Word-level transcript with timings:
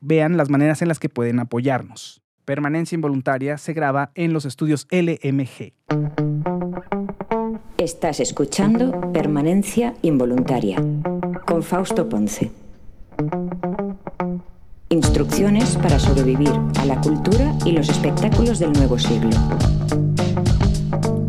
vean 0.00 0.36
las 0.36 0.48
maneras 0.48 0.82
en 0.82 0.88
las 0.88 0.98
que 0.98 1.08
pueden 1.08 1.38
apoyarnos. 1.38 2.22
Permanencia 2.44 2.96
Involuntaria 2.96 3.58
se 3.58 3.74
graba 3.74 4.10
en 4.14 4.32
los 4.32 4.44
estudios 4.44 4.88
LMG. 4.90 5.74
Estás 7.76 8.20
escuchando 8.20 9.12
Permanencia 9.12 9.94
Involuntaria 10.02 10.82
con 11.46 11.62
Fausto 11.62 12.08
Ponce. 12.08 12.50
Instrucciones 14.88 15.76
para 15.76 15.98
sobrevivir 15.98 16.52
a 16.78 16.84
la 16.84 17.00
cultura 17.00 17.54
y 17.64 17.72
los 17.72 17.88
espectáculos 17.88 18.58
del 18.58 18.72
nuevo 18.72 18.98
siglo. 18.98 19.30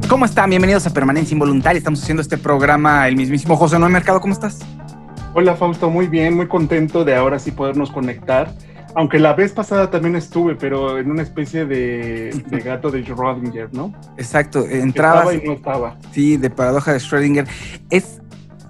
¿Cómo 0.10 0.26
están? 0.26 0.50
Bienvenidos 0.50 0.86
a 0.88 0.94
Permanencia 0.94 1.34
Involuntaria. 1.34 1.78
Estamos 1.78 2.02
haciendo 2.02 2.22
este 2.22 2.38
programa 2.38 3.08
el 3.08 3.16
mismísimo 3.16 3.56
José 3.56 3.78
Noé 3.80 3.90
Mercado. 3.90 4.20
¿Cómo 4.20 4.34
estás? 4.34 4.60
Hola 5.34 5.56
Fausto, 5.56 5.90
muy 5.90 6.08
bien, 6.08 6.36
muy 6.36 6.47
contento 6.47 7.06
de 7.06 7.16
ahora 7.16 7.40
sí 7.40 7.52
podernos 7.52 7.90
conectar. 7.90 8.53
Aunque 8.96 9.18
la 9.18 9.34
vez 9.34 9.53
pasada 9.53 9.90
también 9.90 10.18
estuve, 10.18 10.56
pero 10.56 10.97
en 10.97 11.09
una 11.09 11.22
especie 11.22 11.66
de, 11.66 12.44
gato 12.66 12.92
de 12.92 13.06
Schrödinger, 13.06 13.69
¿no? 13.72 13.94
Exacto, 14.18 14.66
entraba. 14.68 15.22
Estaba 15.22 15.34
y 15.36 15.47
no 15.47 15.53
estaba. 15.53 15.97
Sí, 16.12 16.36
de 16.36 16.50
paradoja 16.50 16.92
de 16.92 17.00
Schrödinger. 17.00 17.47
Es 17.90 18.22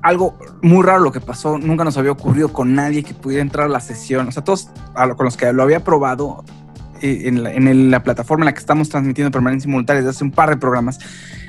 algo 0.04 0.38
muy 0.62 0.84
raro 0.84 1.00
lo 1.00 1.12
que 1.12 1.20
pasó. 1.20 1.58
Nunca 1.58 1.84
nos 1.84 1.98
había 1.98 2.12
ocurrido 2.12 2.54
con 2.54 2.76
nadie 2.76 3.02
que 3.02 3.16
pudiera 3.16 3.42
entrar 3.42 3.66
a 3.66 3.70
la 3.70 3.80
sesión. 3.80 4.28
O 4.28 4.32
sea, 4.32 4.44
todos 4.44 4.70
con 5.18 5.26
los 5.26 5.38
que 5.38 5.52
lo 5.52 5.64
había 5.64 5.84
probado 5.84 6.44
eh, 7.02 7.24
en, 7.26 7.42
la, 7.42 7.54
en 7.54 7.90
la 7.90 8.04
plataforma 8.04 8.44
en 8.44 8.46
la 8.46 8.54
que 8.54 8.60
estamos 8.60 8.88
transmitiendo 8.90 9.32
permanencia 9.32 9.66
simultánea 9.66 10.02
desde 10.02 10.12
hace 10.12 10.24
un 10.24 10.32
par 10.32 10.50
de 10.52 10.58
programas 10.58 11.00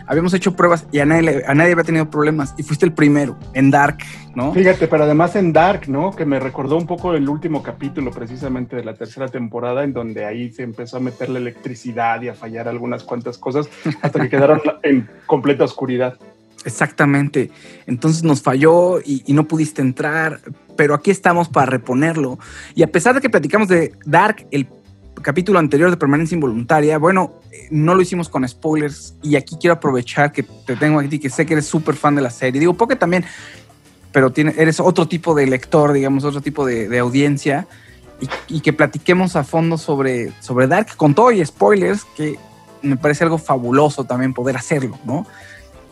habíamos 0.07 0.35
hecho 0.35 0.55
pruebas 0.55 0.87
y 0.93 0.99
a 0.99 1.07
nadie, 1.07 1.43
a 1.47 1.55
nadie 1.55 1.73
había 1.73 1.85
tenido 1.85 2.11
problemas 2.11 2.55
y 2.57 2.63
fuiste 2.63 2.87
el 2.87 2.93
primero 2.93 3.37
en 3.55 3.71
Dark, 3.71 3.99
¿no? 4.35 4.53
Fíjate, 4.53 4.89
pero 4.89 5.05
además 5.05 5.37
en 5.37 5.53
Dark, 5.53 5.89
¿no? 5.89 6.13
Que 6.13 6.25
me 6.25 6.41
recordó 6.41 6.77
un 6.77 6.87
poco 6.87 7.15
el 7.15 7.29
último 7.29 7.63
capítulo 7.63 8.11
precisamente 8.11 8.77
de 8.77 8.85
la 8.85 8.95
tercera 8.95 9.29
temporada 9.29 9.85
en 9.85 9.93
donde 9.93 10.25
ahí 10.25 10.51
se 10.53 10.62
empezó 10.62 10.99
a 10.99 11.01
meter 11.01 11.29
la 11.29 11.39
electricidad 11.39 12.21
y 12.23 12.29
a 12.29 12.35
fallar 12.35 12.69
algunas 12.69 13.05
cuantas 13.05 13.39
cosas 13.39 13.69
hasta 14.01 14.21
que 14.21 14.29
quedaron 14.29 14.61
en 14.83 15.09
completa 15.27 15.65
oscuridad. 15.65 16.19
Exactamente. 16.65 17.51
Entonces 17.87 18.23
nos 18.23 18.41
falló 18.43 19.01
y, 19.01 19.23
y, 19.27 19.33
no 19.33 19.49
pudiste 19.49 19.83
entrar, 19.83 20.41
pero 20.77 20.95
aquí 20.95 21.11
estamos 21.11 21.49
para 21.49 21.67
reponerlo. 21.67 22.39
Y 22.77 22.85
a 22.85 22.87
pesar 22.87 23.15
de 23.15 23.21
que 23.21 23.29
platicamos 23.29 23.67
de 23.67 23.93
Dark, 24.05 24.47
el 24.53 24.67
capítulo 25.21 25.59
anterior 25.59 25.91
de 25.91 25.97
Permanencia 25.97 26.34
Involuntaria, 26.34 26.99
bueno, 26.99 27.33
no 27.71 27.95
lo 27.95 28.03
hicimos 28.03 28.28
con 28.28 28.47
spoilers 28.47 29.15
y 29.23 29.37
aquí 29.37 29.56
quiero 29.61 29.75
aprovechar 29.75 30.33
que 30.33 30.43
te 30.43 30.77
tengo 30.77 31.00
aquí, 31.00 31.19
que 31.19 31.31
sé 31.31 31.47
que 31.47 31.55
eres 31.55 31.67
súper 31.67 31.95
fan 31.95 32.15
de 32.15 32.23
la 32.23 32.31
serie. 32.31 32.61
Digo, 32.61 32.75
porque 32.75 32.97
también, 32.97 33.25
pero 34.11 34.33
tiene, 34.33 34.55
eres 34.56 34.81
otro 34.81 35.06
tipo 35.06 35.34
de 35.34 35.47
lector, 35.47 35.93
digamos, 35.93 36.25
otro 36.25 36.41
tipo 36.41 36.65
de, 36.65 36.99
audiencia 36.99 37.67
y, 38.49 38.61
que 38.61 38.73
platiquemos 38.73 39.37
a 39.37 39.45
fondo 39.45 39.78
sobre, 39.78 40.33
sobre 40.41 40.67
Dark 40.67 40.97
con 40.97 41.15
todo 41.15 41.33
y 41.33 41.44
spoilers, 41.44 42.05
que 42.17 42.39
me 42.83 42.97
parece 42.97 43.25
algo 43.25 43.39
fabuloso 43.39 44.05
también 44.05 44.34
poder 44.34 44.56
hacerlo, 44.56 44.99
¿no? 45.05 45.27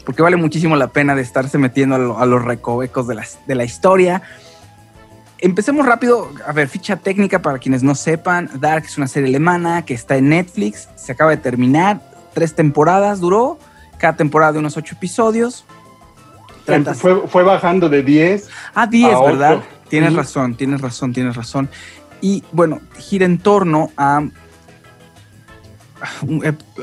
Porque 0.05 0.23
vale 0.23 0.37
muchísimo 0.37 0.77
la 0.77 0.89
pena 0.89 1.15
de 1.15 1.23
estarse 1.23 1.59
metiendo 1.59 2.19
a, 2.19 2.27
los 2.27 2.45
recovecos 2.45 3.07
de 3.07 3.15
la, 3.15 3.27
de 3.47 3.55
la 3.55 3.65
historia 3.65 4.23
empecemos 5.41 5.87
rápido. 5.87 6.31
A 6.47 6.53
ver, 6.53 6.69
ficha 6.69 6.97
técnica 6.97 7.43
para 7.43 7.59
quienes 7.59 7.83
no 7.83 7.95
sepan. 7.95 8.51
Dark 8.61 8.85
es 8.85 8.97
una 8.99 9.07
serie 9.07 9.29
alemana 9.29 9.85
que 9.85 9.95
está 9.95 10.17
en 10.17 10.29
Netflix. 10.29 10.89
Se 10.97 11.13
acaba 11.13 11.31
de 11.31 11.39
terminar. 11.39 12.01
Tres 12.35 12.55
temporadas 12.55 13.21
duró. 13.21 13.59
Cada 13.99 14.17
temporada 14.17 14.53
de 14.53 14.59
unos 14.61 14.77
ocho 14.77 14.95
episodios. 14.95 15.65
Fue, 16.95 17.27
fue, 17.27 17.43
bajando 17.43 17.89
de 17.89 18.03
10. 18.03 18.49
Ah, 18.75 18.87
10, 18.87 19.21
¿verdad? 19.27 19.61
Tienes 19.89 20.15
razón, 20.15 20.55
tienes 20.55 20.81
razón, 20.81 21.13
tienes 21.13 21.35
razón. 21.35 21.69
Y 22.21 22.45
bueno, 22.53 22.81
gira 22.97 23.27
en 23.27 23.39
torno 23.39 23.91
a 23.97 24.23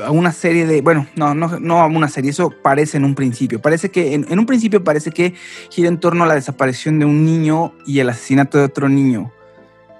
a 0.04 0.10
una 0.10 0.32
serie 0.32 0.66
de, 0.66 0.80
bueno, 0.80 1.06
no, 1.16 1.34
no, 1.34 1.58
no 1.58 1.80
a 1.80 1.86
una 1.86 2.08
serie, 2.08 2.30
eso 2.30 2.50
parece 2.50 2.96
en 2.96 3.04
un 3.04 3.14
principio. 3.14 3.60
Parece 3.60 3.90
que, 3.90 4.14
en, 4.14 4.38
un 4.38 4.46
principio 4.46 4.82
parece 4.84 5.10
que 5.10 5.34
gira 5.70 5.88
en 5.88 5.98
torno 5.98 6.24
a 6.24 6.26
la 6.26 6.34
desaparición 6.34 6.98
de 6.98 7.04
un 7.04 7.24
niño 7.24 7.72
y 7.86 8.00
el 8.00 8.08
asesinato 8.08 8.58
de 8.58 8.64
otro 8.64 8.88
niño. 8.88 9.30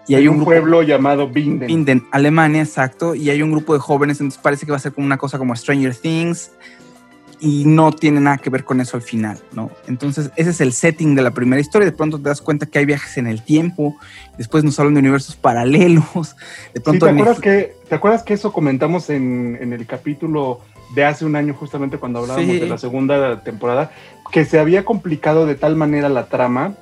Y 0.06 0.14
hay 0.14 0.26
un, 0.26 0.42
pueblo 0.42 0.82
llamado 0.82 1.28
Binden. 1.28 1.66
Binden, 1.66 2.06
Alemania, 2.12 2.62
exacto. 2.62 3.14
Y 3.14 3.28
hay 3.28 3.42
un 3.42 3.52
grupo 3.52 3.74
de 3.74 3.80
jóvenes, 3.80 4.20
entonces 4.20 4.40
parece 4.42 4.64
que 4.64 4.72
va 4.72 4.76
a 4.76 4.80
ser 4.80 4.92
como 4.92 5.06
una 5.06 5.18
cosa 5.18 5.36
como 5.36 5.54
Stranger 5.54 5.94
Things 5.94 6.52
y 7.40 7.64
no 7.64 7.92
tiene 7.92 8.20
nada 8.20 8.38
que 8.38 8.50
ver 8.50 8.64
con 8.64 8.80
eso 8.80 8.96
al 8.96 9.02
final, 9.02 9.38
¿no? 9.52 9.70
Entonces, 9.86 10.30
ese 10.36 10.50
es 10.50 10.60
el 10.60 10.72
setting 10.72 11.14
de 11.14 11.22
la 11.22 11.30
primera 11.30 11.60
historia. 11.60 11.86
De 11.86 11.96
pronto 11.96 12.18
te 12.18 12.28
das 12.28 12.40
cuenta 12.40 12.66
que 12.66 12.78
hay 12.78 12.84
viajes 12.84 13.16
en 13.16 13.26
el 13.26 13.42
tiempo, 13.42 13.96
después 14.36 14.64
nos 14.64 14.78
hablan 14.78 14.94
de 14.94 15.00
universos 15.00 15.36
paralelos. 15.36 16.36
De 16.74 16.80
pronto 16.80 17.06
¿te, 17.06 17.12
acuerdas 17.12 17.40
que, 17.40 17.74
¿Te 17.88 17.94
acuerdas 17.94 18.22
que 18.22 18.34
eso 18.34 18.52
comentamos 18.52 19.10
en, 19.10 19.72
el 19.72 19.86
capítulo 19.86 20.60
de 20.94 21.04
hace 21.04 21.24
un 21.24 21.36
año, 21.36 21.54
justamente 21.54 21.98
cuando 21.98 22.20
hablábamos 22.20 22.60
de 22.60 22.68
la 22.68 22.78
segunda 22.78 23.42
temporada? 23.42 23.92
Que 24.32 24.44
se 24.44 24.58
había 24.58 24.84
complicado 24.84 25.46
de 25.46 25.54
tal 25.54 25.76
manera 25.76 26.08
la 26.08 26.26
trama 26.26 26.74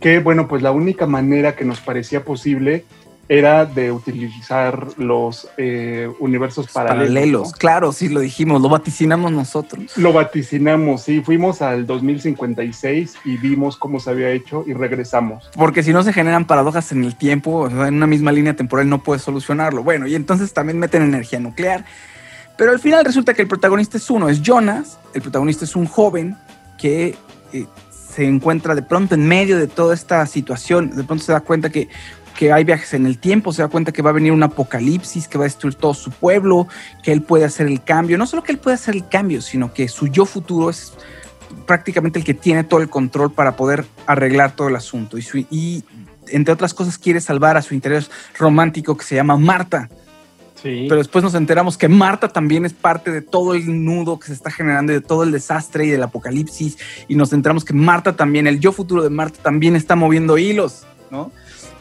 que, 0.00 0.18
bueno, 0.18 0.46
pues 0.46 0.62
la 0.62 0.72
única 0.72 1.06
manera 1.06 1.56
que 1.56 1.64
nos 1.64 1.80
parecía 1.80 2.24
posible 2.24 2.84
era 3.28 3.66
de 3.66 3.90
utilizar 3.90 4.86
los 4.98 5.48
eh, 5.56 6.08
universos 6.20 6.68
paralelos. 6.68 7.52
Claro, 7.52 7.92
sí, 7.92 8.08
lo 8.08 8.20
dijimos, 8.20 8.62
lo 8.62 8.68
vaticinamos 8.68 9.32
nosotros. 9.32 9.96
Lo 9.96 10.12
vaticinamos, 10.12 11.02
sí, 11.02 11.20
fuimos 11.22 11.60
al 11.60 11.86
2056 11.86 13.16
y 13.24 13.36
vimos 13.36 13.76
cómo 13.76 13.98
se 13.98 14.10
había 14.10 14.30
hecho 14.30 14.64
y 14.66 14.74
regresamos. 14.74 15.50
Porque 15.54 15.82
si 15.82 15.92
no 15.92 16.02
se 16.04 16.12
generan 16.12 16.46
paradojas 16.46 16.92
en 16.92 17.02
el 17.04 17.16
tiempo, 17.16 17.66
en 17.66 17.94
una 17.94 18.06
misma 18.06 18.30
línea 18.30 18.54
temporal 18.54 18.88
no 18.88 19.02
puedes 19.02 19.22
solucionarlo. 19.22 19.82
Bueno, 19.82 20.06
y 20.06 20.14
entonces 20.14 20.52
también 20.52 20.78
meten 20.78 21.02
energía 21.02 21.40
nuclear. 21.40 21.84
Pero 22.56 22.70
al 22.70 22.78
final 22.78 23.04
resulta 23.04 23.34
que 23.34 23.42
el 23.42 23.48
protagonista 23.48 23.98
es 23.98 24.08
uno, 24.08 24.28
es 24.28 24.40
Jonas, 24.40 24.98
el 25.14 25.22
protagonista 25.22 25.64
es 25.64 25.74
un 25.74 25.86
joven 25.86 26.36
que... 26.78 27.16
Eh, 27.52 27.66
se 28.16 28.24
encuentra 28.24 28.74
de 28.74 28.80
pronto 28.80 29.14
en 29.14 29.28
medio 29.28 29.58
de 29.58 29.66
toda 29.66 29.92
esta 29.92 30.24
situación, 30.24 30.88
de 30.96 31.04
pronto 31.04 31.22
se 31.22 31.32
da 31.32 31.40
cuenta 31.40 31.68
que, 31.68 31.90
que 32.36 32.52
hay 32.52 32.64
viajes 32.64 32.94
en 32.94 33.06
el 33.06 33.18
tiempo, 33.18 33.52
se 33.52 33.62
da 33.62 33.68
cuenta 33.68 33.92
que 33.92 34.02
va 34.02 34.10
a 34.10 34.12
venir 34.12 34.32
un 34.32 34.42
apocalipsis, 34.42 35.26
que 35.26 35.38
va 35.38 35.44
a 35.44 35.48
destruir 35.48 35.74
todo 35.74 35.94
su 35.94 36.10
pueblo, 36.10 36.68
que 37.02 37.12
él 37.12 37.22
puede 37.22 37.44
hacer 37.44 37.66
el 37.66 37.82
cambio. 37.82 38.18
No 38.18 38.26
solo 38.26 38.42
que 38.42 38.52
él 38.52 38.58
puede 38.58 38.74
hacer 38.74 38.94
el 38.94 39.08
cambio, 39.08 39.40
sino 39.40 39.72
que 39.72 39.88
su 39.88 40.08
yo 40.08 40.26
futuro 40.26 40.70
es 40.70 40.92
prácticamente 41.66 42.18
el 42.18 42.24
que 42.24 42.34
tiene 42.34 42.64
todo 42.64 42.80
el 42.80 42.88
control 42.88 43.32
para 43.32 43.56
poder 43.56 43.86
arreglar 44.06 44.54
todo 44.54 44.68
el 44.68 44.76
asunto. 44.76 45.18
Y, 45.18 45.46
y 45.50 45.84
entre 46.28 46.52
otras 46.52 46.74
cosas, 46.74 46.98
quiere 46.98 47.20
salvar 47.20 47.56
a 47.56 47.62
su 47.62 47.74
interés 47.74 48.10
romántico 48.38 48.96
que 48.96 49.04
se 49.04 49.14
llama 49.14 49.36
Marta. 49.36 49.88
Sí. 50.62 50.86
Pero 50.88 50.96
después 50.96 51.22
nos 51.22 51.34
enteramos 51.34 51.76
que 51.76 51.88
Marta 51.88 52.28
también 52.28 52.64
es 52.64 52.72
parte 52.72 53.10
de 53.10 53.20
todo 53.20 53.54
el 53.54 53.84
nudo 53.84 54.18
que 54.18 54.28
se 54.28 54.32
está 54.32 54.50
generando, 54.50 54.92
de 54.92 55.00
todo 55.00 55.22
el 55.22 55.32
desastre 55.32 55.86
y 55.86 55.90
del 55.90 56.02
apocalipsis. 56.02 56.78
Y 57.08 57.14
nos 57.14 57.32
enteramos 57.32 57.64
que 57.64 57.74
Marta 57.74 58.16
también, 58.16 58.46
el 58.46 58.58
yo 58.58 58.72
futuro 58.72 59.02
de 59.02 59.10
Marta 59.10 59.38
también 59.42 59.76
está 59.76 59.96
moviendo 59.96 60.38
hilos, 60.38 60.86
¿no? 61.10 61.30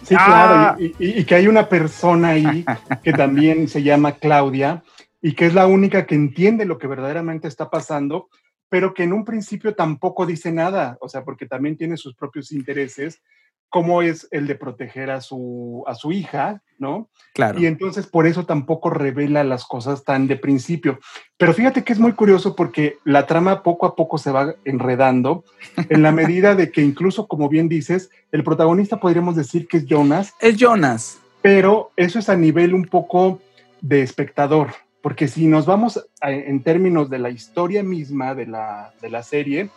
Sí, 0.06 0.16
claro. 0.16 0.54
Ah. 0.56 0.78
Y, 0.80 1.24
que 1.25 1.36
hay 1.36 1.48
una 1.48 1.68
persona 1.68 2.30
ahí 2.30 2.63
que 3.04 3.12
también 3.13 3.68
se 3.68 3.84
llama 3.84 4.13
Claudia 4.13 4.84
y 5.22 5.34
que 5.34 5.48
es 5.48 5.54
la 5.54 5.68
única 5.68 6.06
que 6.06 6.16
entiende 6.16 6.66
lo 6.66 6.78
que 6.78 6.88
verdaderamente 6.88 7.48
está 7.48 7.69
pasando 7.69 8.30
pero 8.69 8.94
que 8.94 9.04
en 9.04 9.13
un 9.13 9.25
principio 9.25 9.75
tampoco 9.75 10.25
dice 10.25 10.52
nada, 10.52 10.98
o 11.00 11.07
sea, 11.07 11.24
porque 11.24 11.46
también 11.46 11.78
tiene 11.78 11.98
sus 11.98 12.16
propios 12.16 12.52
intereses, 12.52 13.22
como 13.69 14.01
es 14.01 14.27
el 14.31 14.47
de 14.47 14.56
proteger 14.56 15.12
a 15.12 15.21
su, 15.21 15.83
a 15.88 15.95
su 15.95 16.12
hija, 16.12 16.62
¿no? 16.79 17.09
Claro. 17.33 17.59
Y 17.59 17.65
entonces 17.65 18.07
por 18.07 18.27
eso 18.27 18.45
tampoco 18.45 18.89
revela 18.89 19.44
las 19.44 19.65
cosas 19.65 20.03
tan 20.03 20.27
de 20.27 20.38
principio. 20.38 21.00
Pero 21.38 21.53
fíjate 21.53 21.83
que 21.83 21.94
es 21.94 22.00
muy 22.00 22.13
curioso 22.13 22.56
porque 22.56 22.97
la 23.03 23.25
trama 23.25 23.63
poco 23.63 23.85
a 23.85 23.95
poco 23.95 24.17
se 24.17 24.31
va 24.31 24.56
enredando 24.63 25.44
en 25.89 26.01
la 26.01 26.12
medida 26.12 26.56
de 26.56 26.71
que 26.71 26.81
incluso, 26.81 27.27
como 27.27 27.50
bien 27.50 27.67
dices, 27.67 28.09
el 28.31 28.44
protagonista 28.44 29.00
podríamos 29.00 29.35
decir 29.35 29.67
que 29.67 29.77
es 29.77 29.85
Jonas. 29.85 30.33
Es 30.39 30.56
Jonas. 30.57 31.19
Pero 31.41 31.91
eso 31.95 32.19
es 32.19 32.29
a 32.29 32.35
nivel 32.35 32.73
un 32.73 32.85
poco 32.85 33.39
de 33.81 34.01
espectador, 34.01 34.69
porque 35.01 35.27
si 35.27 35.45
nos 35.45 35.67
vamos 35.67 36.03
en 36.21 36.63
términos 36.63 37.09
de 37.12 37.19
la 37.19 37.29
historia 37.29 37.83
misma 37.83 38.33
de 38.33 38.47
la, 38.47 39.23
serie, 39.23 39.69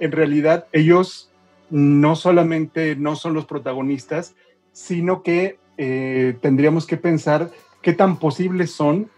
en 0.00 0.10
realidad 0.10 0.66
ellos 0.72 1.30
no 1.70 2.16
solamente 2.16 2.96
no 2.96 3.16
son 3.16 3.34
los 3.34 3.46
protagonistas, 3.46 4.34
sino 4.72 5.22
que 5.22 5.58
eh, 5.78 6.36
tendríamos 6.40 6.86
que 6.86 6.96
pensar 6.96 7.50
qué 7.82 7.92
tan 7.92 8.18
posibles 8.18 8.70
son 8.70 9.08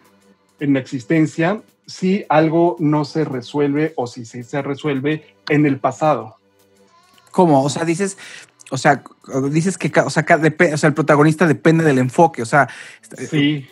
en 0.60 0.74
la 0.74 0.80
existencia 0.80 1.62
si 1.86 2.24
algo 2.28 2.76
no 2.78 3.04
se 3.04 3.24
resuelve 3.24 3.94
o 3.96 4.06
si 4.06 4.24
se 4.24 4.62
resuelve 4.62 5.34
en 5.48 5.64
el 5.66 5.78
pasado. 5.78 6.36
¿Cómo? 7.30 7.62
O 7.62 7.70
sea, 7.70 7.84
dices, 7.84 8.18
o 8.70 8.76
sea, 8.76 9.02
dices 9.50 9.78
que 9.78 9.90
o 10.00 10.10
sea, 10.10 10.26
el 10.28 10.94
protagonista 10.94 11.46
depende 11.46 11.84
del 11.84 11.98
enfoque. 11.98 12.42
O 12.42 12.46
sea, 12.46 12.68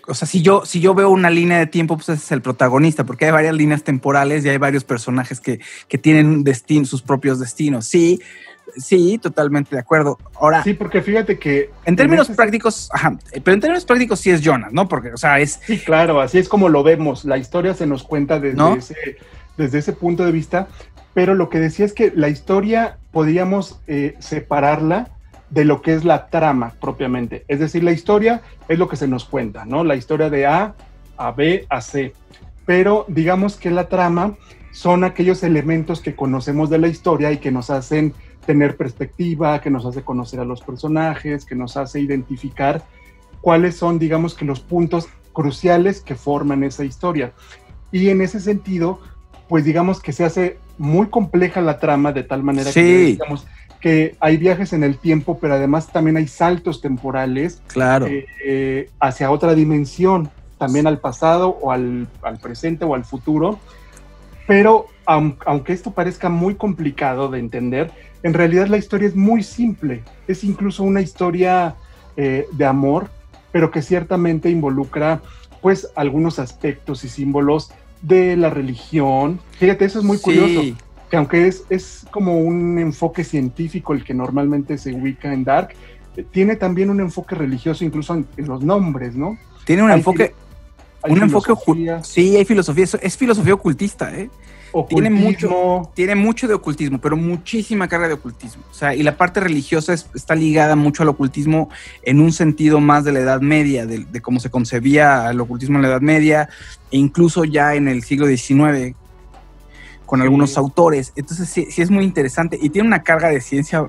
o 0.08 0.14
sea, 0.14 0.26
si 0.26 0.42
yo, 0.42 0.64
si 0.64 0.80
yo 0.80 0.94
veo 0.94 1.10
una 1.10 1.28
línea 1.28 1.58
de 1.58 1.66
tiempo, 1.66 1.96
pues 1.96 2.08
ese 2.08 2.24
es 2.24 2.32
el 2.32 2.40
protagonista, 2.40 3.04
porque 3.04 3.26
hay 3.26 3.32
varias 3.32 3.54
líneas 3.54 3.82
temporales 3.82 4.44
y 4.44 4.48
hay 4.48 4.58
varios 4.58 4.84
personajes 4.84 5.40
que, 5.40 5.60
que 5.88 5.98
tienen 5.98 6.44
destino, 6.44 6.86
sus 6.86 7.02
propios 7.02 7.38
destinos. 7.38 7.86
Sí, 7.86 8.20
sí, 8.76 9.18
totalmente 9.18 9.74
de 9.74 9.80
acuerdo. 9.80 10.18
Ahora. 10.34 10.62
Sí, 10.62 10.74
porque 10.74 11.02
fíjate 11.02 11.38
que. 11.38 11.70
En 11.84 11.96
términos 11.96 12.28
prácticos, 12.30 12.88
ajá, 12.92 13.16
pero 13.44 13.54
en 13.54 13.60
términos 13.60 13.84
prácticos 13.84 14.20
sí 14.20 14.30
es 14.30 14.40
Jonas, 14.40 14.72
¿no? 14.72 14.88
Porque, 14.88 15.12
o 15.12 15.16
sea, 15.16 15.38
es. 15.40 15.60
Sí, 15.64 15.78
claro, 15.78 16.20
así 16.20 16.38
es 16.38 16.48
como 16.48 16.68
lo 16.68 16.82
vemos. 16.82 17.24
La 17.24 17.38
historia 17.38 17.74
se 17.74 17.86
nos 17.86 18.02
cuenta 18.02 18.40
desde, 18.40 18.78
ese, 18.78 18.96
desde 19.56 19.78
ese 19.78 19.92
punto 19.92 20.24
de 20.24 20.32
vista 20.32 20.68
pero 21.16 21.34
lo 21.34 21.48
que 21.48 21.60
decía 21.60 21.86
es 21.86 21.94
que 21.94 22.12
la 22.14 22.28
historia 22.28 22.98
podríamos 23.10 23.80
eh, 23.86 24.16
separarla 24.18 25.08
de 25.48 25.64
lo 25.64 25.80
que 25.80 25.94
es 25.94 26.04
la 26.04 26.26
trama 26.26 26.74
propiamente. 26.78 27.46
Es 27.48 27.58
decir, 27.58 27.82
la 27.82 27.92
historia 27.92 28.42
es 28.68 28.78
lo 28.78 28.86
que 28.86 28.96
se 28.96 29.08
nos 29.08 29.24
cuenta, 29.24 29.64
¿no? 29.64 29.82
La 29.82 29.96
historia 29.96 30.28
de 30.28 30.44
A 30.44 30.74
a 31.16 31.30
B 31.30 31.64
a 31.70 31.80
C. 31.80 32.12
Pero 32.66 33.06
digamos 33.08 33.56
que 33.56 33.70
la 33.70 33.88
trama 33.88 34.36
son 34.72 35.04
aquellos 35.04 35.42
elementos 35.42 36.02
que 36.02 36.14
conocemos 36.14 36.68
de 36.68 36.80
la 36.80 36.88
historia 36.88 37.32
y 37.32 37.38
que 37.38 37.50
nos 37.50 37.70
hacen 37.70 38.12
tener 38.46 38.76
perspectiva, 38.76 39.60
que 39.60 39.70
nos 39.70 39.84
hace 39.84 40.02
conocer 40.02 40.40
a 40.40 40.44
los 40.44 40.60
personajes, 40.60 41.44
que 41.44 41.54
nos 41.54 41.76
hace 41.76 42.00
identificar 42.00 42.84
cuáles 43.40 43.76
son, 43.76 43.98
digamos 43.98 44.34
que 44.34 44.44
los 44.44 44.60
puntos 44.60 45.08
cruciales 45.32 46.00
que 46.00 46.14
forman 46.14 46.64
esa 46.64 46.84
historia. 46.84 47.32
Y 47.92 48.08
en 48.08 48.22
ese 48.22 48.40
sentido, 48.40 49.00
pues 49.48 49.64
digamos 49.64 50.00
que 50.00 50.12
se 50.12 50.24
hace 50.24 50.58
muy 50.78 51.08
compleja 51.08 51.60
la 51.60 51.78
trama 51.78 52.12
de 52.12 52.22
tal 52.22 52.42
manera 52.42 52.72
que 52.72 52.82
digamos 52.82 53.46
que 53.80 54.16
hay 54.20 54.36
viajes 54.36 54.72
en 54.72 54.82
el 54.82 54.98
tiempo, 54.98 55.38
pero 55.38 55.54
además 55.54 55.92
también 55.92 56.16
hay 56.16 56.26
saltos 56.26 56.80
temporales 56.80 57.62
claro. 57.68 58.06
Eh, 58.06 58.26
eh, 58.44 58.90
hacia 59.00 59.30
otra 59.30 59.54
dimensión, 59.54 60.30
también 60.58 60.86
al 60.86 60.98
pasado 60.98 61.50
o 61.60 61.70
al, 61.70 62.08
presente 62.42 62.84
o 62.84 62.94
al 62.94 63.04
futuro. 63.04 63.58
Pero 64.46 64.86
aunque 65.06 65.72
esto 65.72 65.92
parezca 65.92 66.28
muy 66.28 66.54
complicado 66.54 67.28
de 67.28 67.38
entender, 67.38 67.90
en 68.22 68.34
realidad 68.34 68.66
la 68.66 68.76
historia 68.76 69.08
es 69.08 69.16
muy 69.16 69.42
simple. 69.42 70.02
Es 70.26 70.44
incluso 70.44 70.82
una 70.82 71.00
historia 71.00 71.76
eh, 72.16 72.46
de 72.52 72.64
amor, 72.64 73.08
pero 73.52 73.70
que 73.70 73.82
ciertamente 73.82 74.50
involucra 74.50 75.22
pues 75.62 75.88
algunos 75.94 76.38
aspectos 76.38 77.04
y 77.04 77.08
símbolos 77.08 77.72
de 78.02 78.36
la 78.36 78.50
religión. 78.50 79.40
Fíjate, 79.58 79.84
eso 79.84 79.98
es 79.98 80.04
muy 80.04 80.18
curioso. 80.18 80.76
Que 81.10 81.16
aunque 81.16 81.46
es, 81.46 81.64
es 81.70 82.04
como 82.10 82.40
un 82.40 82.78
enfoque 82.78 83.22
científico 83.22 83.92
el 83.92 84.02
que 84.02 84.12
normalmente 84.12 84.76
se 84.76 84.92
ubica 84.92 85.32
en 85.32 85.44
Dark, 85.44 85.74
eh, 86.16 86.24
tiene 86.30 86.56
también 86.56 86.90
un 86.90 87.00
enfoque 87.00 87.34
religioso 87.36 87.84
incluso 87.84 88.14
en, 88.14 88.26
los 88.38 88.62
nombres, 88.62 89.14
¿no? 89.14 89.38
Tiene 89.64 89.82
un 89.82 89.90
enfoque... 89.90 90.34
Un 91.08 91.22
enfoque 91.22 91.52
Sí, 92.02 92.36
hay 92.36 92.44
filosofía. 92.44 92.84
Es 93.00 93.16
filosofía 93.16 93.54
ocultista, 93.54 94.14
¿eh? 94.14 94.30
Tiene 94.84 95.10
mucho, 95.10 95.90
tiene 95.94 96.14
mucho 96.14 96.46
de 96.46 96.54
ocultismo, 96.54 96.98
pero 97.00 97.16
muchísima 97.16 97.88
carga 97.88 98.08
de 98.08 98.14
ocultismo. 98.14 98.62
O 98.70 98.74
sea, 98.74 98.94
y 98.94 99.02
la 99.02 99.16
parte 99.16 99.40
religiosa 99.40 99.94
está 99.94 100.34
ligada 100.34 100.76
mucho 100.76 101.02
al 101.02 101.08
ocultismo 101.08 101.70
en 102.02 102.20
un 102.20 102.32
sentido 102.32 102.80
más 102.80 103.04
de 103.04 103.12
la 103.12 103.20
Edad 103.20 103.40
Media, 103.40 103.86
de, 103.86 104.20
cómo 104.20 104.38
se 104.38 104.50
concebía 104.50 105.30
el 105.30 105.40
ocultismo 105.40 105.76
en 105.76 105.82
la 105.82 105.88
Edad 105.88 106.00
Media, 106.00 106.48
e 106.90 106.98
incluso 106.98 107.44
ya 107.44 107.74
en 107.74 107.88
el 107.88 108.02
siglo 108.02 108.26
XIX, 108.26 108.94
con 110.04 110.20
algunos 110.20 110.58
autores. 110.58 111.12
Entonces, 111.16 111.48
sí, 111.48 111.68
sí, 111.70 111.80
es 111.80 111.90
muy 111.90 112.04
interesante 112.04 112.58
y 112.60 112.68
tiene 112.68 112.86
una 112.86 113.02
carga 113.02 113.28
de 113.28 113.40
ciencia 113.40 113.88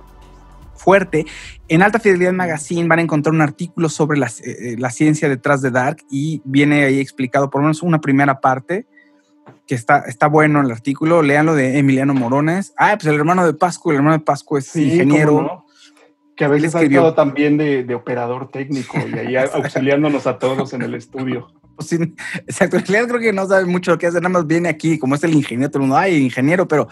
fuerte. 0.77 1.25
En 1.67 1.81
Alta 1.81 1.99
Fidelidad 1.99 2.33
Magazine 2.33 2.87
van 2.87 2.99
a 2.99 3.01
encontrar 3.01 3.33
un 3.33 3.41
artículo 3.41 3.89
sobre 3.89 4.17
la, 4.17 4.31
eh, 4.43 4.75
la 4.77 4.89
ciencia 4.89 5.27
detrás 5.29 5.61
de 5.61 5.71
Dark 5.71 5.97
y 6.09 6.41
viene 6.45 6.85
ahí 6.85 6.99
explicado 6.99 7.49
por 7.49 7.61
lo 7.61 7.65
menos 7.65 7.83
una 7.83 7.99
primera 7.99 8.39
parte 8.39 8.87
que 9.67 9.75
está, 9.75 9.99
está 10.07 10.27
bueno 10.27 10.61
el 10.61 10.71
artículo, 10.71 11.21
lo 11.21 11.55
de 11.55 11.77
Emiliano 11.77 12.13
Morones. 12.13 12.73
Ah, 12.77 12.95
pues 12.95 13.07
el 13.07 13.15
hermano 13.15 13.45
de 13.45 13.53
Pascu, 13.53 13.91
el 13.91 13.97
hermano 13.97 14.17
de 14.17 14.23
Pascu 14.23 14.57
es 14.57 14.75
ingeniero. 14.75 15.65
Que 16.35 16.45
a 16.45 16.47
veces 16.47 16.75
ha 16.75 16.83
estado 16.83 17.13
también 17.15 17.57
de, 17.57 17.93
operador 17.95 18.49
técnico 18.49 18.97
y 18.97 19.17
ahí 19.17 19.35
auxiliándonos 19.53 20.27
a 20.27 20.37
todos 20.37 20.73
en 20.73 20.83
el 20.83 20.93
estudio. 20.93 21.47
Pues 21.75 21.91
exacto, 21.91 22.77
en 22.77 22.85
realidad 22.85 23.09
creo 23.09 23.21
que 23.21 23.33
no 23.33 23.45
sabe 23.45 23.65
mucho 23.65 23.91
lo 23.91 23.97
que 23.97 24.07
hace, 24.07 24.17
nada 24.17 24.29
más 24.29 24.47
viene 24.47 24.69
aquí, 24.69 24.97
como 24.97 25.15
es 25.15 25.23
el 25.23 25.33
ingeniero, 25.33 25.69
todo 25.69 25.83
el 25.83 25.89
mundo, 25.89 25.97
ay, 25.97 26.15
ingeniero, 26.17 26.67
pero 26.67 26.87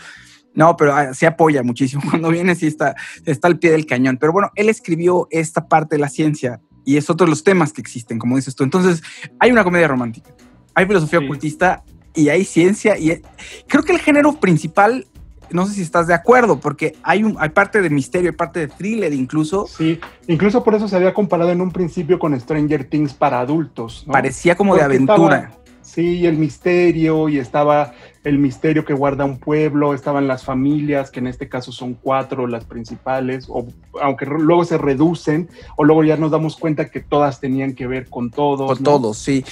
no, 0.56 0.76
pero 0.78 0.96
ah, 0.96 1.14
se 1.14 1.28
apoya 1.28 1.62
muchísimo. 1.64 2.02
Cuando 2.10 2.30
viene 2.30 2.56
sí 2.56 2.68
está, 2.68 2.96
está 3.26 3.48
al 3.48 3.60
pie 3.60 3.72
del 3.72 3.86
cañón. 3.86 4.18
Pero 4.18 4.34
bueno, 4.34 4.52
él 4.56 4.70
escribió 4.70 5.28
esta 5.30 5.68
parte 5.68 5.96
de 5.96 6.00
la 6.00 6.10
ciencia 6.10 6.62
y 6.86 6.98
es 6.98 7.10
otro 7.10 7.26
de 7.26 7.32
los 7.32 7.44
temas 7.44 7.74
que 7.74 7.82
existen, 7.82 8.18
como 8.18 8.36
dices 8.36 8.56
tú. 8.56 8.64
Entonces, 8.64 9.04
hay 9.40 9.52
una 9.52 9.64
comedia 9.64 9.88
romántica, 9.88 10.32
hay 10.74 10.86
filosofía 10.86 11.20
ocultista 11.20 11.84
y 12.14 12.30
hay 12.30 12.46
ciencia 12.46 12.98
y 12.98 13.22
creo 13.68 13.84
que 13.84 13.92
el 13.92 14.00
género 14.00 14.40
principal 14.40 15.06
no 15.52 15.68
sé 15.68 15.74
si 15.74 15.82
estás 15.84 16.08
de 16.08 16.14
acuerdo, 16.14 16.60
porque 16.60 16.96
hay, 17.04 17.24
un, 17.24 17.38
hay 17.40 17.50
parte 17.50 17.82
de 17.82 17.90
misterio, 17.90 18.32
hay 18.32 18.36
parte 18.36 18.62
de 18.62 18.68
thriller 18.68 19.14
incluso. 19.14 19.68
Sí, 19.68 20.00
incluso 20.28 20.64
por 20.64 20.76
eso 20.76 20.88
se 20.88 20.96
había 20.96 21.14
comparado 21.14 21.52
en 21.52 21.62
un 21.62 21.72
principio 21.72 22.18
con 22.18 22.38
Stranger 22.40 22.86
Things 22.86 23.14
para 23.14 23.40
adultos. 23.40 24.06
Parecía 24.12 24.56
como 24.56 24.76
de 24.76 24.82
aventura. 24.82 25.52
Sí, 25.96 26.26
el 26.26 26.38
misterio, 26.38 27.30
y 27.30 27.40
estaba 27.40 27.94
el 28.26 28.38
misterio 28.38 28.84
que 28.84 28.94
guarda 28.94 29.24
un 29.24 29.40
pueblo, 29.40 29.94
estaban 29.94 30.28
las 30.28 30.44
familias, 30.44 31.10
que 31.10 31.20
en 31.20 31.28
este 31.28 31.48
caso 31.48 31.72
son 31.72 31.94
cuatro 31.94 32.48
las 32.48 32.66
principales, 32.66 33.46
o 33.48 33.66
aunque 34.02 34.26
luego 34.26 34.66
se 34.66 34.78
reducen, 34.78 35.48
o 35.78 35.86
luego 35.86 36.04
ya 36.04 36.18
nos 36.18 36.32
damos 36.32 36.58
cuenta 36.58 36.90
que 36.90 37.00
todas 37.00 37.40
tenían 37.40 37.74
que 37.74 37.88
ver 37.88 38.10
con 38.10 38.30
todos. 38.30 38.68
Con 38.68 38.84
todos, 38.84 39.18
sí. 39.18 39.46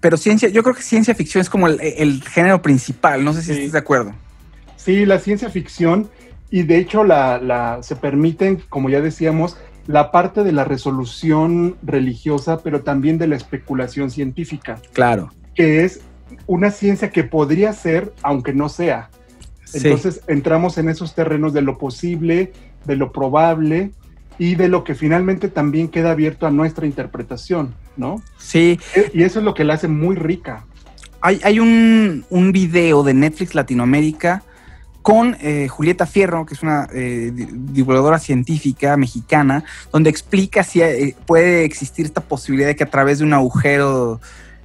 Pero 0.00 0.16
ciencia, 0.16 0.48
yo 0.48 0.62
creo 0.62 0.76
que 0.76 0.82
ciencia 0.82 1.14
ficción 1.14 1.40
es 1.40 1.50
como 1.50 1.66
el, 1.66 2.22
género 2.22 2.62
principal, 2.62 3.24
no 3.24 3.32
sé 3.32 3.42
si 3.42 3.52
estás 3.52 3.72
de 3.72 3.78
acuerdo. 3.78 4.12
Sí, 4.76 5.06
la 5.06 5.18
ciencia 5.18 5.50
ficción, 5.50 6.08
y 6.50 6.62
de 6.62 6.78
hecho 6.78 7.02
la, 7.02 7.78
se 7.82 7.96
permiten, 7.96 8.62
como 8.68 8.90
ya 8.90 9.00
decíamos, 9.00 9.56
la 9.86 10.12
parte 10.12 10.44
de 10.44 10.52
la 10.52 10.64
resolución 10.64 11.76
religiosa, 11.82 12.58
pero 12.62 12.82
también 12.82 13.18
de 13.18 13.26
la 13.26 13.36
especulación 13.36 14.10
científica. 14.10 14.78
Claro. 14.92 15.30
Que 15.54 15.84
es 15.84 16.00
una 16.46 16.70
ciencia 16.70 17.10
que 17.10 17.24
podría 17.24 17.72
ser, 17.72 18.12
aunque 18.22 18.52
no 18.52 18.68
sea. 18.68 19.10
Entonces 19.72 20.20
entramos 20.28 20.78
en 20.78 20.88
esos 20.88 21.14
terrenos 21.14 21.52
de 21.52 21.62
lo 21.62 21.78
posible, 21.78 22.52
de 22.84 22.96
lo 22.96 23.12
probable 23.12 23.90
y 24.38 24.54
de 24.54 24.68
lo 24.68 24.84
que 24.84 24.94
finalmente 24.94 25.48
también 25.48 25.88
queda 25.88 26.12
abierto 26.12 26.46
a 26.46 26.50
nuestra 26.50 26.86
interpretación, 26.86 27.74
¿no? 27.96 28.22
Sí. 28.38 28.78
E, 28.94 29.10
y 29.14 29.22
eso 29.22 29.40
es 29.40 29.44
lo 29.44 29.54
que 29.54 29.64
la 29.64 29.74
hace 29.74 29.88
muy 29.88 30.16
rica. 30.16 30.64
Hay, 31.20 31.40
hay 31.42 31.58
un, 31.58 32.24
un 32.30 32.52
video 32.52 33.02
de 33.02 33.14
Netflix 33.14 33.54
Latinoamérica 33.54 34.42
con 35.02 35.36
eh, 35.40 35.68
Julieta 35.68 36.06
Fierro, 36.06 36.46
que 36.46 36.54
es 36.54 36.62
una 36.62 36.88
eh, 36.92 37.30
divulgadora 37.34 38.18
científica 38.18 38.96
mexicana, 38.96 39.64
donde 39.92 40.08
explica 40.08 40.62
si 40.62 40.80
eh, 40.80 41.14
puede 41.26 41.64
existir 41.64 42.06
esta 42.06 42.22
posibilidad 42.22 42.68
de 42.68 42.76
que 42.76 42.84
a 42.84 42.90
través 42.90 43.18
de 43.18 43.24
un 43.24 43.34
agujero 43.34 44.20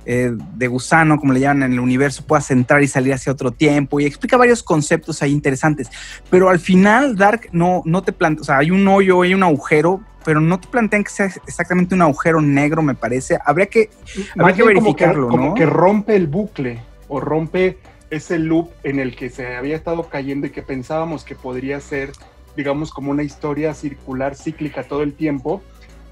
de 0.05 0.67
gusano, 0.67 1.19
como 1.19 1.33
le 1.33 1.39
llaman 1.41 1.63
en 1.63 1.73
el 1.73 1.79
universo, 1.79 2.25
puedas 2.25 2.49
entrar 2.51 2.81
y 2.81 2.87
salir 2.87 3.13
hacia 3.13 3.31
otro 3.31 3.51
tiempo, 3.51 3.99
y 3.99 4.05
explica 4.05 4.37
varios 4.37 4.63
conceptos 4.63 5.21
ahí 5.21 5.31
interesantes. 5.31 5.89
Pero 6.29 6.49
al 6.49 6.59
final, 6.59 7.15
Dark 7.15 7.49
no, 7.51 7.83
no 7.85 8.01
te 8.01 8.11
plantea, 8.11 8.41
o 8.41 8.45
sea, 8.45 8.57
hay 8.57 8.71
un 8.71 8.87
hoyo, 8.87 9.21
hay 9.21 9.33
un 9.33 9.43
agujero, 9.43 10.01
pero 10.25 10.41
no 10.41 10.59
te 10.59 10.67
plantean 10.67 11.03
que 11.03 11.09
sea 11.09 11.27
exactamente 11.47 11.95
un 11.95 12.01
agujero 12.01 12.41
negro, 12.41 12.81
me 12.81 12.95
parece. 12.95 13.37
Habría 13.45 13.67
que, 13.67 13.89
habría 14.37 14.55
que 14.55 14.63
verificarlo, 14.63 15.27
como 15.27 15.43
como 15.43 15.55
que 15.55 15.65
rompe 15.65 16.15
el 16.15 16.27
bucle 16.27 16.79
o 17.07 17.19
rompe 17.19 17.77
ese 18.09 18.39
loop 18.39 18.69
en 18.83 18.99
el 18.99 19.15
que 19.15 19.29
se 19.29 19.55
había 19.55 19.75
estado 19.75 20.09
cayendo 20.09 20.47
y 20.47 20.49
que 20.49 20.61
pensábamos 20.61 21.23
que 21.23 21.35
podría 21.35 21.79
ser, 21.79 22.11
digamos, 22.55 22.91
como 22.91 23.11
una 23.11 23.23
historia 23.23 23.73
circular, 23.73 24.35
cíclica 24.35 24.83
todo 24.83 25.03
el 25.03 25.13
tiempo, 25.13 25.61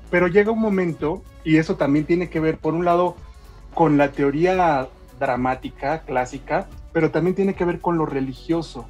pero 0.10 0.27
llega 0.27 0.51
un 0.51 0.62
momento, 0.62 1.24
y 1.44 1.58
eso 1.58 1.75
también 1.75 2.06
tiene 2.06 2.29
que 2.29 2.39
ver, 2.39 2.58
por 2.58 2.74
un 2.74 2.86
lado, 2.86 3.17
con 3.77 3.96
la 3.96 4.12
teoría 4.12 4.88
dramática, 5.19 6.01
clásica, 6.01 6.65
pero 6.93 7.12
también 7.12 7.36
tiene 7.36 7.53
que 7.53 7.63
ver 7.63 7.79
con 7.79 8.00
lo 8.00 8.07
religioso, 8.07 8.88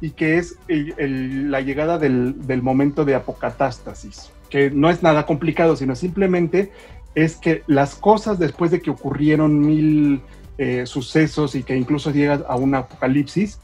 y 0.00 0.12
que 0.12 0.38
es 0.38 0.56
la 0.66 1.60
llegada 1.60 1.98
del, 1.98 2.46
del 2.46 2.62
momento 2.62 3.04
de 3.04 3.14
apocatástasis, 3.14 4.32
que 4.48 4.70
no 4.70 4.88
es 4.88 5.02
nada 5.02 5.26
complicado, 5.26 5.76
sino 5.76 5.94
simplemente 5.94 6.72
es 7.14 7.36
que 7.36 7.64
las 7.66 7.94
cosas 7.94 8.38
después 8.38 8.70
de 8.70 8.80
que 8.80 8.88
ocurrieron 8.88 9.60
mil 9.60 10.22
eh, 10.56 10.86
sucesos 10.86 11.54
y 11.54 11.62
que 11.62 11.76
incluso 11.76 12.10
llega 12.10 12.40
a 12.48 12.56
un 12.56 12.74
apocalipsis, 12.74 13.58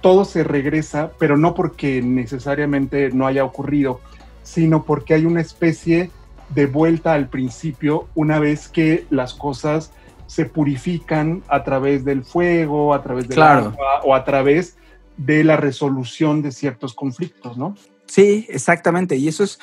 todo 0.00 0.24
se 0.24 0.42
regresa, 0.42 1.10
pero 1.18 1.36
no 1.36 1.52
porque 1.52 2.00
necesariamente 2.00 3.10
no 3.10 3.26
haya 3.26 3.44
ocurrido, 3.44 4.00
sino 4.42 4.84
porque 4.84 5.12
hay 5.12 5.26
una 5.26 5.42
especie 5.42 6.10
de 6.54 6.64
vuelta 6.64 7.12
al 7.12 7.28
principio 7.28 8.08
una 8.14 8.38
vez 8.38 8.68
que 8.68 9.04
las 9.10 9.34
cosas 9.34 9.92
se 10.26 10.46
purifican 10.46 11.42
a 11.48 11.62
través 11.64 12.04
del 12.04 12.24
fuego, 12.24 12.94
a 12.94 13.02
través 13.02 13.28
del 13.28 13.42
agua 13.42 14.00
o 14.02 14.14
a 14.14 14.24
través 14.24 14.76
de 15.16 15.44
la 15.44 15.56
resolución 15.56 16.42
de 16.42 16.52
ciertos 16.52 16.94
conflictos, 16.94 17.56
¿no? 17.56 17.76
Sí, 18.06 18.46
exactamente. 18.48 19.16
Y 19.16 19.28
eso 19.28 19.44
es, 19.44 19.58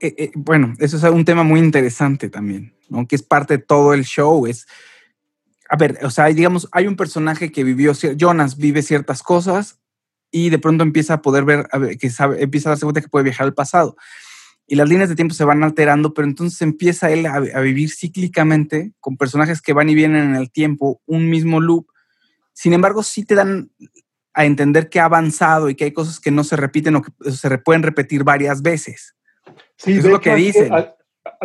eh, 0.00 0.14
eh, 0.18 0.30
bueno, 0.34 0.74
eso 0.78 0.96
es 0.96 1.02
un 1.02 1.24
tema 1.24 1.42
muy 1.42 1.60
interesante 1.60 2.28
también, 2.28 2.74
aunque 2.90 3.16
es 3.16 3.22
parte 3.22 3.58
de 3.58 3.62
todo 3.62 3.94
el 3.94 4.04
show, 4.04 4.46
es 4.46 4.66
a 5.68 5.76
ver, 5.76 5.98
o 6.02 6.10
sea, 6.10 6.26
digamos, 6.26 6.68
hay 6.72 6.86
un 6.86 6.96
personaje 6.96 7.50
que 7.50 7.64
vivió, 7.64 7.92
Jonas 7.92 8.56
vive 8.56 8.82
ciertas 8.82 9.22
cosas 9.22 9.78
y 10.30 10.50
de 10.50 10.58
pronto 10.58 10.84
empieza 10.84 11.14
a 11.14 11.22
poder 11.22 11.44
ver, 11.44 11.68
que 11.98 12.10
sabe, 12.10 12.42
empieza 12.42 12.68
a 12.68 12.72
darse 12.72 12.84
cuenta 12.84 13.00
que 13.00 13.08
puede 13.08 13.24
viajar 13.24 13.46
al 13.46 13.54
pasado. 13.54 13.96
Y 14.66 14.74
las 14.74 14.88
líneas 14.88 15.08
de 15.08 15.14
tiempo 15.14 15.34
se 15.34 15.44
van 15.44 15.62
alterando, 15.62 16.12
pero 16.12 16.26
entonces 16.26 16.60
empieza 16.60 17.10
él 17.10 17.26
a, 17.26 17.60
vivir 17.60 17.90
cíclicamente 17.90 18.92
con 18.98 19.16
personajes 19.16 19.62
que 19.62 19.72
van 19.72 19.88
y 19.88 19.94
vienen 19.94 20.30
en 20.30 20.36
el 20.36 20.50
tiempo, 20.50 21.00
un 21.06 21.30
mismo 21.30 21.60
loop. 21.60 21.86
Sin 22.52 22.72
embargo, 22.72 23.02
sí 23.02 23.24
te 23.24 23.36
dan 23.36 23.70
a 24.34 24.44
entender 24.44 24.88
que 24.88 24.98
ha 24.98 25.04
avanzado 25.04 25.70
y 25.70 25.76
que 25.76 25.84
hay 25.84 25.92
cosas 25.92 26.18
que 26.18 26.30
no 26.30 26.42
se 26.42 26.56
repiten 26.56 26.96
o 26.96 27.02
que 27.02 27.30
se 27.30 27.58
pueden 27.58 27.82
repetir 27.82 28.24
varias 28.24 28.60
veces. 28.60 29.14
Sí, 29.76 29.92
es 29.92 30.04
lo 30.04 30.20
que 30.20 30.34
dicen. 30.34 30.72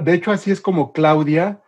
De 0.02 0.14
hecho, 0.14 0.32
así 0.32 0.52
es 0.52 0.60
como 0.60 0.92
Claudia 0.92 1.62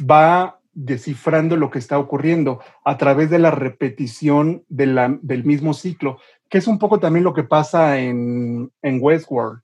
va 0.00 0.60
descifrando 0.72 1.56
lo 1.56 1.70
que 1.70 1.78
está 1.78 1.98
ocurriendo 1.98 2.60
a 2.84 2.96
través 2.96 3.30
de 3.30 3.38
la 3.38 3.50
repetición 3.50 4.64
de 4.68 4.86
la, 4.86 5.18
del 5.22 5.44
mismo 5.44 5.74
ciclo, 5.74 6.18
que 6.48 6.58
es 6.58 6.66
un 6.66 6.78
poco 6.78 7.00
también 7.00 7.24
lo 7.24 7.34
que 7.34 7.44
pasa 7.44 7.98
en, 7.98 8.70
en 8.82 8.98
Westworld. 9.00 9.62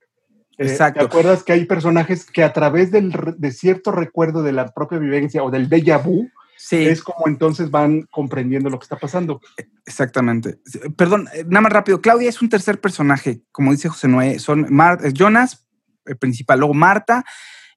Eh, 0.57 0.67
Exacto. 0.67 0.99
¿Te 0.99 1.05
acuerdas 1.05 1.43
que 1.43 1.53
hay 1.53 1.65
personajes 1.65 2.25
que 2.25 2.43
a 2.43 2.53
través 2.53 2.91
del, 2.91 3.13
de 3.37 3.51
cierto 3.51 3.91
recuerdo 3.91 4.43
de 4.43 4.53
la 4.53 4.73
propia 4.73 4.97
vivencia 4.97 5.43
o 5.43 5.51
del 5.51 5.69
déjà 5.69 6.01
vu, 6.03 6.29
sí. 6.57 6.85
es 6.85 7.03
como 7.03 7.27
entonces 7.27 7.69
van 7.69 8.03
comprendiendo 8.11 8.69
lo 8.69 8.79
que 8.79 8.83
está 8.83 8.97
pasando? 8.97 9.39
Exactamente. 9.85 10.59
Perdón, 10.95 11.29
eh, 11.33 11.43
nada 11.47 11.61
más 11.61 11.73
rápido. 11.73 12.01
Claudia 12.01 12.29
es 12.29 12.41
un 12.41 12.49
tercer 12.49 12.81
personaje, 12.81 13.41
como 13.51 13.71
dice 13.71 13.89
José 13.89 14.07
Noé. 14.07 14.39
Son 14.39 14.67
Jonas, 15.13 15.67
el 16.05 16.17
principal, 16.17 16.59
luego 16.59 16.73
Marta 16.73 17.23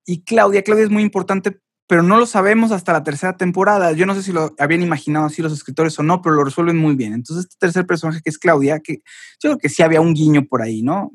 y 0.06 0.24
Claudia. 0.24 0.62
Claudia 0.62 0.84
es 0.84 0.90
muy 0.90 1.02
importante 1.02 1.60
pero 1.90 2.04
no 2.04 2.18
lo 2.18 2.26
sabemos 2.26 2.70
hasta 2.70 2.92
la 2.92 3.02
tercera 3.02 3.36
temporada. 3.36 3.90
Yo 3.90 4.06
no 4.06 4.14
sé 4.14 4.22
si 4.22 4.30
lo 4.30 4.54
habían 4.60 4.80
imaginado 4.80 5.26
así 5.26 5.42
los 5.42 5.52
escritores 5.52 5.98
o 5.98 6.04
no, 6.04 6.22
pero 6.22 6.36
lo 6.36 6.44
resuelven 6.44 6.76
muy 6.76 6.94
bien. 6.94 7.14
Entonces, 7.14 7.46
este 7.46 7.56
tercer 7.58 7.84
personaje 7.84 8.20
que 8.22 8.30
es 8.30 8.38
Claudia, 8.38 8.78
que 8.78 8.98
yo 9.42 9.50
creo 9.50 9.58
que 9.58 9.68
sí 9.68 9.82
había 9.82 10.00
un 10.00 10.14
guiño 10.14 10.46
por 10.46 10.62
ahí, 10.62 10.82
¿no? 10.82 11.10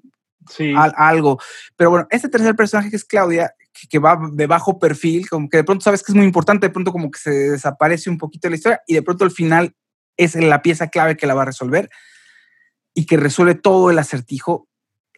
Sí. 0.49 0.73
algo. 0.75 1.39
Pero 1.75 1.89
bueno, 1.89 2.07
este 2.09 2.29
tercer 2.29 2.55
personaje 2.55 2.89
que 2.89 2.95
es 2.95 3.05
Claudia, 3.05 3.53
que, 3.89 3.99
va 3.99 4.19
de 4.31 4.47
bajo 4.47 4.79
perfil, 4.79 5.29
como 5.29 5.49
que 5.49 5.57
de 5.57 5.63
pronto 5.63 5.83
sabes 5.83 6.03
que 6.03 6.11
es 6.11 6.15
muy 6.15 6.25
importante, 6.25 6.67
de 6.67 6.73
pronto 6.73 6.91
como 6.91 7.11
que 7.11 7.19
se 7.19 7.31
desaparece 7.31 8.09
un 8.09 8.17
poquito 8.17 8.47
de 8.47 8.51
la 8.51 8.55
historia 8.55 8.81
y 8.87 8.93
de 8.93 9.01
pronto 9.01 9.25
al 9.25 9.31
final 9.31 9.75
es 10.17 10.35
la 10.35 10.61
pieza 10.61 10.87
clave 10.87 11.17
que 11.17 11.27
la 11.27 11.33
va 11.33 11.41
a 11.41 11.45
resolver 11.45 11.89
y 12.93 13.05
que 13.05 13.17
resuelve 13.17 13.55
todo 13.55 13.91
el 13.91 13.99
acertijo. 13.99 14.67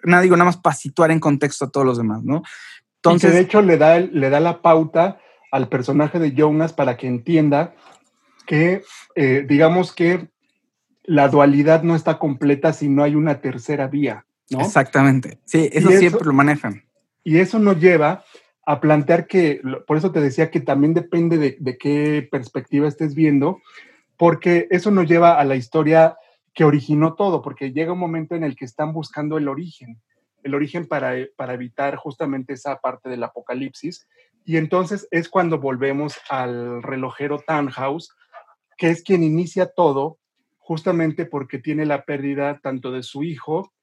Nada, 0.04 0.24
digo, 0.24 0.36
nada 0.36 0.46
más 0.46 0.58
para 0.58 0.76
situar 0.76 1.12
en 1.12 1.20
contexto 1.20 1.66
a 1.66 1.70
todos 1.70 1.86
los 1.86 1.98
demás, 1.98 2.24
¿no? 2.24 2.44
Entonces, 2.96 3.34
de 3.34 3.42
hecho 3.42 3.62
le 3.62 3.78
da, 3.78 4.00
le 4.00 4.30
da 4.30 4.40
la 4.40 4.62
pauta 4.62 5.20
al 5.52 5.70
personaje 5.70 6.20
de 6.20 6.34
Jonas 6.34 6.74
para 6.74 6.98
que 6.98 7.08
entienda 7.08 7.76
que, 8.46 8.84
eh, 9.16 9.46
digamos 9.48 9.94
que 9.94 10.30
la 11.04 11.30
dualidad 11.30 11.84
no 11.84 11.96
está 11.96 12.20
completa 12.20 12.74
si 12.74 12.90
no 12.90 13.04
hay 13.04 13.16
una 13.16 13.40
tercera 13.40 13.88
vía. 13.88 14.26
¿No? 14.50 14.62
Exactamente. 14.62 15.40
Sí, 15.46 15.70
eso, 15.72 15.90
siempre 15.92 16.26
lo 16.26 16.34
manejan. 16.34 16.84
Y 17.24 17.38
eso 17.38 17.60
nos 17.60 17.80
lleva 17.80 18.24
a 18.66 18.80
plantear 18.80 19.28
que, 19.28 19.62
por 19.86 19.98
eso 19.98 20.12
te 20.12 20.22
decía 20.22 20.52
que 20.52 20.60
también 20.60 20.94
depende 20.94 21.38
de, 21.38 21.58
de 21.60 21.78
qué 21.78 22.28
perspectiva 22.30 22.88
estés 22.88 23.16
viendo, 23.16 23.62
porque 24.18 24.68
eso 24.72 24.92
nos 24.92 25.08
lleva 25.08 25.40
a 25.40 25.44
la 25.44 25.56
historia 25.56 26.18
que 26.54 26.64
originó 26.64 27.14
todo, 27.14 27.42
porque 27.42 27.72
llega 27.72 27.94
un 27.94 28.00
momento 28.00 28.36
en 28.36 28.44
el 28.44 28.56
que 28.56 28.66
están 28.66 28.92
buscando 28.94 29.38
el 29.38 29.48
origen, 29.48 30.02
el 30.44 30.56
origen 30.56 30.88
para, 30.88 31.14
para 31.36 31.54
evitar 31.54 31.96
justamente 31.96 32.54
esa 32.54 32.78
parte 32.80 33.10
del 33.10 33.24
apocalipsis 33.24 34.08
y 34.48 34.56
entonces 34.56 35.10
es 35.12 35.28
cuando 35.28 35.60
volvemos 35.60 36.16
al 36.30 36.82
relojero 36.82 37.38
Tannhaus, 37.46 38.16
que 38.78 38.90
es 38.90 39.04
quien 39.04 39.22
inicia 39.22 39.74
todo, 39.76 40.20
justamente 40.58 41.26
porque 41.26 41.60
tiene 41.60 41.86
la 41.86 42.06
pérdida 42.06 42.58
tanto 42.64 42.94
de 42.94 43.04
su 43.04 43.24
hijo, 43.24 43.74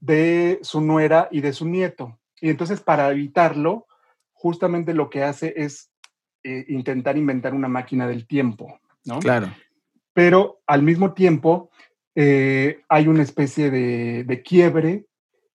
de 0.00 0.58
su 0.62 0.80
nuera 0.80 1.28
y 1.30 1.40
de 1.40 1.52
su 1.52 1.66
nieto. 1.66 2.18
Y 2.40 2.48
entonces 2.48 2.80
para 2.80 3.10
evitarlo, 3.10 3.86
justamente 4.32 4.94
lo 4.94 5.10
que 5.10 5.22
hace 5.22 5.54
es 5.56 5.90
eh, 6.42 6.64
intentar 6.68 7.16
inventar 7.16 7.54
una 7.54 7.68
máquina 7.68 8.06
del 8.06 8.26
tiempo, 8.26 8.80
¿no? 9.04 9.18
Claro. 9.18 9.52
Pero 10.12 10.60
al 10.66 10.82
mismo 10.82 11.12
tiempo 11.12 11.70
eh, 12.14 12.80
hay 12.88 13.08
una 13.08 13.22
especie 13.22 13.70
de, 13.70 14.42
quiebre 14.42 15.06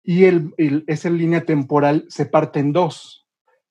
y 0.03 0.25
el, 0.25 0.85
esa 0.87 1.09
línea 1.09 1.45
temporal 1.45 2.05
se 2.09 2.27
parte 2.27 2.59
en 2.61 2.73
dos 2.73 3.23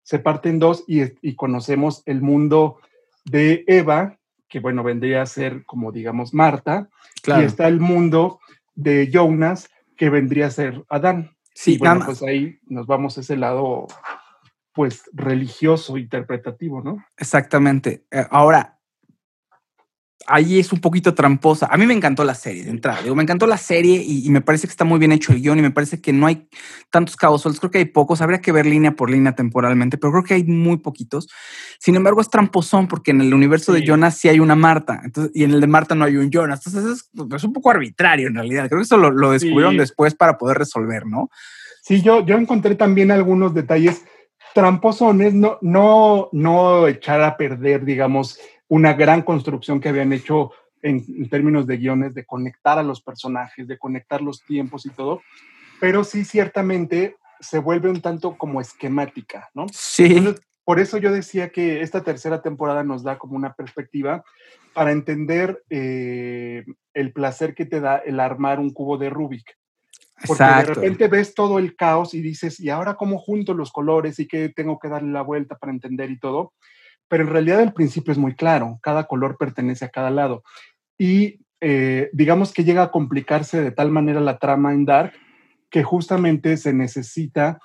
se 0.03 0.19
parte 0.19 0.49
en 0.49 0.59
dos 0.59 0.83
y, 0.87 1.35
conocemos 1.35 2.03
el 2.05 2.21
mundo 2.21 2.79
de 3.23 3.63
Eva, 3.67 4.17
que 4.49 4.59
bueno, 4.59 4.83
vendría 4.83 5.21
a 5.21 5.25
ser 5.25 5.63
como 5.65 5.91
digamos 5.91 6.33
Marta, 6.33 6.89
y 7.25 7.43
está 7.43 7.67
el 7.67 7.79
mundo 7.79 8.39
de 8.75 9.09
Jonas, 9.11 9.69
que 10.01 10.09
vendría 10.09 10.47
a 10.47 10.49
ser 10.49 10.83
Adán. 10.89 11.37
Sí, 11.53 11.77
bueno, 11.77 12.01
pues 12.03 12.23
ahí 12.23 12.59
nos 12.65 12.87
vamos 12.87 13.19
a 13.19 13.21
ese 13.21 13.37
lado 13.37 13.85
pues 14.73 15.03
religioso, 15.13 15.95
interpretativo, 15.95 16.81
¿no? 16.81 17.05
Exactamente. 17.17 18.07
Eh, 18.09 18.25
ahora, 18.31 18.79
ahí 20.27 20.59
es 20.59 20.71
un 20.71 20.79
poquito 20.79 21.13
tramposa. 21.13 21.67
A 21.71 21.77
mí 21.77 21.85
me 21.85 21.93
encantó 21.93 22.23
la 22.23 22.35
serie 22.35 22.63
de 22.63 22.69
entrada. 22.69 23.01
Digo, 23.01 23.15
me 23.15 23.23
encantó 23.23 23.47
la 23.47 23.57
serie 23.57 24.03
y, 24.05 24.29
me 24.29 24.41
parece 24.41 24.67
que 24.67 24.71
está 24.71 24.85
muy 24.85 24.99
bien 24.99 25.11
hecho 25.11 25.31
el 25.31 25.41
guion 25.41 25.59
y 25.59 25.61
me 25.61 25.71
parece 25.71 26.01
que 26.01 26.13
no 26.13 26.27
hay 26.27 26.47
tantos 26.89 27.15
cabos 27.15 27.41
sueltos. 27.41 27.59
Creo 27.59 27.71
que 27.71 27.77
hay 27.79 27.85
pocos. 27.85 28.21
Habría 28.21 28.41
que 28.41 28.51
ver 28.51 28.65
línea 28.65 28.91
por 28.91 29.09
línea 29.09 29.33
temporalmente, 29.33 29.97
pero 29.97 30.11
creo 30.11 30.23
que 30.23 30.33
hay 30.35 30.43
muy 30.43 30.77
poquitos. 30.77 31.27
Sin 31.79 31.95
embargo, 31.95 32.21
es 32.21 32.29
tramposón 32.29 32.87
porque 32.87 33.11
en 33.11 33.21
el 33.21 33.33
universo 33.33 33.73
de 33.73 33.85
Jonas 33.85 34.17
sí 34.17 34.29
hay 34.29 34.39
una 34.39 34.55
Marta 34.55 35.01
y 35.33 35.43
en 35.43 35.51
el 35.51 35.61
de 35.61 35.67
Marta 35.67 35.95
no 35.95 36.05
hay 36.05 36.17
un 36.17 36.29
Jonas. 36.29 36.65
Entonces 36.65 37.09
es, 37.13 37.43
un 37.43 37.53
poco 37.53 37.71
arbitrario 37.71 38.27
en 38.27 38.35
realidad. 38.35 38.67
Creo 38.67 38.79
que 38.79 38.85
eso 38.85 38.97
lo, 38.97 39.31
descubrieron 39.31 39.77
después 39.77 40.15
para 40.15 40.37
poder 40.37 40.57
resolver, 40.57 41.05
¿no? 41.05 41.29
Sí, 41.81 42.01
yo, 42.01 42.25
yo 42.25 42.37
encontré 42.37 42.75
también 42.75 43.11
algunos 43.11 43.53
detalles 43.53 44.03
tramposones, 44.53 45.33
no, 45.33 45.57
no, 45.61 46.29
no 46.31 46.87
echar 46.87 47.21
a 47.21 47.37
perder, 47.37 47.85
digamos, 47.85 48.39
una 48.71 48.93
gran 48.93 49.21
construcción 49.23 49.81
que 49.81 49.89
habían 49.89 50.13
hecho 50.13 50.53
en, 50.81 51.27
términos 51.29 51.67
de 51.67 51.75
guiones, 51.75 52.13
de 52.13 52.25
conectar 52.25 52.79
a 52.79 52.83
los 52.83 53.01
personajes, 53.01 53.67
de 53.67 53.77
conectar 53.77 54.21
los 54.21 54.45
tiempos 54.45 54.85
y 54.85 54.91
todo, 54.91 55.21
pero 55.81 56.05
sí 56.05 56.23
ciertamente 56.23 57.17
se 57.41 57.59
vuelve 57.59 57.89
un 57.89 57.99
tanto 57.99 58.37
como 58.37 58.61
esquemática, 58.61 59.49
¿no? 59.53 59.65
Sí. 59.73 60.23
por 60.63 60.79
eso 60.79 60.97
yo 60.97 61.11
decía 61.11 61.49
que 61.49 61.81
esta 61.81 62.01
tercera 62.01 62.41
temporada 62.41 62.81
nos 62.85 63.03
da 63.03 63.17
como 63.17 63.35
una 63.35 63.55
perspectiva 63.55 64.23
para 64.73 64.93
entender 64.93 65.61
eh, 65.69 66.63
el 66.93 67.11
placer 67.11 67.53
que 67.53 67.65
te 67.65 67.81
da 67.81 67.97
el 67.97 68.21
armar 68.21 68.61
un 68.61 68.71
cubo 68.71 68.97
de 68.97 69.09
Rubik. 69.09 69.57
Porque 70.25 70.45
de 70.45 70.63
repente 70.63 71.07
ves 71.09 71.33
todo 71.33 71.59
el 71.59 71.75
caos 71.75 72.13
y 72.13 72.21
dices, 72.21 72.57
¿y 72.61 72.69
ahora 72.69 72.93
cómo 72.93 73.19
junto 73.19 73.53
los 73.53 73.69
colores 73.73 74.17
y 74.19 74.27
qué 74.27 74.47
tengo 74.47 74.79
que 74.79 74.87
darle 74.87 75.11
la 75.11 75.23
vuelta 75.23 75.57
para 75.57 75.73
entender 75.73 76.09
y 76.09 76.19
todo? 76.19 76.53
Pero 77.11 77.25
en 77.25 77.29
realidad 77.29 77.59
el 77.59 77.73
principio 77.73 78.13
es 78.13 78.17
muy 78.17 78.35
claro, 78.35 78.79
cada 78.81 79.03
color 79.03 79.35
pertenece 79.37 79.83
a 79.83 79.89
cada 79.89 80.09
lado. 80.09 80.43
Y 80.97 81.41
eh, 81.59 82.09
digamos 82.13 82.53
que 82.53 82.63
llega 82.63 82.83
a 82.83 82.91
complicarse 82.91 83.61
de 83.61 83.71
tal 83.71 83.91
manera 83.91 84.21
la 84.21 84.37
trama 84.37 84.71
en 84.71 84.85
Dark 84.85 85.11
que 85.69 85.83
justamente 85.83 86.55
se 86.55 86.71
necesita, 86.71 87.59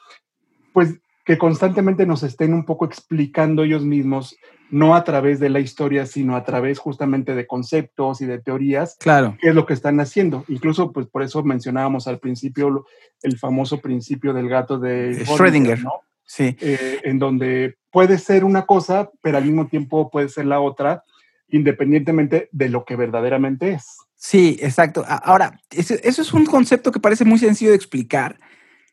pues, 0.73 0.99
que 1.25 1.39
constantemente 1.39 2.07
nos 2.07 2.25
estén 2.25 2.55
un 2.55 2.65
poco 2.65 2.87
explicando 2.87 3.63
ellos 3.63 3.85
mismos, 3.85 4.37
no 4.69 4.97
a 4.97 5.05
través 5.05 5.39
de 5.39 5.49
la 5.49 5.61
historia, 5.61 6.07
sino 6.07 6.35
a 6.35 6.43
través 6.43 6.81
justamente 6.81 7.37
de 7.37 7.47
conceptos 7.47 8.21
y 8.23 8.27
de 8.27 8.41
teorías, 8.41 8.97
claro. 8.99 9.37
qué 9.41 9.51
es 9.51 9.55
lo 9.55 9.65
que 9.65 9.75
están 9.75 10.01
haciendo. 10.01 10.45
Incluso, 10.49 10.91
pues 10.91 11.07
por 11.07 11.23
eso 11.23 11.45
mencionábamos 11.45 12.09
al 12.09 12.19
principio 12.19 12.85
el 13.23 13.39
famoso 13.39 13.81
principio 13.81 14.33
del 14.33 14.49
gato 14.49 14.81
de 14.81 15.25
Schrödinger, 15.25 15.85
¿no? 15.85 16.01
Sí. 16.27 16.57
Eh, 16.61 17.01
en 17.05 17.19
donde 17.19 17.79
puede 17.91 18.19
ser 18.19 18.45
una 18.45 18.67
cosa, 18.67 19.11
pero 19.23 19.39
al 19.39 19.45
mismo 19.45 19.69
tiempo 19.69 20.11
puede 20.11 20.29
ser 20.29 20.47
la 20.47 20.61
otra, 20.61 21.03
independientemente 21.49 22.49
de 22.53 22.69
lo 22.69 22.85
que 22.85 22.97
verdaderamente 22.97 23.73
es. 23.73 23.97
Sí, 24.17 24.59
exacto. 24.61 25.05
Ahora, 25.07 25.61
eso, 25.71 25.95
es 25.95 26.33
un 26.33 26.47
concepto 26.47 26.91
que 26.91 27.01
parece 27.01 27.25
muy 27.25 27.39
sencillo 27.39 27.71
de 27.71 27.77
explicar. 27.77 28.39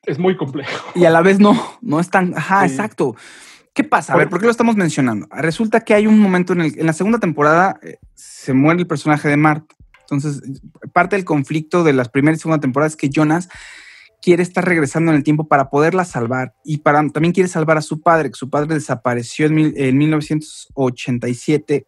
Es 0.06 0.20
muy 0.20 0.38
complejo. 0.38 0.92
Y 0.96 1.06
a 1.06 1.10
la 1.10 1.22
vez 1.22 1.40
no, 1.40 1.60
no 1.82 2.00
es 2.00 2.10
tan... 2.10 2.38
Ajá, 2.38 2.66
exacto. 2.66 3.16
¿Qué 3.74 3.84
pasa? 3.84 4.13
A 4.13 4.18
ver, 4.18 4.30
¿por 4.30 4.40
qué 4.40 4.46
lo 4.46 4.52
estamos 4.52 4.75
mencionando? 4.75 5.28
Resulta 5.32 5.82
que 5.82 5.96
hay 5.96 6.06
un 6.06 6.20
momento 6.20 6.54
en 6.54 6.62
el 6.62 6.80
en 6.80 6.86
la 6.86 6.94
segunda 6.94 7.20
temporada 7.20 7.80
eh, 7.82 7.98
se 8.13 8.54
muere 8.54 8.82
el 8.82 8.88
personaje 8.88 9.28
de 9.28 9.38
Marta. 9.38 9.75
Entonces, 10.02 10.44
parte 10.92 11.16
del 11.16 11.25
conflicto 11.25 11.84
de 11.84 11.94
las 11.94 12.10
primeras 12.10 12.40
y 12.40 12.42
segunda 12.42 12.62
temporadas 12.62 12.94
es 12.94 12.98
que 12.98 13.10
Jonas 13.10 13.50
quiere 14.24 14.42
estar 14.42 14.63
regresando 14.63 15.12
en 15.12 15.18
el 15.18 15.24
tiempo 15.24 15.50
para 15.50 15.70
poderla 15.70 16.06
salvar 16.06 16.56
y 16.63 16.77
para, 16.77 17.06
también 17.10 17.34
quiere 17.34 17.50
salvar 17.50 17.77
a 17.77 17.82
su 17.82 18.01
padre, 18.01 18.30
que 18.32 18.38
su 18.38 18.50
padre 18.50 18.74
desapareció 18.75 19.48
en, 19.48 19.74
en 19.75 19.98
1987. 19.98 21.86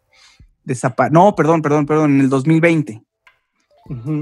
no, 1.10 1.34
perdón, 1.34 1.62
perdón, 1.62 1.86
perdón, 1.86 2.14
en 2.16 2.20
el 2.20 2.28
2020. 2.28 3.02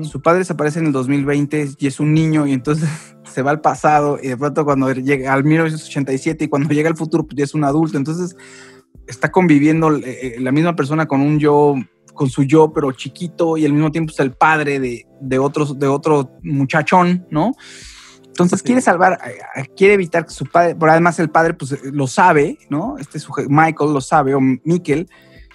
Su 0.03 0.23
padre 0.23 0.41
desaparece 0.41 0.79
en 0.79 0.87
el 0.87 0.93
2020 0.93 1.71
y 1.79 1.87
es 1.87 1.99
un 1.99 2.13
niño 2.15 2.47
y 2.47 2.53
entonces 2.53 2.89
se 3.25 3.43
va 3.43 3.51
al 3.51 3.61
pasado 3.61 4.19
y 4.23 4.29
de 4.29 4.37
pronto 4.37 4.65
cuando 4.65 4.93
llega 4.93 5.33
al 5.33 5.43
1987 5.43 6.45
y 6.45 6.49
cuando 6.49 6.69
llega 6.69 6.89
al 6.89 6.97
futuro 6.97 7.25
pues 7.25 7.37
ya 7.37 7.45
es 7.45 7.55
un 7.55 7.65
adulto. 7.65 7.99
Entonces 7.99 8.37
está 9.09 9.33
conviviendo 9.33 9.97
eh, 9.97 10.03
eh, 10.05 10.37
la 10.39 10.53
misma 10.53 10.77
persona 10.77 11.07
con 11.07 11.21
un 11.21 11.41
yo, 11.41 11.75
con 12.13 12.29
su 12.31 12.45
yo 12.45 12.73
pero 12.73 12.93
chiquito 12.93 13.57
y 13.57 13.65
al 13.65 13.73
mismo 13.73 13.91
tiempo 13.91 14.13
es 14.13 14.21
el 14.21 14.33
padre 14.33 14.79
de, 14.79 15.07
de, 15.21 15.39
otros, 15.41 15.79
de 15.81 15.89
otro 15.89 16.31
muchachón, 16.43 17.27
¿no? 17.31 17.55
Entonces 18.35 18.65
quiere 18.65 18.81
salvar, 18.81 19.21
eh, 19.55 19.67
quiere 19.77 19.95
evitar 19.95 20.27
que 20.27 20.33
su 20.33 20.45
padre, 20.45 20.75
pero 20.75 20.91
además 20.91 21.21
el 21.21 21.31
padre 21.31 21.55
pues 21.55 21.81
lo 21.85 22.09
sabe, 22.09 22.59
¿no? 22.69 22.97
Este 22.99 23.21
Michael 23.49 23.93
lo 23.93 24.01
sabe 24.01 24.35
o 24.35 24.41
Mikkel 24.41 25.09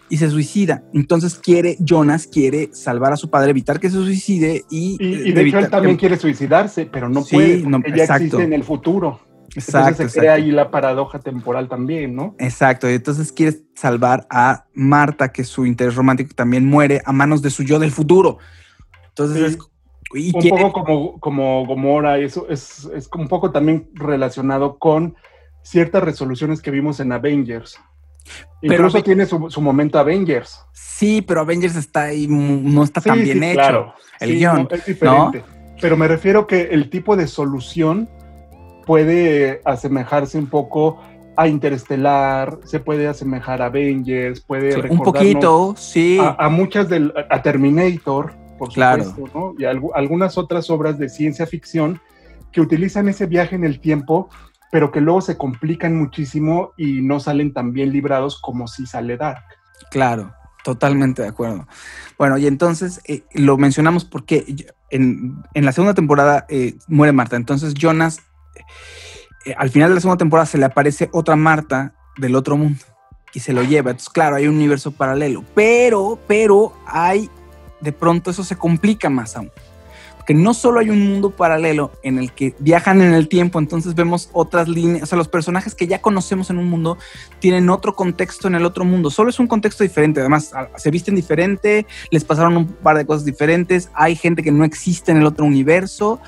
y 0.07 0.15
se 0.15 0.29
suicida. 0.29 0.85
Entonces 0.93 1.35
quiere, 1.35 1.75
Jonas 1.81 2.25
quiere 2.25 2.69
salvar 2.71 3.11
a 3.11 3.17
su 3.17 3.29
padre, 3.29 3.49
evitar 3.49 3.81
que 3.81 3.89
se 3.89 3.97
suicide 3.97 4.63
y... 4.69 4.95
Y, 4.97 5.33
de 5.33 5.41
hecho 5.41 5.59
él 5.59 5.69
también 5.69 5.97
quiere 5.97 6.15
suicidarse, 6.15 6.85
pero 6.85 7.09
no 7.09 7.25
puede, 7.25 7.63
no, 7.63 7.81
ya 7.93 8.05
existe 8.05 8.43
en 8.43 8.53
el 8.53 8.63
futuro. 8.63 9.19
Exacto. 9.53 9.89
Entonces 9.89 10.13
se 10.13 10.19
crea 10.21 10.33
ahí 10.35 10.51
la 10.51 10.71
paradoja 10.71 11.19
temporal 11.19 11.67
también, 11.67 12.15
¿no? 12.15 12.33
Exacto, 12.39 12.89
y 12.89 12.93
entonces 12.93 13.33
quiere 13.33 13.57
salvar 13.75 14.25
a 14.29 14.67
Marta, 14.73 15.33
que 15.33 15.43
su 15.43 15.65
interés 15.65 15.95
romántico 15.95 16.33
también 16.33 16.65
muere 16.65 17.01
a 17.03 17.11
manos 17.11 17.41
de 17.41 17.49
su 17.49 17.63
yo 17.63 17.77
del 17.77 17.91
futuro. 17.91 18.37
Entonces 19.09 19.51
es 19.51 19.57
un 20.11 20.49
poco 20.49 20.71
como, 20.73 21.19
como 21.19 21.65
Gomora, 21.65 22.17
eso 22.17 22.47
es, 22.49 22.89
es 22.95 23.09
un 23.13 23.27
poco 23.27 23.51
también 23.51 23.89
relacionado 23.93 24.79
con 24.79 25.15
ciertas 25.61 26.03
resoluciones 26.03 26.61
que 26.61 26.71
vimos 26.71 26.99
en 26.99 27.11
Avengers. 27.11 27.79
Incluso 28.61 29.01
tiene 29.01 29.25
su, 29.25 29.61
momento 29.61 29.99
Avengers. 29.99 30.65
Sí, 30.73 31.21
pero 31.21 31.41
Avengers 31.41 31.75
está 31.75 32.05
ahí, 32.05 32.27
no 32.27 32.83
está 32.83 33.01
tan 33.01 33.21
bien 33.21 33.43
hecho. 33.43 33.55
Claro. 33.55 33.93
El 34.19 34.37
guion. 34.37 34.67
es 34.71 34.85
diferente. 34.85 35.43
Pero 35.81 35.95
me 35.95 36.07
refiero 36.07 36.45
que 36.45 36.63
el 36.63 36.89
tipo 36.89 37.15
de 37.15 37.27
solución 37.27 38.09
puede 38.85 39.61
asemejarse 39.65 40.37
un 40.37 40.47
poco 40.47 41.01
a 41.37 41.47
Interestelar, 41.47 42.59
se 42.65 42.81
puede 42.81 43.07
asemejar 43.07 43.61
a 43.61 43.67
Avengers, 43.67 44.41
puede 44.41 44.75
un 44.89 44.99
poquito, 44.99 45.73
sí. 45.77 46.19
A, 46.19 46.49
muchas 46.49 46.89
del 46.89 47.13
a 47.29 47.41
Terminator, 47.41 48.33
por 48.59 48.71
supuesto, 48.71 49.25
¿no? 49.33 49.55
Y 49.57 49.65
algunas 49.65 50.37
otras 50.37 50.69
obras 50.69 50.99
de 50.99 51.09
ciencia 51.09 51.47
ficción 51.47 51.99
que 52.51 52.61
utilizan 52.61 53.09
ese 53.09 53.25
viaje 53.25 53.55
en 53.55 53.63
el 53.63 53.79
tiempo 53.79 54.29
pero 54.71 54.91
que 54.91 55.01
luego 55.01 55.21
se 55.21 55.37
complican 55.37 55.95
muchísimo 55.95 56.73
y 56.77 57.01
no 57.01 57.19
salen 57.19 57.53
tan 57.53 57.73
bien 57.73 57.91
librados 57.91 58.39
como 58.39 58.67
si 58.67 58.85
sale 58.85 59.17
Dark. 59.17 59.43
Claro, 59.89 60.33
totalmente 60.63 61.21
de 61.21 61.29
acuerdo. 61.29 61.67
Bueno, 62.17 62.37
y 62.37 62.47
entonces 62.47 63.01
eh, 63.05 63.23
lo 63.33 63.57
mencionamos 63.57 64.05
porque 64.05 64.67
en, 64.91 65.43
la 65.53 65.71
segunda 65.71 65.93
temporada 65.93 66.45
eh, 66.49 66.75
muere 66.87 67.13
Marta, 67.13 67.35
entonces 67.35 67.73
Jonas, 67.73 68.19
eh, 69.45 69.55
al 69.57 69.69
final 69.69 69.89
de 69.89 69.95
la 69.95 70.01
segunda 70.01 70.17
temporada 70.17 70.45
se 70.45 70.57
le 70.57 70.65
aparece 70.65 71.09
otra 71.11 71.35
Marta 71.35 71.93
del 72.17 72.35
otro 72.35 72.57
mundo 72.57 72.83
y 73.33 73.39
se 73.39 73.53
lo 73.53 73.63
lleva. 73.63 73.91
Entonces, 73.91 74.09
claro, 74.09 74.35
hay 74.35 74.47
un 74.47 74.55
universo 74.55 74.91
paralelo, 74.91 75.43
pero, 75.55 76.19
pero 76.27 76.73
hay, 76.85 77.29
de 77.81 77.91
pronto 77.91 78.31
eso 78.31 78.43
se 78.43 78.55
complica 78.55 79.09
más 79.09 79.35
aún 79.35 79.51
que 80.29 80.35
no 80.35 80.53
solo 80.53 80.79
hay 80.79 80.91
un 80.91 81.09
mundo 81.09 81.31
paralelo 81.31 81.89
en 82.03 82.19
el 82.19 82.31
que 82.31 82.53
viajan 82.59 83.01
en 83.01 83.15
el 83.15 83.27
tiempo, 83.27 83.57
entonces 83.57 83.95
vemos 83.95 84.29
otras 84.31 84.67
líneas, 84.67 85.01
o 85.01 85.05
sea, 85.07 85.17
los 85.17 85.27
personajes 85.27 85.73
que 85.73 85.87
ya 85.87 86.03
conocemos 86.03 86.51
en 86.51 86.59
un 86.59 86.69
mundo 86.69 86.99
tienen 87.39 87.67
otro 87.71 87.95
contexto 87.95 88.47
en 88.47 88.53
el 88.53 88.63
otro 88.63 88.85
mundo, 88.85 89.09
solo 89.09 89.31
es 89.31 89.39
un 89.39 89.47
contexto 89.47 89.83
diferente, 89.83 90.19
además 90.19 90.51
se 90.77 90.91
visten 90.91 91.15
diferente, 91.15 91.87
les 92.11 92.23
pasaron 92.23 92.57
un 92.57 92.67
par 92.67 92.95
de 92.95 93.07
cosas 93.07 93.25
diferentes, 93.25 93.89
hay 93.95 94.15
gente 94.15 94.43
que 94.43 94.51
no 94.51 94.63
existe 94.65 95.11
en 95.11 95.17
el 95.17 95.25
otro 95.25 95.45
universo 95.45 96.19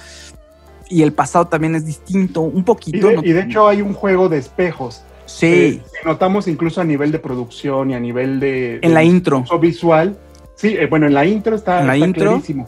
y 0.89 1.03
el 1.03 1.13
pasado 1.13 1.45
también 1.45 1.75
es 1.75 1.85
distinto, 1.85 2.41
un 2.41 2.63
poquito. 2.63 3.11
Y 3.23 3.33
de, 3.33 3.41
hecho 3.41 3.67
hay 3.67 3.83
un 3.83 3.93
juego 3.93 4.29
de 4.29 4.39
espejos. 4.39 5.03
Sí. 5.27 5.45
Eh, 5.45 5.81
notamos 6.05 6.47
incluso 6.47 6.81
a 6.81 6.83
nivel 6.83 7.11
de 7.11 7.19
producción 7.19 7.91
y 7.91 7.93
a 7.93 7.99
nivel 7.99 8.39
de... 8.39 8.79
En 8.81 8.95
la 8.95 9.03
intro. 9.03 9.45
Visual. 9.61 10.17
Sí, 10.61 10.77
eh, 10.77 10.85
bueno, 10.85 11.07
en 11.07 11.15
la 11.15 11.25
intro 11.25 11.55
está, 11.55 11.81
en 11.81 11.87
la 11.87 11.97
intro, 11.97 12.33
clarísimo. 12.33 12.67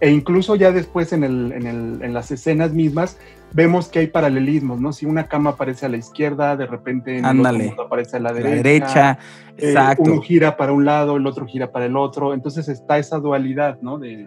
E 0.00 0.10
incluso 0.10 0.56
ya 0.56 0.72
después 0.72 1.12
en, 1.12 1.22
el, 1.22 1.52
en, 1.52 1.66
el, 1.66 2.02
en, 2.02 2.14
las 2.14 2.30
escenas 2.30 2.72
mismas 2.72 3.18
vemos 3.52 3.88
que 3.88 3.98
hay 3.98 4.06
paralelismos, 4.06 4.80
¿no? 4.80 4.94
Si 4.94 5.04
una 5.04 5.28
cama 5.28 5.50
aparece 5.50 5.84
a 5.84 5.90
la 5.90 5.98
izquierda, 5.98 6.56
de 6.56 6.64
repente 6.64 7.18
en 7.18 7.26
el 7.26 7.40
otro 7.70 7.84
aparece 7.84 8.16
a 8.16 8.20
la 8.20 8.32
derecha. 8.32 8.50
La 8.50 8.62
derecha, 8.62 9.18
eh, 9.58 9.68
exacto. 9.68 10.02
Uno 10.04 10.22
gira 10.22 10.56
para 10.56 10.72
un 10.72 10.86
lado, 10.86 11.16
el 11.18 11.26
otro 11.26 11.46
gira 11.46 11.70
para 11.70 11.84
el 11.84 11.96
otro. 11.98 12.32
Entonces 12.32 12.70
está 12.70 12.96
esa 12.96 13.18
dualidad, 13.18 13.78
¿no? 13.82 13.98
De, 13.98 14.26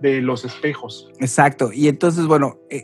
de 0.00 0.22
los 0.22 0.46
espejos. 0.46 1.10
Exacto. 1.20 1.70
Y 1.70 1.88
entonces, 1.88 2.24
bueno, 2.24 2.56
eh, 2.70 2.82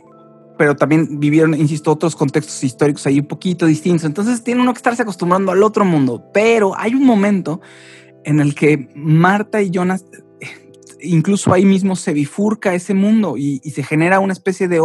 pero 0.59 0.75
también 0.75 1.19
vivieron, 1.19 1.55
insisto, 1.55 1.91
otros 1.91 2.15
contextos 2.15 2.63
históricos 2.63 3.07
ahí 3.07 3.19
un 3.19 3.27
poquito 3.27 3.65
distintos. 3.65 4.05
Entonces 4.05 4.43
tiene 4.43 4.61
uno 4.61 4.73
que 4.73 4.77
estarse 4.77 5.01
acostumbrando 5.01 5.51
al 5.51 5.63
otro 5.63 5.85
mundo. 5.85 6.23
Pero 6.31 6.73
hay 6.77 6.93
un 6.93 7.03
momento 7.03 7.61
en 8.25 8.39
el 8.39 8.55
que 8.55 8.89
Marta 8.95 9.61
y 9.61 9.69
Jonas 9.69 10.03
incluso 11.05 11.53
ahí 11.53 11.65
mismo 11.65 11.95
se 11.95 12.13
bifurca 12.13 12.73
ese 12.73 12.93
mundo 12.93 13.35
y, 13.37 13.59
se 13.59 13.83
genera 13.83 14.19
una 14.19 14.33
especie 14.33 14.67
de, 14.67 14.81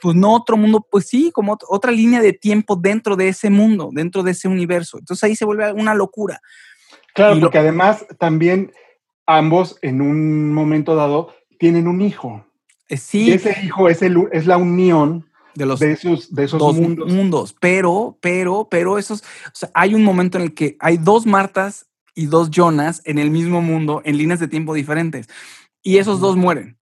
pues 0.00 0.14
no 0.14 0.34
otro 0.34 0.56
mundo, 0.56 0.86
pues 0.88 1.06
sí, 1.06 1.30
como 1.32 1.56
otra 1.68 1.90
línea 1.90 2.20
de 2.20 2.32
tiempo 2.32 2.76
dentro 2.76 3.16
de 3.16 3.28
ese 3.28 3.50
mundo, 3.50 3.90
dentro 3.92 4.22
de 4.22 4.32
ese 4.32 4.48
universo. 4.48 4.98
Entonces 4.98 5.24
ahí 5.24 5.36
se 5.36 5.44
vuelve 5.44 5.72
una 5.72 5.94
locura. 5.94 6.40
Claro, 7.14 7.40
porque 7.40 7.58
además 7.58 8.04
también 8.18 8.72
ambos 9.26 9.78
en 9.82 10.00
un 10.00 10.52
momento 10.52 10.94
dado 10.94 11.34
tienen 11.58 11.88
un 11.88 12.00
hijo. 12.00 12.44
Eh, 12.88 12.96
sí. 12.96 13.28
Y 13.28 13.32
ese 13.32 13.56
hijo 13.64 13.88
es, 13.88 14.02
el, 14.02 14.28
es 14.32 14.46
la 14.46 14.56
unión 14.56 15.26
de, 15.54 15.66
los, 15.66 15.80
de 15.80 15.92
esos, 15.92 16.34
de 16.34 16.44
esos 16.44 16.58
dos 16.58 16.76
mundos. 16.76 17.54
Pero, 17.60 18.18
pero, 18.20 18.68
pero 18.70 18.98
esos, 18.98 19.22
o 19.22 19.54
sea, 19.54 19.70
hay 19.74 19.94
un 19.94 20.02
momento 20.02 20.38
en 20.38 20.44
el 20.44 20.54
que 20.54 20.76
hay 20.80 20.96
dos 20.96 21.24
Martas 21.24 21.86
y 22.14 22.26
dos 22.26 22.50
Jonas 22.50 23.02
en 23.04 23.18
el 23.18 23.30
mismo 23.30 23.60
mundo 23.60 24.02
en 24.04 24.16
líneas 24.16 24.40
de 24.40 24.48
tiempo 24.48 24.74
diferentes. 24.74 25.28
Y 25.82 25.98
esos 25.98 26.20
dos 26.20 26.36
mueren. 26.36 26.78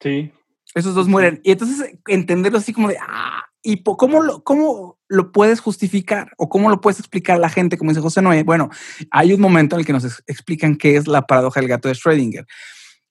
Sí. 0.00 0.32
Esos 0.74 0.94
dos 0.94 1.08
mueren. 1.08 1.40
Y 1.42 1.52
entonces 1.52 1.94
entenderlo 2.06 2.58
así 2.58 2.72
como 2.72 2.88
de, 2.88 2.98
ah, 3.00 3.46
¿Y 3.68 3.82
cómo 3.82 4.22
lo, 4.22 4.44
cómo 4.44 4.96
lo 5.08 5.32
puedes 5.32 5.58
justificar 5.58 6.30
o 6.36 6.48
cómo 6.48 6.70
lo 6.70 6.80
puedes 6.80 7.00
explicar 7.00 7.34
a 7.34 7.40
la 7.40 7.48
gente, 7.48 7.76
como 7.76 7.90
dice 7.90 8.00
José 8.00 8.22
Noé? 8.22 8.44
Bueno, 8.44 8.70
hay 9.10 9.32
un 9.32 9.40
momento 9.40 9.74
en 9.74 9.80
el 9.80 9.86
que 9.86 9.92
nos 9.92 10.04
explican 10.28 10.76
qué 10.76 10.94
es 10.94 11.08
la 11.08 11.26
paradoja 11.26 11.58
del 11.58 11.68
gato 11.68 11.88
de 11.88 11.94
Schrödinger. 11.94 12.46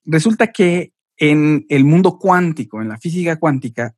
Resulta 0.05 0.53
que 0.53 0.93
en 1.17 1.65
el 1.67 1.83
mundo 1.83 2.17
cuántico, 2.17 2.81
en 2.81 2.87
la 2.87 2.97
física 2.97 3.35
cuántica, 3.35 3.95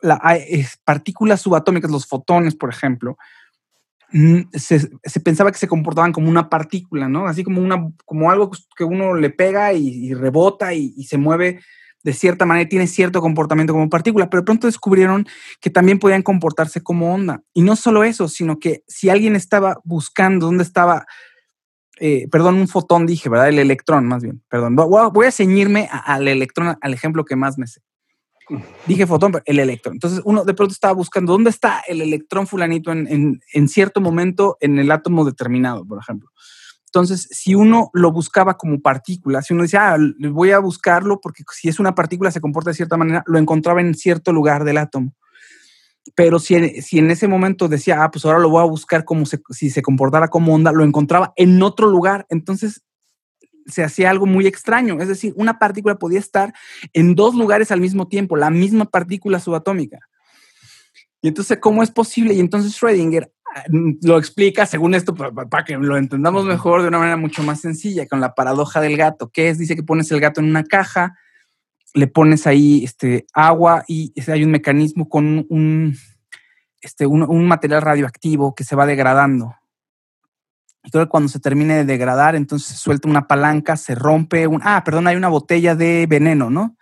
las 0.00 0.80
partículas 0.84 1.42
subatómicas, 1.42 1.92
los 1.92 2.08
fotones, 2.08 2.56
por 2.56 2.70
ejemplo, 2.70 3.16
se, 4.52 5.20
pensaba 5.20 5.50
que 5.50 5.58
se 5.58 5.66
comportaban 5.66 6.12
como 6.12 6.28
una 6.28 6.48
partícula, 6.48 7.08
¿no? 7.08 7.26
Así 7.26 7.42
como, 7.42 7.60
una, 7.60 7.90
como 8.04 8.30
algo 8.30 8.50
que 8.76 8.84
uno 8.84 9.14
le 9.14 9.30
pega 9.30 9.72
y, 9.72 10.14
rebota 10.14 10.72
y, 10.72 11.02
se 11.04 11.18
mueve 11.18 11.60
de 12.04 12.12
cierta 12.12 12.44
manera, 12.46 12.68
tiene 12.68 12.86
cierto 12.86 13.20
comportamiento 13.20 13.72
como 13.72 13.88
partícula, 13.88 14.28
pero 14.28 14.44
pronto 14.44 14.66
descubrieron 14.66 15.26
que 15.60 15.70
también 15.70 15.98
podían 15.98 16.22
comportarse 16.22 16.82
como 16.82 17.12
onda. 17.14 17.42
Y 17.54 17.62
no 17.62 17.76
solo 17.76 18.04
eso, 18.04 18.28
sino 18.28 18.58
que 18.58 18.84
si 18.86 19.08
alguien 19.08 19.36
estaba 19.36 19.78
buscando 19.84 20.46
dónde 20.46 20.64
estaba, 20.64 21.06
eh, 21.98 22.28
perdón, 22.30 22.56
un 22.56 22.68
fotón 22.68 23.06
dije, 23.06 23.28
¿verdad? 23.28 23.48
El 23.48 23.58
electrón, 23.58 24.06
más 24.06 24.22
bien, 24.22 24.42
perdón. 24.48 24.76
Voy 24.76 25.26
a, 25.26 25.32
ceñirme 25.32 25.88
al 25.90 26.28
electrón, 26.28 26.76
al 26.80 26.94
ejemplo 26.94 27.24
que 27.24 27.36
más 27.36 27.58
me 27.58 27.66
sé. 27.66 27.80
Dije 28.86 29.06
fotón, 29.06 29.34
el 29.44 29.58
electrón. 29.58 29.94
Entonces 29.94 30.20
uno 30.24 30.44
de 30.44 30.54
pronto 30.54 30.72
estaba 30.72 30.92
buscando 30.94 31.32
dónde 31.32 31.50
está 31.50 31.82
el 31.88 32.02
electrón 32.02 32.46
fulanito 32.46 32.92
en, 32.92 33.68
cierto 33.68 34.00
momento 34.00 34.56
en 34.60 34.78
el 34.78 34.90
átomo 34.90 35.24
determinado, 35.24 35.84
por 35.86 35.98
ejemplo. 35.98 36.30
Entonces, 36.86 37.26
si 37.32 37.56
uno 37.56 37.90
lo 37.92 38.12
buscaba 38.12 38.56
como 38.56 38.80
partícula, 38.80 39.42
si 39.42 39.52
uno 39.52 39.64
decía, 39.64 39.94
ah, 39.94 39.98
voy 40.30 40.52
a 40.52 40.60
buscarlo 40.60 41.20
porque 41.20 41.42
si 41.52 41.68
es 41.68 41.80
una 41.80 41.96
partícula 41.96 42.30
se 42.30 42.40
comporta 42.40 42.70
de 42.70 42.76
cierta 42.76 42.96
manera, 42.96 43.24
lo 43.26 43.38
encontraba 43.38 43.80
en 43.80 43.94
cierto 43.94 44.32
lugar 44.32 44.62
del 44.62 44.78
átomo. 44.78 45.12
Pero 46.14 46.38
si, 46.38 46.82
si 46.82 47.00
en 47.00 47.10
ese 47.10 47.26
momento 47.26 47.66
decía, 47.66 48.04
ah, 48.04 48.12
pues 48.12 48.24
ahora 48.24 48.38
lo 48.38 48.48
voy 48.48 48.62
a 48.62 48.66
buscar 48.66 49.04
como 49.04 49.24
si 49.26 49.70
se 49.70 49.82
comportara 49.82 50.28
como 50.28 50.54
onda, 50.54 50.70
lo 50.70 50.84
encontraba 50.84 51.32
en 51.34 51.60
otro 51.62 51.88
lugar. 51.88 52.26
Entonces, 52.28 52.84
se 53.66 53.84
hacía 53.84 54.10
algo 54.10 54.26
muy 54.26 54.46
extraño. 54.46 55.00
Es 55.00 55.08
decir, 55.08 55.32
una 55.36 55.58
partícula 55.58 55.96
podía 55.96 56.18
estar 56.18 56.52
en 56.92 57.14
dos 57.14 57.34
lugares 57.34 57.70
al 57.70 57.80
mismo 57.80 58.08
tiempo, 58.08 58.36
la 58.36 58.50
misma 58.50 58.86
partícula 58.86 59.40
subatómica. 59.40 60.00
Y 61.22 61.28
entonces, 61.28 61.58
¿cómo 61.60 61.82
es 61.82 61.90
posible? 61.90 62.34
Y 62.34 62.40
entonces 62.40 62.78
Schrödinger 62.78 63.30
ah, 63.54 63.64
lo 64.02 64.18
explica, 64.18 64.66
según 64.66 64.94
esto, 64.94 65.14
para, 65.14 65.64
que 65.64 65.76
lo 65.76 65.96
entendamos 65.96 66.44
mejor 66.44 66.82
de 66.82 66.88
una 66.88 66.98
manera 66.98 67.16
mucho 67.16 67.42
más 67.42 67.60
sencilla, 67.60 68.06
con 68.06 68.20
la 68.20 68.34
paradoja 68.34 68.80
del 68.80 68.96
gato, 68.96 69.28
que 69.28 69.48
es, 69.48 69.58
dice 69.58 69.76
que 69.76 69.82
pones 69.82 70.10
el 70.12 70.20
gato 70.20 70.40
en 70.40 70.50
una 70.50 70.64
caja, 70.64 71.16
le 71.94 72.08
pones 72.08 72.46
ahí 72.46 72.84
este, 72.84 73.26
agua 73.32 73.84
y 73.86 74.12
hay 74.30 74.44
un 74.44 74.50
mecanismo 74.50 75.08
con 75.08 75.46
un, 75.48 75.96
este, 76.82 77.06
un 77.06 77.46
material 77.46 77.82
radioactivo 77.82 78.54
que 78.54 78.64
se 78.64 78.76
va 78.76 78.84
degradando 78.84 79.54
entonces, 80.84 81.08
cuando 81.08 81.28
se 81.28 81.40
termine 81.40 81.76
de 81.76 81.84
degradar, 81.84 82.36
entonces 82.36 82.68
se 82.68 82.76
suelta 82.76 83.08
una 83.08 83.26
palanca, 83.26 83.76
se 83.76 83.94
rompe 83.94 84.46
un. 84.46 84.60
Ah, 84.62 84.82
perdón, 84.84 85.06
hay 85.06 85.16
una 85.16 85.28
botella 85.30 85.74
de 85.74 86.06
veneno, 86.06 86.50
¿no? 86.50 86.76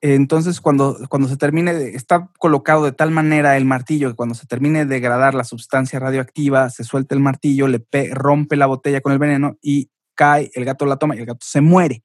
Entonces, 0.00 0.60
cuando, 0.60 0.96
cuando 1.08 1.28
se 1.28 1.36
termine, 1.36 1.72
está 1.88 2.30
colocado 2.38 2.84
de 2.84 2.92
tal 2.92 3.10
manera 3.10 3.56
el 3.56 3.64
martillo 3.64 4.10
que 4.10 4.14
cuando 4.14 4.36
se 4.36 4.46
termine 4.46 4.80
de 4.80 4.94
degradar 4.94 5.34
la 5.34 5.42
sustancia 5.42 5.98
radioactiva, 5.98 6.70
se 6.70 6.84
suelta 6.84 7.16
el 7.16 7.20
martillo, 7.20 7.66
le 7.66 7.84
rompe 8.12 8.54
la 8.54 8.66
botella 8.66 9.00
con 9.00 9.12
el 9.12 9.18
veneno 9.18 9.58
y 9.60 9.90
cae, 10.14 10.50
el 10.54 10.64
gato 10.64 10.86
la 10.86 10.98
toma 10.98 11.16
y 11.16 11.18
el 11.18 11.26
gato 11.26 11.44
se 11.44 11.60
muere. 11.60 12.04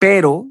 Pero. 0.00 0.46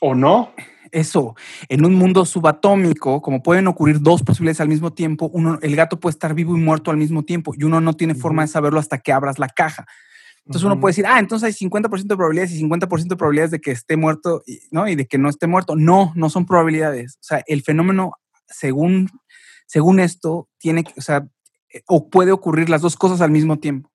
¿O 0.00 0.14
no? 0.14 0.54
Eso, 0.94 1.34
en 1.68 1.84
un 1.84 1.94
mundo 1.94 2.24
subatómico, 2.24 3.20
como 3.20 3.42
pueden 3.42 3.66
ocurrir 3.66 4.00
dos 4.00 4.22
posibilidades 4.22 4.60
al 4.60 4.68
mismo 4.68 4.92
tiempo, 4.92 5.30
uno, 5.32 5.58
el 5.60 5.76
gato 5.76 6.00
puede 6.00 6.12
estar 6.12 6.34
vivo 6.34 6.56
y 6.56 6.60
muerto 6.60 6.90
al 6.90 6.96
mismo 6.96 7.24
tiempo 7.24 7.52
y 7.56 7.64
uno 7.64 7.80
no 7.80 7.94
tiene 7.94 8.14
forma 8.14 8.42
de 8.42 8.48
saberlo 8.48 8.78
hasta 8.78 8.98
que 8.98 9.12
abras 9.12 9.38
la 9.38 9.48
caja. 9.48 9.86
Entonces 10.46 10.64
uno 10.64 10.78
puede 10.78 10.90
decir, 10.90 11.06
ah, 11.06 11.18
entonces 11.18 11.46
hay 11.46 11.68
50% 11.68 12.02
de 12.02 12.16
probabilidades 12.16 12.52
y 12.52 12.62
50% 12.62 13.08
de 13.08 13.16
probabilidades 13.16 13.50
de 13.50 13.60
que 13.60 13.70
esté 13.70 13.96
muerto, 13.96 14.42
¿no? 14.70 14.86
Y 14.86 14.94
de 14.94 15.06
que 15.06 15.16
no 15.16 15.30
esté 15.30 15.46
muerto. 15.46 15.74
No, 15.74 16.12
no 16.16 16.28
son 16.28 16.44
probabilidades. 16.44 17.14
O 17.14 17.22
sea, 17.22 17.42
el 17.46 17.62
fenómeno, 17.62 18.12
según, 18.46 19.08
según 19.66 20.00
esto, 20.00 20.48
tiene 20.58 20.84
que, 20.84 20.92
o 20.98 21.02
sea, 21.02 21.26
o 21.86 22.10
puede 22.10 22.30
ocurrir 22.30 22.68
las 22.68 22.82
dos 22.82 22.96
cosas 22.96 23.22
al 23.22 23.30
mismo 23.30 23.58
tiempo. 23.58 23.90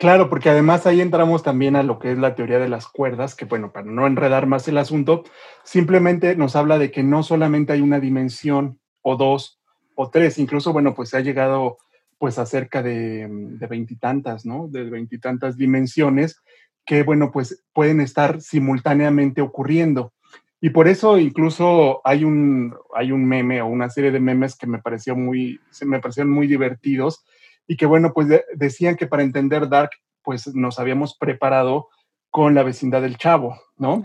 Claro, 0.00 0.30
porque 0.30 0.48
además 0.48 0.86
ahí 0.86 1.02
entramos 1.02 1.42
también 1.42 1.76
a 1.76 1.82
lo 1.82 1.98
que 1.98 2.10
es 2.10 2.16
la 2.16 2.34
teoría 2.34 2.58
de 2.58 2.70
las 2.70 2.88
cuerdas, 2.88 3.34
que 3.34 3.44
bueno, 3.44 3.70
para 3.70 3.84
no 3.84 4.06
enredar 4.06 4.46
más 4.46 4.66
el 4.66 4.78
asunto, 4.78 5.24
simplemente 5.62 6.34
nos 6.36 6.56
habla 6.56 6.78
de 6.78 6.90
que 6.90 7.02
no 7.02 7.22
solamente 7.22 7.74
hay 7.74 7.82
una 7.82 8.00
dimensión 8.00 8.80
o 9.02 9.16
dos 9.16 9.60
o 9.96 10.08
tres, 10.08 10.38
incluso 10.38 10.72
bueno, 10.72 10.94
pues 10.94 11.10
se 11.10 11.18
ha 11.18 11.20
llegado 11.20 11.76
pues 12.16 12.38
a 12.38 12.46
cerca 12.46 12.82
de 12.82 13.28
veintitantas, 13.68 14.46
¿no? 14.46 14.68
De 14.68 14.84
veintitantas 14.84 15.58
dimensiones 15.58 16.40
que 16.86 17.02
bueno, 17.02 17.30
pues 17.30 17.62
pueden 17.74 18.00
estar 18.00 18.40
simultáneamente 18.40 19.42
ocurriendo. 19.42 20.14
Y 20.62 20.70
por 20.70 20.88
eso 20.88 21.18
incluso 21.18 22.00
hay 22.04 22.24
un, 22.24 22.74
hay 22.94 23.12
un 23.12 23.26
meme 23.26 23.60
o 23.60 23.66
una 23.66 23.90
serie 23.90 24.10
de 24.12 24.20
memes 24.20 24.56
que 24.56 24.66
me 24.66 24.78
pareció 24.78 25.14
muy, 25.14 25.60
se 25.70 25.84
me 25.84 26.00
parecieron 26.00 26.32
muy 26.32 26.46
divertidos, 26.46 27.22
y 27.70 27.76
que 27.76 27.86
bueno, 27.86 28.12
pues 28.12 28.26
decían 28.56 28.96
que 28.96 29.06
para 29.06 29.22
entender 29.22 29.68
Dark, 29.68 29.90
pues 30.24 30.52
nos 30.56 30.80
habíamos 30.80 31.16
preparado 31.16 31.86
con 32.28 32.52
la 32.52 32.64
vecindad 32.64 33.00
del 33.00 33.16
chavo, 33.16 33.60
¿no? 33.76 34.02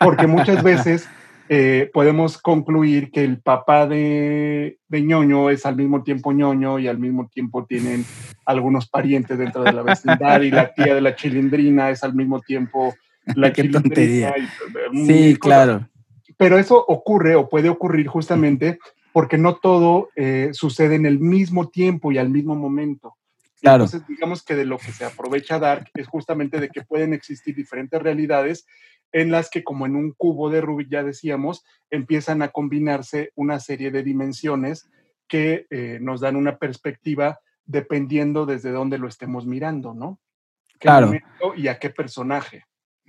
Porque 0.00 0.26
muchas 0.26 0.62
veces 0.64 1.06
eh, 1.50 1.90
podemos 1.92 2.38
concluir 2.38 3.10
que 3.10 3.22
el 3.22 3.42
papá 3.42 3.86
de, 3.86 4.78
de, 4.88 5.02
ñoño 5.02 5.50
es 5.50 5.66
al 5.66 5.76
mismo 5.76 6.02
tiempo 6.02 6.32
ñoño 6.32 6.78
y 6.78 6.88
al 6.88 6.98
mismo 6.98 7.28
tiempo 7.28 7.66
tienen 7.66 8.06
algunos 8.46 8.88
parientes 8.88 9.36
dentro 9.36 9.62
de 9.62 9.74
la 9.74 9.82
vecindad 9.82 10.40
y 10.40 10.50
la 10.50 10.72
tía 10.72 10.94
de 10.94 11.02
la 11.02 11.14
chilindrina 11.14 11.90
es 11.90 12.02
al 12.04 12.14
mismo 12.14 12.40
tiempo 12.40 12.94
la 13.34 13.52
Qué 13.52 13.64
tontería. 13.64 14.34
sí, 15.06 15.36
claro. 15.38 15.86
Pero 16.38 16.56
eso 16.58 16.82
ocurre 16.82 17.34
o 17.34 17.46
puede 17.50 17.68
ocurrir 17.68 18.06
justamente 18.06 18.78
porque 19.12 19.38
no 19.38 19.56
todo 19.56 20.10
eh, 20.16 20.50
sucede 20.52 20.94
en 20.94 21.06
el 21.06 21.18
mismo 21.18 21.68
tiempo 21.68 22.12
y 22.12 22.18
al 22.18 22.30
mismo 22.30 22.54
momento. 22.54 23.16
Claro. 23.60 23.84
Entonces, 23.84 24.06
digamos 24.08 24.42
que 24.42 24.56
de 24.56 24.64
lo 24.64 24.78
que 24.78 24.92
se 24.92 25.04
aprovecha 25.04 25.58
Dark 25.58 25.90
es 25.94 26.08
justamente 26.08 26.58
de 26.58 26.68
que 26.68 26.82
pueden 26.82 27.12
existir 27.12 27.54
diferentes 27.54 28.02
realidades 28.02 28.66
en 29.12 29.30
las 29.30 29.50
que, 29.50 29.62
como 29.62 29.86
en 29.86 29.94
un 29.94 30.12
cubo 30.12 30.50
de 30.50 30.60
Rubik, 30.60 30.88
ya 30.88 31.04
decíamos, 31.04 31.64
empiezan 31.90 32.42
a 32.42 32.48
combinarse 32.48 33.30
una 33.36 33.60
serie 33.60 33.90
de 33.90 34.02
dimensiones 34.02 34.88
que 35.28 35.66
eh, 35.70 35.98
nos 36.00 36.20
dan 36.20 36.36
una 36.36 36.58
perspectiva 36.58 37.38
dependiendo 37.64 38.46
desde 38.46 38.70
dónde 38.70 38.98
lo 38.98 39.06
estemos 39.06 39.46
mirando, 39.46 39.94
¿no? 39.94 40.18
claro. 40.78 41.12
y 41.56 41.68
a 41.68 41.78
qué 41.78 41.90
personaje. 41.90 42.64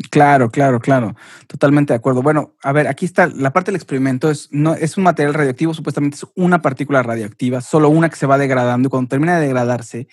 Claro, 0.10 0.50
claro, 0.50 0.80
claro. 0.80 1.16
Totalmente 1.48 1.94
de 1.94 1.98
acuerdo. 1.98 2.24
Bueno, 2.24 2.56
a 2.64 2.72
ver, 2.72 2.88
aquí 2.88 3.06
está 3.06 3.28
la 3.28 3.54
parte 3.54 3.72
del 3.72 3.76
experimento. 3.76 4.30
Es, 4.30 4.50
no, 4.52 4.74
es 4.74 4.98
un 4.98 5.04
material 5.04 5.34
radioactivo, 5.34 5.74
supuestamente 5.74 6.18
es 6.18 6.26
una 6.36 6.62
partícula 6.62 7.04
radioactiva, 7.04 7.62
solo 7.62 7.90
una 7.90 8.10
que 8.10 8.16
se 8.16 8.26
va 8.26 8.38
degradando 8.38 8.88
y 8.88 8.90
cuando 8.90 9.10
termina 9.10 9.36
de 9.38 9.46
degradarse, 9.46 10.08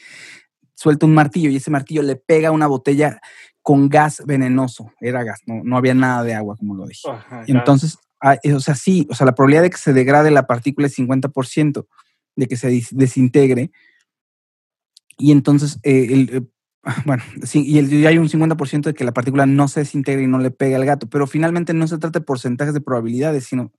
suelta 0.75 1.07
un 1.07 1.15
martillo 1.15 1.51
y 1.51 1.57
ese 1.57 1.71
martillo 1.71 2.03
le 2.03 2.17
pega 2.17 2.51
una 2.51 2.67
botella 2.67 3.21
con 3.63 3.89
gas 3.89 4.23
venenoso. 4.27 4.93
Era 5.01 5.25
gas, 5.25 5.41
no, 5.47 5.63
no 5.65 5.77
había 5.77 5.95
nada 5.95 6.23
de 6.25 6.35
agua, 6.35 6.57
como 6.57 6.75
lo 6.75 6.87
dije. 6.87 7.09
entonces, 7.47 7.99
ah, 8.21 8.37
eh, 8.43 8.53
o 8.53 8.61
sea, 8.61 8.75
sí, 8.75 9.07
o 9.11 9.15
sea, 9.15 9.25
la 9.25 9.35
probabilidad 9.35 9.63
de 9.63 9.71
que 9.71 9.79
se 9.79 9.93
degrade 9.93 10.31
la 10.31 10.47
partícula 10.47 10.87
es 10.87 10.99
50%, 10.99 11.87
de 12.37 12.47
que 12.47 12.57
se 12.57 12.83
desintegre. 12.91 13.71
Y 15.19 15.33
entonces, 15.33 15.79
eh, 15.83 16.09
el, 16.11 16.37
eh, 16.37 16.43
bueno, 17.05 17.23
sí, 17.43 17.63
y, 17.67 17.79
el, 17.79 18.07
hay 18.07 18.19
un 18.19 18.29
50% 18.29 18.83
de 18.83 18.95
que 18.95 19.05
la 19.05 19.13
partícula 19.13 19.47
no 19.47 19.69
se 19.69 19.81
desintegre 19.81 20.23
y 20.23 20.27
no 20.27 20.39
le 20.39 20.51
pegue 20.51 20.77
al 20.77 20.85
gato, 20.85 21.09
pero 21.09 21.27
finalmente 21.27 21.75
no 21.75 21.87
se 21.87 21.99
trata 21.99 22.21
de 22.21 22.25
porcentajes 22.25 22.73
de 22.73 22.81
probabilidades, 22.81 23.45
sino, 23.45 23.73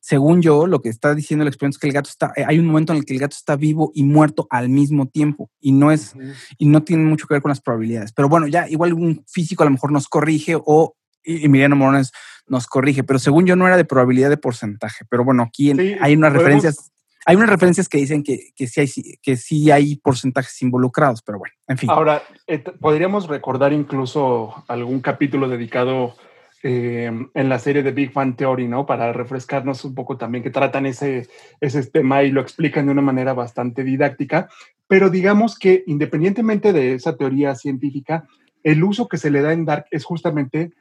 según 0.00 0.42
yo, 0.42 0.66
lo 0.66 0.80
que 0.80 0.88
está 0.88 1.14
diciendo 1.14 1.42
el 1.42 1.48
experimento 1.48 1.76
es 1.76 1.80
que 1.80 1.86
el 1.86 1.92
gato 1.92 2.10
está, 2.10 2.32
eh, 2.36 2.44
hay 2.46 2.58
un 2.58 2.66
momento 2.66 2.92
en 2.92 2.98
el 2.98 3.04
que 3.04 3.14
el 3.14 3.20
gato 3.20 3.36
está 3.36 3.56
vivo 3.56 3.92
y 3.94 4.02
muerto 4.02 4.46
al 4.50 4.68
mismo 4.68 5.06
tiempo 5.06 5.50
y 5.60 5.72
no 5.72 5.92
es, 5.92 6.14
y 6.58 6.66
no 6.66 6.82
tiene 6.82 7.04
mucho 7.04 7.26
que 7.26 7.34
ver 7.34 7.42
con 7.42 7.50
las 7.50 7.60
probabilidades. 7.60 8.12
Pero 8.12 8.28
bueno, 8.28 8.48
ya 8.48 8.68
igual 8.68 8.92
un 8.92 9.24
físico 9.28 9.62
a 9.62 9.66
lo 9.66 9.72
mejor 9.72 9.92
nos 9.92 10.08
corrige 10.08 10.56
o 10.56 10.94
Emiliano 11.22 11.76
Morones 11.76 12.12
nos 12.46 12.66
corrige, 12.66 13.04
pero 13.04 13.18
según 13.18 13.46
yo 13.46 13.54
no 13.54 13.66
era 13.66 13.76
de 13.76 13.84
probabilidad 13.84 14.30
de 14.30 14.38
porcentaje, 14.38 15.04
pero 15.10 15.24
bueno, 15.24 15.42
aquí 15.42 15.72
hay 16.00 16.16
unas 16.16 16.32
referencias 16.32 16.90
hay 17.28 17.36
unas 17.36 17.50
referencias 17.50 17.90
que 17.90 17.98
dicen 17.98 18.22
que, 18.22 18.52
que, 18.56 18.66
sí 18.66 18.80
hay, 18.80 18.88
que 19.20 19.36
sí 19.36 19.70
hay 19.70 19.96
porcentajes 19.96 20.62
involucrados, 20.62 21.20
pero 21.20 21.38
bueno, 21.38 21.54
en 21.66 21.76
fin. 21.76 21.90
Ahora, 21.90 22.22
eh, 22.46 22.58
podríamos 22.58 23.28
recordar 23.28 23.74
incluso 23.74 24.64
algún 24.66 25.00
capítulo 25.00 25.46
dedicado 25.46 26.14
eh, 26.62 27.12
en 27.34 27.48
la 27.50 27.58
serie 27.58 27.82
de 27.82 27.92
Big 27.92 28.12
Fan 28.12 28.34
Theory, 28.34 28.66
¿no? 28.66 28.86
Para 28.86 29.12
refrescarnos 29.12 29.84
un 29.84 29.94
poco 29.94 30.16
también, 30.16 30.42
que 30.42 30.48
tratan 30.48 30.86
ese, 30.86 31.28
ese 31.60 31.84
tema 31.84 32.22
y 32.22 32.30
lo 32.30 32.40
explican 32.40 32.86
de 32.86 32.92
una 32.92 33.02
manera 33.02 33.34
bastante 33.34 33.84
didáctica. 33.84 34.48
Pero 34.86 35.10
digamos 35.10 35.58
que 35.58 35.84
independientemente 35.86 36.72
de 36.72 36.94
esa 36.94 37.18
teoría 37.18 37.54
científica, 37.56 38.26
el 38.62 38.82
uso 38.82 39.06
que 39.06 39.18
se 39.18 39.30
le 39.30 39.42
da 39.42 39.52
en 39.52 39.66
Dark 39.66 39.84
es 39.90 40.02
justamente 40.02 40.72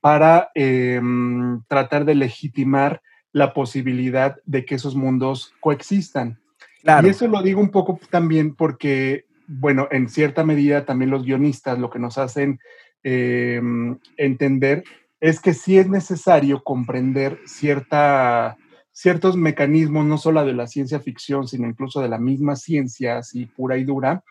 para 0.00 0.50
em, 0.56 1.62
tratar 1.68 2.04
de 2.04 2.16
legitimar 2.16 3.02
la 3.32 3.54
posibilidad 3.54 4.36
de 4.44 4.64
que 4.64 4.76
esos 4.76 4.94
mundos 4.94 5.54
coexistan. 5.60 6.38
Y 6.84 7.08
eso 7.08 7.28
lo 7.28 7.42
digo 7.42 7.60
un 7.60 7.70
poco 7.70 7.98
también 8.10 8.54
porque, 8.54 9.26
bueno, 9.46 9.88
en 9.90 10.08
cierta 10.08 10.44
medida 10.44 10.84
también 10.84 11.10
los 11.10 11.24
guionistas 11.24 11.78
lo 11.78 11.90
que 11.90 11.98
nos 11.98 12.18
hacen 12.18 12.60
em, 13.02 13.98
entender 14.16 14.84
es 15.20 15.40
que 15.40 15.54
sí 15.54 15.78
es 15.78 15.88
necesario 15.88 16.64
comprender 16.64 17.38
cierta, 17.46 18.56
ciertos 18.90 19.36
mecanismos, 19.36 20.04
no 20.04 20.18
solo 20.18 20.44
de 20.44 20.52
la 20.52 20.66
ciencia 20.66 20.98
ficción, 20.98 21.46
sino 21.46 21.68
incluso 21.68 22.00
de 22.00 22.08
la 22.08 22.18
misma 22.18 22.56
ciencia, 22.56 23.18
así 23.18 23.46
pura 23.46 23.78
y 23.78 23.84
dura, 23.84 24.24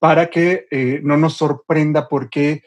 para 0.00 0.30
que 0.30 0.66
eh, 0.72 1.00
no 1.04 1.16
nos 1.16 1.34
sorprenda 1.34 2.08
por 2.08 2.28
qué 2.30 2.64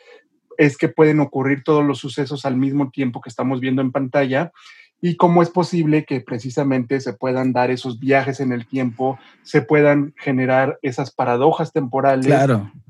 es 0.57 0.77
que 0.77 0.87
pueden 0.87 1.19
ocurrir 1.19 1.63
todos 1.63 1.85
los 1.85 1.99
sucesos 1.99 2.45
al 2.45 2.55
mismo 2.55 2.89
tiempo 2.89 3.19
que 3.19 3.29
estamos 3.29 3.59
viendo 3.59 3.81
en 3.81 3.91
pantalla 3.91 4.53
y 4.99 5.15
cómo 5.15 5.43
es 5.43 5.49
posible 5.49 6.05
que 6.05 6.21
precisamente 6.21 6.99
se 6.99 7.13
puedan 7.13 7.53
dar 7.53 7.69
esos 7.69 7.99
viajes 7.99 8.39
en 8.39 8.51
el 8.51 8.65
tiempo, 8.65 9.19
se 9.43 9.61
puedan 9.61 10.13
generar 10.17 10.79
esas 10.81 11.11
paradojas 11.11 11.71
temporales 11.71 12.33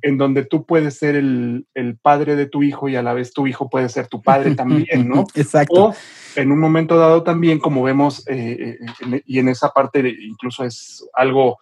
en 0.02 0.18
donde 0.18 0.46
tú 0.46 0.66
puedes 0.66 0.98
ser 0.98 1.16
el, 1.16 1.66
padre 2.02 2.36
de 2.36 2.46
tu 2.46 2.64
hijo 2.64 2.88
y 2.88 2.96
a 2.96 3.02
la 3.02 3.14
vez 3.14 3.34
tu 3.34 3.48
hijo 3.48 3.70
puede 3.70 3.90
ser 3.90 4.08
tu 4.08 4.22
padre 4.22 4.56
también, 4.56 5.10
¿no? 5.10 5.26
Exacto. 5.36 5.88
O 5.88 5.96
en 6.36 6.52
un 6.52 6.60
momento 6.60 6.98
dado 6.98 7.24
también, 7.24 7.60
como 7.60 7.84
vemos, 7.84 8.26
eh, 8.28 8.78
eh, 9.12 9.22
y 9.26 9.40
en 9.40 9.50
esa 9.50 9.70
parte 9.70 10.00
incluso 10.08 10.64
es 10.64 11.06
algo 11.14 11.58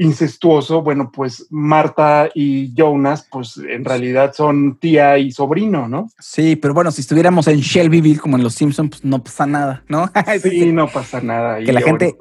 incestuoso, 0.00 0.80
bueno, 0.80 1.10
pues 1.12 1.46
Marta 1.50 2.30
y 2.34 2.72
Jonas, 2.74 3.28
pues 3.30 3.58
en 3.58 3.84
realidad 3.84 4.32
son 4.34 4.78
tía 4.78 5.18
y 5.18 5.30
sobrino, 5.30 5.88
¿no? 5.88 6.08
Sí, 6.18 6.56
pero 6.56 6.72
bueno, 6.72 6.90
si 6.90 7.02
estuviéramos 7.02 7.46
en 7.48 7.60
Shelbyville 7.60 8.18
como 8.18 8.38
en 8.38 8.42
Los 8.42 8.54
Simpsons, 8.54 8.88
pues 8.88 9.04
no 9.04 9.22
pasa 9.22 9.44
nada, 9.44 9.84
¿no? 9.88 10.10
sí, 10.42 10.72
no 10.72 10.88
pasa 10.88 11.20
nada. 11.20 11.58
Que 11.62 11.72
la 11.74 11.82
gente 11.82 12.16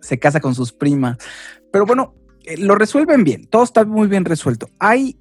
se 0.00 0.18
casa 0.18 0.40
con 0.40 0.54
sus 0.54 0.72
primas. 0.72 1.18
Pero 1.70 1.84
bueno, 1.84 2.14
eh, 2.44 2.56
lo 2.56 2.76
resuelven 2.76 3.24
bien, 3.24 3.44
todo 3.44 3.62
está 3.62 3.84
muy 3.84 4.08
bien 4.08 4.24
resuelto. 4.24 4.70
Hay, 4.78 5.18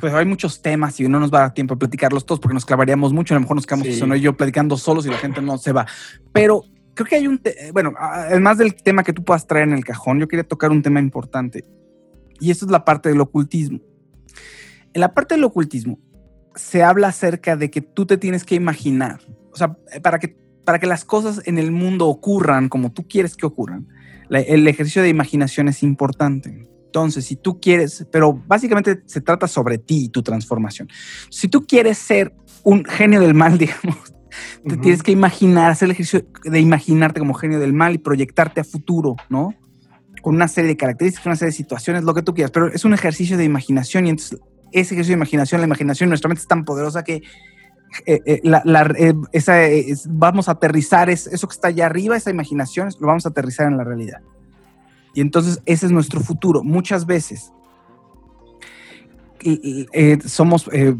pues 0.00 0.12
hay 0.12 0.24
muchos 0.24 0.60
temas 0.60 0.98
y 0.98 1.06
no 1.08 1.20
nos 1.20 1.32
va 1.32 1.38
a 1.38 1.42
dar 1.42 1.54
tiempo 1.54 1.74
a 1.74 1.78
platicarlos 1.78 2.26
todos 2.26 2.40
porque 2.40 2.54
nos 2.54 2.66
clavaríamos 2.66 3.12
mucho, 3.12 3.34
a 3.34 3.36
lo 3.36 3.42
mejor 3.42 3.54
nos 3.54 3.66
quedamos 3.66 3.86
sí. 3.86 4.02
y 4.02 4.20
yo 4.20 4.36
platicando 4.36 4.76
solos 4.76 5.06
y 5.06 5.10
la 5.10 5.18
gente 5.18 5.40
no 5.40 5.56
se 5.56 5.70
va. 5.70 5.86
Pero 6.32 6.64
creo 6.98 7.06
que 7.06 7.14
hay 7.14 7.28
un, 7.28 7.40
bueno, 7.72 7.94
además 7.96 8.58
del 8.58 8.74
tema 8.74 9.04
que 9.04 9.12
tú 9.12 9.22
puedas 9.22 9.46
traer 9.46 9.68
en 9.68 9.74
el 9.74 9.84
cajón, 9.84 10.18
yo 10.18 10.26
quería 10.26 10.42
tocar 10.42 10.72
un 10.72 10.82
tema 10.82 10.98
importante. 10.98 11.64
Y 12.40 12.50
esto 12.50 12.64
es 12.64 12.72
la 12.72 12.84
parte 12.84 13.08
del 13.08 13.20
ocultismo. 13.20 13.78
En 14.92 15.00
la 15.00 15.14
parte 15.14 15.36
del 15.36 15.44
ocultismo 15.44 16.00
se 16.56 16.82
habla 16.82 17.08
acerca 17.08 17.56
de 17.56 17.70
que 17.70 17.82
tú 17.82 18.04
te 18.04 18.16
tienes 18.16 18.42
que 18.44 18.56
imaginar, 18.56 19.20
o 19.52 19.56
sea, 19.56 19.76
para 20.02 20.18
que, 20.18 20.36
para 20.64 20.80
que 20.80 20.88
las 20.88 21.04
cosas 21.04 21.40
en 21.44 21.58
el 21.58 21.70
mundo 21.70 22.08
ocurran 22.08 22.68
como 22.68 22.90
tú 22.90 23.06
quieres 23.06 23.36
que 23.36 23.46
ocurran, 23.46 23.86
el 24.28 24.66
ejercicio 24.66 25.00
de 25.00 25.08
imaginación 25.08 25.68
es 25.68 25.84
importante. 25.84 26.68
Entonces, 26.86 27.26
si 27.26 27.36
tú 27.36 27.60
quieres, 27.60 28.08
pero 28.10 28.32
básicamente 28.34 29.02
se 29.06 29.20
trata 29.20 29.46
sobre 29.46 29.78
ti 29.78 30.06
y 30.06 30.08
tu 30.08 30.24
transformación. 30.24 30.88
Si 31.30 31.46
tú 31.46 31.64
quieres 31.64 31.96
ser 31.96 32.34
un 32.64 32.84
genio 32.84 33.20
del 33.20 33.34
mal, 33.34 33.56
digamos, 33.58 34.12
te 34.66 34.76
tienes 34.76 35.02
que 35.02 35.12
imaginar, 35.12 35.70
hacer 35.70 35.86
el 35.86 35.92
ejercicio 35.92 36.26
de 36.44 36.60
imaginarte 36.60 37.20
como 37.20 37.34
genio 37.34 37.58
del 37.58 37.72
mal 37.72 37.94
y 37.94 37.98
proyectarte 37.98 38.60
a 38.60 38.64
futuro, 38.64 39.16
¿no? 39.28 39.54
Con 40.22 40.34
una 40.34 40.48
serie 40.48 40.68
de 40.68 40.76
características, 40.76 41.26
una 41.26 41.36
serie 41.36 41.50
de 41.50 41.56
situaciones, 41.56 42.04
lo 42.04 42.14
que 42.14 42.22
tú 42.22 42.34
quieras, 42.34 42.50
pero 42.50 42.68
es 42.68 42.84
un 42.84 42.94
ejercicio 42.94 43.36
de 43.36 43.44
imaginación 43.44 44.06
y 44.06 44.10
entonces 44.10 44.38
ese 44.72 44.94
ejercicio 44.94 45.14
de 45.14 45.18
imaginación, 45.18 45.60
la 45.60 45.66
imaginación, 45.66 46.08
nuestra 46.08 46.28
mente 46.28 46.42
es 46.42 46.48
tan 46.48 46.64
poderosa 46.64 47.02
que 47.04 47.22
eh, 48.04 48.20
eh, 48.26 48.40
la, 48.42 48.62
la, 48.64 48.82
eh, 48.98 49.14
esa, 49.32 49.62
es, 49.64 50.06
vamos 50.10 50.48
a 50.48 50.52
aterrizar 50.52 51.08
es, 51.08 51.26
eso 51.26 51.48
que 51.48 51.54
está 51.54 51.68
allá 51.68 51.86
arriba, 51.86 52.16
esa 52.16 52.30
imaginación, 52.30 52.90
lo 53.00 53.06
vamos 53.06 53.24
a 53.26 53.30
aterrizar 53.30 53.66
en 53.66 53.76
la 53.76 53.84
realidad. 53.84 54.20
Y 55.14 55.20
entonces 55.20 55.60
ese 55.64 55.86
es 55.86 55.92
nuestro 55.92 56.20
futuro. 56.20 56.62
Muchas 56.62 57.06
veces 57.06 57.52
somos 60.26 60.68
eh, 60.72 60.94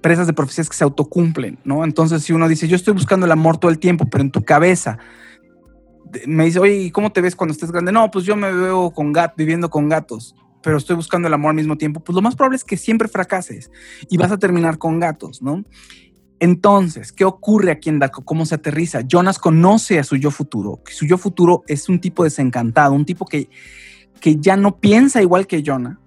presas 0.00 0.26
de 0.26 0.32
profecías 0.32 0.68
que 0.68 0.76
se 0.76 0.84
autocumplen, 0.84 1.58
¿no? 1.64 1.84
Entonces, 1.84 2.22
si 2.22 2.32
uno 2.32 2.48
dice, 2.48 2.68
yo 2.68 2.76
estoy 2.76 2.94
buscando 2.94 3.26
el 3.26 3.32
amor 3.32 3.58
todo 3.58 3.70
el 3.70 3.78
tiempo, 3.78 4.06
pero 4.10 4.22
en 4.22 4.30
tu 4.30 4.44
cabeza 4.44 4.98
me 6.26 6.44
dice, 6.44 6.58
oye, 6.58 6.90
¿cómo 6.92 7.12
te 7.12 7.20
ves 7.20 7.36
cuando 7.36 7.52
estés 7.52 7.70
grande? 7.70 7.92
No, 7.92 8.10
pues 8.10 8.24
yo 8.24 8.36
me 8.36 8.52
veo 8.52 8.90
con 8.90 9.12
gato, 9.12 9.34
viviendo 9.36 9.70
con 9.70 9.88
gatos, 9.88 10.34
pero 10.62 10.76
estoy 10.76 10.96
buscando 10.96 11.28
el 11.28 11.34
amor 11.34 11.50
al 11.50 11.56
mismo 11.56 11.76
tiempo. 11.76 12.00
Pues 12.00 12.14
lo 12.14 12.22
más 12.22 12.34
probable 12.34 12.56
es 12.56 12.64
que 12.64 12.76
siempre 12.76 13.08
fracases 13.08 13.70
y 14.08 14.16
vas 14.16 14.32
a 14.32 14.38
terminar 14.38 14.78
con 14.78 14.98
gatos, 14.98 15.42
¿no? 15.42 15.64
Entonces, 16.38 17.12
¿qué 17.12 17.24
ocurre 17.24 17.70
aquí 17.70 17.90
en 17.90 17.98
Daco? 17.98 18.24
¿Cómo 18.24 18.46
se 18.46 18.54
aterriza? 18.54 19.02
Jonas 19.06 19.38
conoce 19.38 19.98
a 19.98 20.04
su 20.04 20.16
yo 20.16 20.30
futuro, 20.30 20.80
su 20.86 21.06
yo 21.06 21.18
futuro 21.18 21.62
es 21.68 21.88
un 21.88 22.00
tipo 22.00 22.24
desencantado, 22.24 22.94
un 22.94 23.04
tipo 23.04 23.26
que, 23.26 23.50
que 24.20 24.36
ya 24.36 24.56
no 24.56 24.80
piensa 24.80 25.20
igual 25.20 25.46
que 25.46 25.62
Jonah, 25.64 26.00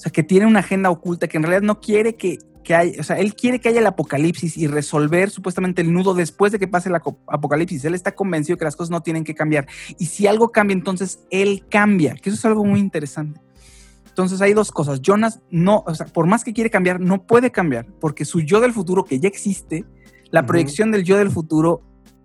o 0.00 0.02
sea, 0.02 0.10
que 0.10 0.22
tiene 0.22 0.46
una 0.46 0.60
agenda 0.60 0.88
oculta, 0.88 1.28
que 1.28 1.36
en 1.36 1.42
realidad 1.42 1.60
no 1.60 1.78
quiere 1.78 2.14
que, 2.14 2.38
que 2.64 2.74
haya, 2.74 2.98
o 2.98 3.02
sea, 3.02 3.18
él 3.18 3.34
quiere 3.34 3.60
que 3.60 3.68
haya 3.68 3.80
el 3.80 3.86
apocalipsis 3.86 4.56
y 4.56 4.66
resolver 4.66 5.28
supuestamente 5.28 5.82
el 5.82 5.92
nudo 5.92 6.14
después 6.14 6.52
de 6.52 6.58
que 6.58 6.66
pase 6.66 6.88
el 6.88 6.94
apocalipsis. 6.94 7.84
Él 7.84 7.94
está 7.94 8.12
convencido 8.12 8.56
que 8.56 8.64
las 8.64 8.76
cosas 8.76 8.90
no 8.90 9.02
tienen 9.02 9.24
que 9.24 9.34
cambiar. 9.34 9.66
Y 9.98 10.06
si 10.06 10.26
algo 10.26 10.52
cambia, 10.52 10.72
entonces 10.72 11.20
él 11.30 11.66
cambia, 11.68 12.14
que 12.14 12.30
eso 12.30 12.38
es 12.38 12.44
algo 12.46 12.64
muy 12.64 12.80
interesante. 12.80 13.42
Entonces 14.08 14.40
hay 14.40 14.54
dos 14.54 14.72
cosas. 14.72 15.02
Jonas 15.02 15.40
no, 15.50 15.84
o 15.86 15.94
sea, 15.94 16.06
por 16.06 16.26
más 16.26 16.44
que 16.44 16.54
quiere 16.54 16.70
cambiar, 16.70 16.98
no 16.98 17.26
puede 17.26 17.50
cambiar, 17.50 17.84
porque 18.00 18.24
su 18.24 18.40
yo 18.40 18.62
del 18.62 18.72
futuro, 18.72 19.04
que 19.04 19.20
ya 19.20 19.28
existe, 19.28 19.84
la 20.30 20.40
uh 20.40 20.44
-huh. 20.44 20.46
proyección 20.46 20.92
del 20.92 21.04
yo 21.04 21.18
del 21.18 21.30
futuro 21.30 21.82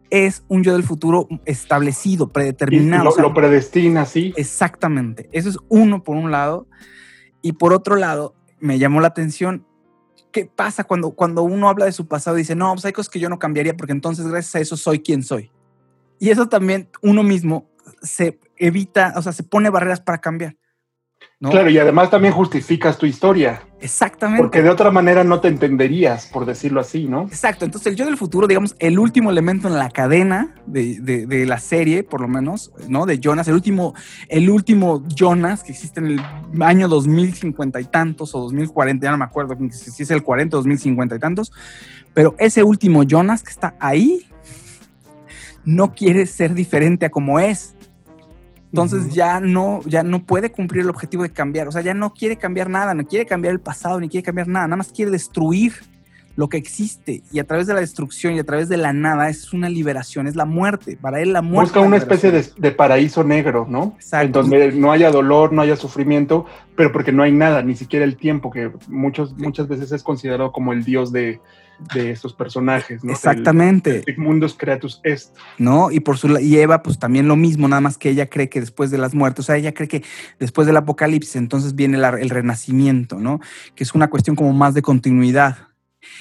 es 0.10 0.46
un 0.48 0.64
yo 0.64 0.72
del 0.72 0.84
futuro 0.84 1.28
establecido, 1.44 2.30
predeterminado. 2.30 3.04
Lo, 3.04 3.10
o 3.10 3.14
sea, 3.14 3.24
lo 3.24 3.34
predestina, 3.34 4.06
sí. 4.06 4.34
Exactamente. 4.38 5.28
Eso 5.34 5.50
es 5.50 5.58
uno 5.68 6.04
por 6.04 6.16
un 6.16 6.32
lado. 6.32 6.68
Y 7.46 7.54
por 7.54 7.74
otro 7.74 7.96
lado, 7.96 8.34
me 8.60 8.80
llamó 8.80 9.02
la 9.02 9.10
atención 9.10 9.68
qué 10.32 10.48
pasa 10.48 10.84
cuando, 10.84 11.12
cuando 11.12 11.44
uno 11.44 11.70
habla 11.70 11.86
de 11.86 11.92
su 11.92 12.08
pasado 12.08 12.38
y 12.38 12.42
dice, 12.42 12.56
no, 12.56 12.74
pues 12.74 12.86
hay 12.86 12.92
cosas 12.92 13.12
que 13.12 13.20
yo 13.20 13.30
no 13.30 13.38
cambiaría 13.38 13.78
porque 13.78 13.92
entonces 13.92 14.26
gracias 14.26 14.56
a 14.56 14.60
eso 14.62 14.76
soy 14.76 15.04
quien 15.04 15.22
soy. 15.22 15.52
Y 16.18 16.32
eso 16.32 16.50
también 16.50 16.90
uno 17.04 17.22
mismo 17.22 17.70
se 18.02 18.40
evita, 18.58 19.14
o 19.16 19.22
sea, 19.22 19.32
se 19.32 19.44
pone 19.44 19.70
barreras 19.70 20.02
para 20.02 20.18
cambiar. 20.18 20.58
¿No? 21.40 21.50
Claro, 21.50 21.70
y 21.70 21.78
además 21.78 22.10
también 22.10 22.34
justificas 22.34 22.98
tu 22.98 23.06
historia. 23.06 23.62
Exactamente. 23.82 24.42
Porque 24.42 24.62
de 24.62 24.70
otra 24.70 24.90
manera 24.90 25.24
no 25.24 25.42
te 25.42 25.50
entenderías, 25.50 26.28
por 26.28 26.46
decirlo 26.46 26.80
así, 26.80 27.08
¿no? 27.08 27.24
Exacto. 27.24 27.66
Entonces, 27.66 27.88
el 27.88 27.96
yo 27.96 28.06
del 28.06 28.18
futuro, 28.18 28.48
digamos, 28.48 28.76
el 28.80 28.98
último 28.98 29.30
elemento 29.30 29.68
en 29.68 29.76
la 29.76 29.90
cadena 29.90 30.56
de, 30.66 31.00
de, 31.02 31.26
de, 31.28 31.46
la 31.46 31.60
serie, 31.60 32.04
por 32.04 32.22
lo 32.22 32.28
menos, 32.28 32.72
¿no? 32.88 33.06
De 33.06 33.20
Jonas, 33.20 33.48
el 33.48 33.54
último, 33.54 33.94
el 34.30 34.50
último 34.50 35.04
Jonas 35.08 35.64
que 35.64 35.74
existe 35.74 36.00
en 36.00 36.08
el 36.08 36.62
año 36.62 36.88
2050 36.88 37.82
y 37.82 37.86
tantos 37.86 38.34
o 38.34 38.40
2040, 38.40 39.04
ya 39.04 39.12
no 39.12 39.18
me 39.18 39.26
acuerdo 39.26 39.58
si 39.72 40.04
es 40.04 40.12
el 40.12 40.24
40 40.24 40.56
o 40.56 40.60
2050 40.60 41.16
y 41.16 41.20
tantos, 41.20 41.52
pero 42.14 42.34
ese 42.40 42.64
último 42.64 43.04
Jonas 43.04 43.44
que 43.44 43.52
está 43.52 43.76
ahí 43.80 44.26
no 45.66 45.94
quiere 45.94 46.26
ser 46.28 46.54
diferente 46.54 47.08
a 47.08 47.10
como 47.10 47.40
es. 47.40 47.75
Entonces 48.76 49.06
uh 49.06 49.08
-huh. 49.08 49.14
ya 49.14 49.40
no, 49.40 49.80
ya 49.86 50.04
no 50.04 50.20
puede 50.24 50.52
cumplir 50.52 50.84
el 50.84 50.90
objetivo 50.90 51.24
de 51.24 51.30
cambiar. 51.30 51.70
O 51.70 51.72
sea, 51.72 51.82
ya 51.82 51.94
no 51.94 52.14
quiere 52.14 52.36
cambiar 52.36 52.70
nada, 52.70 52.94
no 52.94 53.06
quiere 53.08 53.26
cambiar 53.26 53.54
el 53.54 53.62
pasado, 53.62 54.02
ni 54.02 54.10
quiere 54.10 54.24
cambiar 54.24 54.50
nada, 54.50 54.68
nada 54.68 54.76
más 54.76 54.92
quiere 54.92 55.12
destruir 55.12 55.74
lo 56.36 56.50
que 56.50 56.58
existe. 56.58 57.24
Y 57.32 57.40
a 57.40 57.46
través 57.46 57.68
de 57.68 57.74
la 57.74 57.80
destrucción 57.80 58.34
y 58.36 58.40
a 58.40 58.44
través 58.44 58.68
de 58.68 58.76
la 58.76 58.92
nada 58.92 59.30
es 59.30 59.54
una 59.54 59.70
liberación, 59.70 60.28
es 60.28 60.36
la 60.36 60.44
muerte. 60.44 60.98
Para 61.00 61.22
él 61.22 61.32
la 61.32 61.42
muerte. 61.42 61.72
Busca 61.72 61.80
una 61.80 61.96
especie 61.96 62.32
de, 62.32 62.46
de, 62.58 62.72
paraíso 62.72 63.24
negro, 63.24 63.66
¿no? 63.70 63.94
Exacto. 63.96 64.42
En 64.42 64.50
donde 64.50 64.72
no 64.74 64.92
haya 64.92 65.10
dolor, 65.10 65.54
no 65.54 65.62
haya 65.62 65.78
sufrimiento, 65.78 66.46
pero 66.76 66.92
porque 66.92 67.14
no 67.14 67.24
hay 67.24 67.32
nada, 67.32 67.64
ni 67.64 67.76
siquiera 67.76 68.04
el 68.04 68.18
tiempo, 68.18 68.52
que 68.52 68.72
muchos, 68.90 69.38
muchas 69.38 69.70
veces 69.70 69.94
es 69.94 70.04
considerado 70.04 70.52
como 70.52 70.74
el 70.74 70.84
dios 70.84 71.14
de, 71.14 71.40
de 71.94 72.12
estos 72.12 72.34
personajes, 72.34 73.04
¿no? 73.04 73.12
Exactamente. 73.12 73.98
El, 74.00 74.04
el 74.08 74.18
Mundus 74.18 74.56
Creatus 74.56 75.02
Est. 75.04 75.36
¿No? 75.58 75.92
Y 75.92 76.00
por 76.00 76.18
su 76.18 76.38
y 76.40 76.58
Eva, 76.58 76.84
pues 76.84 77.00
también 77.00 77.28
lo 77.28 77.36
mismo, 77.36 77.68
nada 77.68 77.82
más 77.82 77.98
que 77.98 78.10
ella 78.10 78.30
cree 78.30 78.50
que 78.50 78.60
después 78.60 78.92
de 78.92 78.98
las 78.98 79.14
muertes, 79.14 79.40
o 79.40 79.48
sea, 79.48 79.58
ella 79.58 79.74
cree 79.74 79.88
que 79.88 80.04
después 80.40 80.68
del 80.68 80.78
apocalipsis, 80.78 81.36
entonces 81.36 81.76
viene 81.76 81.98
la, 81.98 82.10
el 82.10 82.30
renacimiento, 82.30 83.20
¿no? 83.20 83.40
Que 83.76 83.84
es 83.84 83.94
una 83.94 84.10
cuestión 84.10 84.36
como 84.36 84.54
más 84.54 84.74
de 84.74 84.82
continuidad. 84.82 85.58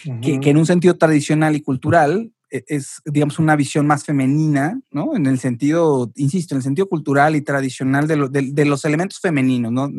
Uh 0.07 0.13
-huh. 0.13 0.21
que, 0.21 0.41
que, 0.41 0.51
en 0.51 0.57
un 0.57 0.65
sentido 0.65 0.97
tradicional 0.97 1.55
y 1.57 1.61
cultural 1.61 2.33
e, 2.51 2.65
es, 2.69 3.03
digamos, 3.05 3.39
una 3.39 3.57
visión 3.57 3.87
más 3.87 4.05
femenina, 4.05 4.81
¿no? 4.91 5.15
En 5.15 5.27
el 5.27 5.39
sentido, 5.39 6.11
insisto, 6.15 6.55
en 6.55 6.59
el 6.59 6.63
sentido 6.63 6.89
cultural 6.89 7.37
y 7.37 7.43
tradicional 7.43 8.07
de, 8.07 8.17
lo, 8.17 8.29
de, 8.29 8.51
de 8.53 8.65
los 8.65 8.85
elementos 8.85 9.21
femeninos, 9.21 9.73
¿no? 9.73 9.91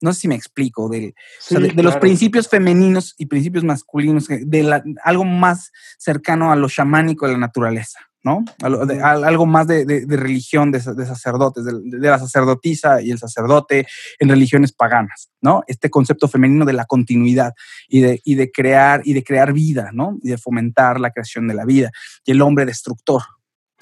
No 0.00 0.12
sé 0.12 0.20
si 0.20 0.28
me 0.28 0.34
explico, 0.34 0.88
de, 0.88 1.14
sí, 1.40 1.56
o 1.56 1.60
sea, 1.60 1.68
de, 1.68 1.82
los 1.82 1.96
principios 1.96 2.48
femeninos 2.48 3.14
y 3.18 3.26
principios 3.26 3.64
masculinos, 3.64 4.28
de 4.28 4.62
la, 4.62 4.82
algo 5.02 5.24
más 5.24 5.72
cercano 5.98 6.52
a 6.52 6.56
lo 6.56 6.68
chamánico 6.68 7.26
de 7.26 7.32
la 7.32 7.38
naturaleza, 7.38 7.98
¿no? 8.22 8.44
A 8.62 8.68
lo, 8.68 8.86
de, 8.86 9.00
a, 9.00 9.10
algo 9.10 9.46
más 9.46 9.66
de, 9.66 9.84
de 9.84 10.16
religión, 10.16 10.70
de, 10.70 10.80
sacerdotes, 10.80 11.64
de, 11.64 11.98
la 11.98 12.18
sacerdotisa 12.18 13.02
y 13.02 13.10
el 13.10 13.18
sacerdote 13.18 13.86
en 14.18 14.28
religiones 14.28 14.72
paganas, 14.72 15.30
¿no? 15.40 15.62
Este 15.66 15.90
concepto 15.90 16.28
femenino 16.28 16.64
de 16.64 16.72
la 16.72 16.84
continuidad 16.84 17.54
y 17.88 18.00
de, 18.00 18.20
y 18.24 18.34
de 18.36 18.50
crear 18.50 19.02
y 19.04 19.14
de 19.14 19.24
crear 19.24 19.52
vida, 19.52 19.90
¿no? 19.92 20.18
Y 20.22 20.30
de 20.30 20.38
fomentar 20.38 21.00
la 21.00 21.10
creación 21.10 21.48
de 21.48 21.54
la 21.54 21.64
vida 21.64 21.90
y 22.24 22.32
el 22.32 22.42
hombre 22.42 22.66
destructor, 22.66 23.22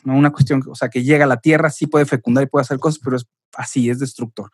¿no? 0.04 0.16
Una 0.16 0.30
cuestión, 0.30 0.62
o 0.66 0.74
sea, 0.74 0.88
que 0.88 1.02
llega 1.02 1.24
a 1.24 1.28
la 1.28 1.40
Tierra, 1.40 1.70
sí 1.70 1.86
puede 1.86 2.06
fecundar 2.06 2.44
y 2.44 2.46
puede 2.46 2.62
hacer 2.62 2.78
cosas, 2.78 3.00
pero 3.02 3.16
es 3.16 3.26
así, 3.54 3.88
es 3.90 3.98
destructor, 3.98 4.50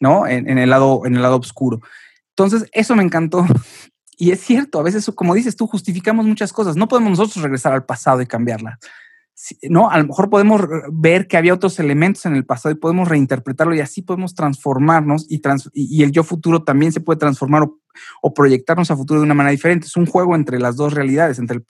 ¿no? 0.00 0.26
En, 0.26 0.58
el, 0.58 0.70
lado, 0.70 1.02
en 1.04 1.16
el 1.16 1.22
lado 1.22 1.36
oscuro. 1.36 1.80
Entonces, 2.30 2.68
eso 2.72 2.96
me 2.96 3.02
encantó. 3.02 3.46
Y 4.16 4.30
es 4.30 4.40
cierto, 4.42 4.78
a 4.78 4.84
veces, 4.84 5.10
como 5.12 5.34
dices 5.34 5.56
tú, 5.56 5.66
justificamos 5.66 6.24
muchas 6.24 6.52
cosas. 6.52 6.76
No 6.76 6.86
podemos 6.86 7.18
nosotros 7.18 7.42
regresar 7.42 7.72
al 7.72 7.84
pasado 7.84 8.22
y 8.22 8.26
cambiarla. 8.26 8.78
¿no? 9.68 9.90
A 9.90 9.98
lo 9.98 10.06
mejor 10.06 10.30
podemos 10.30 10.62
ver 10.92 11.26
que 11.26 11.36
había 11.36 11.54
otros 11.54 11.78
elementos 11.80 12.24
en 12.26 12.36
el 12.36 12.46
pasado 12.46 12.72
y 12.72 12.78
podemos 12.78 13.08
reinterpretarlo 13.08 13.74
y 13.74 13.80
así 13.80 14.02
podemos 14.02 14.34
transformarnos 14.34 15.26
y, 15.28 15.42
y 15.72 16.02
el 16.04 16.12
yo 16.12 16.22
futuro 16.22 16.62
también 16.62 16.92
se 16.92 17.00
puede 17.00 17.18
transformar 17.18 17.68
o, 18.22 18.34
proyectarnos 18.34 18.90
a 18.90 18.96
futuro 18.96 19.20
de 19.20 19.26
una 19.26 19.34
manera 19.34 19.52
diferente. 19.52 19.86
Es 19.86 19.96
un 19.96 20.06
juego 20.06 20.34
entre 20.34 20.58
las 20.58 20.76
dos 20.76 20.94
realidades, 20.94 21.38
entre 21.38 21.60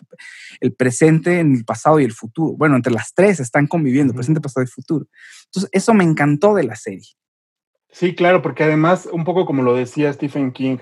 el, 0.61 0.75
presente, 0.75 1.41
el 1.41 1.65
pasado 1.65 2.01
y 2.01 2.05
el 2.05 2.13
futuro. 2.13 2.57
Bueno, 2.57 2.77
entre 2.77 2.93
las 2.93 3.15
tres 3.15 3.41
están 3.41 3.67
conviviendo, 3.67 4.15
presente, 4.15 4.41
pasado 4.41 4.65
y 4.65 4.69
futuro. 4.69 5.07
Entonces, 5.47 5.71
eso 5.73 5.95
me 5.95 6.05
encantó 6.05 6.55
de 6.55 6.65
la 6.65 6.77
serie. 6.77 7.09
Sí, 7.95 8.17
claro, 8.17 8.43
porque 8.43 8.65
además, 8.65 9.09
un 9.13 9.23
poco 9.23 9.47
como 9.47 9.63
lo 9.63 9.73
decía 9.73 10.13
Stephen 10.13 10.51
King 10.51 10.79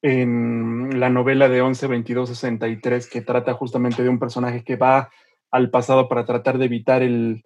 en 0.00 0.98
la 0.98 1.10
novela 1.10 1.50
de 1.50 1.60
11, 1.60 1.86
22, 1.86 2.30
63, 2.30 3.10
que 3.10 3.20
trata 3.20 3.52
justamente 3.52 4.02
de 4.02 4.08
un 4.08 4.18
personaje 4.18 4.64
que 4.64 4.76
va 4.76 5.10
al 5.50 5.68
pasado 5.68 6.08
para 6.08 6.24
tratar 6.24 6.56
de 6.56 6.64
evitar 6.64 7.02
el 7.02 7.44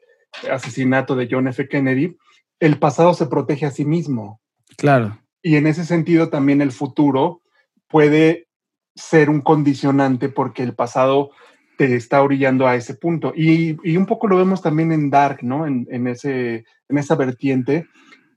asesinato 0.49 1.17
de 1.17 1.27
John 1.29 1.49
F. 1.49 1.69
Kennedy, 1.69 2.17
el 2.61 2.79
pasado 2.79 3.13
se 3.13 3.27
protege 3.27 3.67
a 3.67 3.73
sí 3.73 3.85
mismo. 3.85 4.41
Claro. 4.77 5.19
Y 5.43 5.57
en 5.57 5.67
ese 5.67 5.85
sentido 5.85 6.29
también 6.29 6.63
el 6.63 6.71
futuro 6.71 7.43
puede 7.89 8.47
ser 8.95 9.29
un 9.29 9.41
condicionante 9.41 10.29
porque 10.29 10.63
el 10.63 10.77
pasado 10.77 11.31
te 11.79 11.97
está 11.97 12.23
orillando 12.23 12.69
a 12.69 12.77
ese 12.77 12.95
punto. 12.95 13.33
Y, 13.35 13.97
un 13.97 14.07
poco 14.07 14.29
lo 14.29 14.37
vemos 14.37 14.63
también 14.63 14.93
en 14.93 15.11
Dark, 15.11 15.43
¿no? 15.43 15.67
En, 15.67 16.07
ese, 16.07 16.65
en 16.89 16.99
esa 16.99 17.17
vertiente 17.17 17.89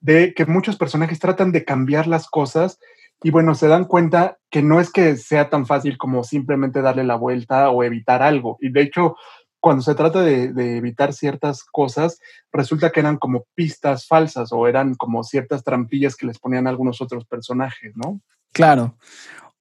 de 0.04 0.34
que 0.34 0.46
muchos 0.46 0.76
personajes 0.76 1.20
tratan 1.20 1.52
de 1.52 1.64
cambiar 1.64 2.08
las 2.08 2.28
cosas 2.28 2.78
y 3.24 3.32
bueno, 3.32 3.56
se 3.56 3.70
dan 3.70 3.86
cuenta 3.86 4.38
que 4.52 4.62
no 4.62 4.82
es 4.82 4.92
que 4.92 5.16
sea 5.16 5.50
tan 5.50 5.66
fácil 5.66 5.98
como 5.98 6.26
simplemente 6.26 6.82
darle 6.82 7.06
la 7.06 7.16
vuelta 7.16 7.70
o 7.70 7.84
evitar 7.84 8.22
algo. 8.22 8.58
Y 8.60 8.70
de 8.70 8.82
hecho, 8.82 9.16
cuando 9.62 9.82
se 9.82 9.96
trata 9.96 10.22
de, 10.22 10.52
evitar 10.78 11.14
ciertas 11.14 11.64
cosas, 11.64 12.20
resulta 12.52 12.92
que 12.92 13.00
eran 13.00 13.16
como 13.16 13.46
pistas 13.56 14.06
falsas 14.06 14.52
o 14.52 14.68
eran 14.68 14.96
como 14.96 15.24
ciertas 15.24 15.64
trampillas 15.64 16.18
que 16.18 16.28
les 16.28 16.38
ponían 16.38 16.68
algunos 16.68 17.00
otros 17.00 17.26
personajes, 17.26 17.94
¿no? 17.96 18.20
Claro. 18.52 18.98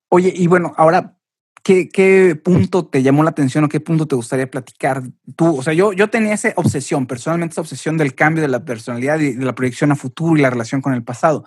Oye, 0.09 0.33
y 0.35 0.49
bueno, 0.49 0.75
ahora, 0.77 1.17
¿qué, 1.63 2.41
punto 2.43 2.87
te 2.87 3.03
llamó 3.03 3.23
la 3.23 3.31
atención 3.31 3.65
o 3.65 3.69
qué 3.69 3.81
punto 3.81 4.07
te 4.07 4.17
gustaría 4.17 4.51
platicar 4.51 5.03
tú? 5.37 5.59
O 5.59 5.63
sea, 5.63 5.73
yo, 5.73 5.93
yo 5.93 6.11
tenía 6.11 6.35
esa 6.35 6.53
obsesión, 6.57 7.07
personalmente 7.07 7.55
esa 7.55 7.61
obsesión 7.61 7.97
del 7.97 8.15
cambio 8.15 8.43
de 8.43 8.49
la 8.49 8.65
personalidad 8.65 9.19
y 9.21 9.33
de 9.35 9.45
la 9.45 9.55
proyección 9.55 9.93
a 9.93 9.97
futuro 9.97 10.37
y 10.37 10.43
la 10.43 10.51
relación 10.51 10.81
con 10.81 10.95
el 10.95 11.03
pasado. 11.03 11.45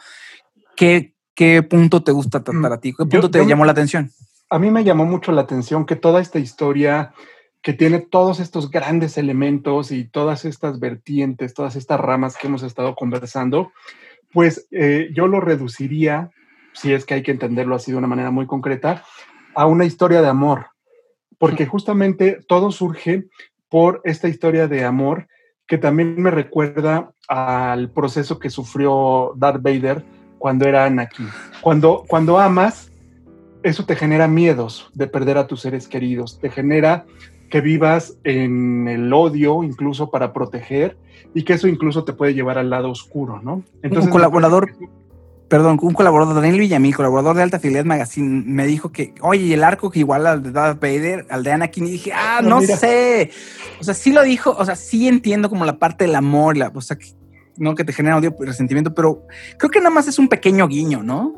¿Qué, 0.75 1.13
qué 1.33 1.63
punto 1.63 2.03
te 2.03 2.11
gusta 2.11 2.43
tratar 2.43 2.73
a 2.73 2.79
ti? 2.79 2.93
¿Qué 2.97 3.05
punto 3.05 3.29
te 3.29 3.45
llamó 3.45 3.65
la 3.65 3.73
atención? 3.73 4.11
A 4.49 4.59
mí 4.59 4.71
me 4.71 4.83
llamó 4.83 5.05
mucho 5.05 5.31
la 5.31 5.41
atención 5.41 5.85
que 5.85 5.95
toda 5.95 6.21
esta 6.21 6.39
historia 6.39 7.13
que 7.61 7.73
tiene 7.73 7.99
todos 7.99 8.39
estos 8.39 8.69
grandes 8.69 9.17
elementos 9.17 9.91
y 9.91 10.05
todas 10.05 10.45
estas 10.45 10.79
vertientes, 10.79 11.55
todas 11.55 11.75
estas 11.75 11.99
ramas 11.99 12.37
que 12.37 12.45
hemos 12.45 12.61
estado 12.61 12.93
conversando, 12.93 13.71
pues 14.31 14.67
eh, 14.69 15.09
yo 15.15 15.25
lo 15.25 15.39
reduciría, 15.39 16.29
si 16.73 16.93
es 16.93 17.05
que 17.05 17.15
hay 17.15 17.23
que 17.23 17.31
entenderlo 17.31 17.75
así 17.75 17.91
de 17.91 17.97
una 17.97 18.05
manera 18.05 18.29
muy 18.29 18.45
concreta, 18.45 19.03
a 19.55 19.65
una 19.65 19.85
historia 19.85 20.21
de 20.21 20.27
amor, 20.27 20.67
porque 21.37 21.65
justamente 21.65 22.39
todo 22.47 22.71
surge 22.71 23.25
por 23.69 24.01
esta 24.03 24.27
historia 24.27 24.67
de 24.67 24.85
amor 24.85 25.27
que 25.67 25.77
también 25.77 26.21
me 26.21 26.31
recuerda 26.31 27.11
al 27.27 27.89
proceso 27.89 28.37
que 28.39 28.49
sufrió 28.49 29.33
Darth 29.35 29.61
Vader 29.61 30.03
cuando 30.37 30.67
era 30.67 30.85
Anakin. 30.85 31.27
Cuando, 31.61 32.03
cuando 32.07 32.37
amas, 32.37 32.91
eso 33.63 33.85
te 33.85 33.95
genera 33.95 34.27
miedos 34.27 34.91
de 34.93 35.07
perder 35.07 35.37
a 35.37 35.47
tus 35.47 35.61
seres 35.61 35.87
queridos, 35.87 36.39
te 36.39 36.49
genera 36.49 37.05
que 37.49 37.61
vivas 37.61 38.17
en 38.23 38.87
el 38.87 39.11
odio 39.11 39.63
incluso 39.63 40.11
para 40.11 40.33
proteger 40.33 40.97
y 41.33 41.43
que 41.43 41.53
eso 41.53 41.67
incluso 41.67 42.03
te 42.03 42.13
puede 42.13 42.33
llevar 42.33 42.57
al 42.57 42.69
lado 42.69 42.89
oscuro, 42.89 43.41
¿no? 43.41 43.63
Entonces, 43.81 44.05
un 44.05 44.11
colaborador, 44.11 44.71
perdón, 45.47 45.79
un 45.81 45.93
colaborador, 45.93 46.35
Daniel 46.35 46.59
Villamil, 46.59 46.95
colaborador 46.95 47.35
de 47.35 47.43
Alta 47.43 47.59
Fidelidad 47.59 47.85
Magazine, 47.85 48.43
me 48.45 48.65
dijo 48.65 48.91
que, 48.91 49.13
oye, 49.21 49.53
el 49.53 49.63
arco 49.63 49.89
que 49.89 49.99
igual 49.99 50.27
al 50.27 50.43
de 50.43 50.51
Darth 50.51 50.81
Vader, 50.81 51.25
al 51.29 51.43
de 51.43 51.51
Anakin, 51.51 51.87
y 51.87 51.91
dije, 51.91 52.11
ah, 52.13 52.41
no, 52.43 52.61
sé. 52.61 53.31
O 53.79 53.83
sea, 53.83 53.93
sí 53.93 54.11
lo 54.11 54.23
dijo, 54.23 54.55
o 54.57 54.65
sea, 54.65 54.75
sí 54.75 55.07
entiendo 55.07 55.49
como 55.49 55.65
la 55.65 55.77
parte 55.77 56.05
del 56.05 56.15
amor, 56.15 56.57
la, 56.57 56.71
o 56.73 56.81
sea, 56.81 56.97
que, 56.97 57.07
no 57.57 57.75
que 57.75 57.83
te 57.83 57.93
genera 57.93 58.17
odio 58.17 58.35
y 58.39 58.45
resentimiento, 58.45 58.93
pero 58.93 59.23
creo 59.57 59.69
que 59.69 59.79
nada 59.79 59.91
más 59.91 60.07
es 60.07 60.19
un 60.19 60.27
pequeño 60.27 60.67
guiño, 60.67 61.03
¿no? 61.03 61.33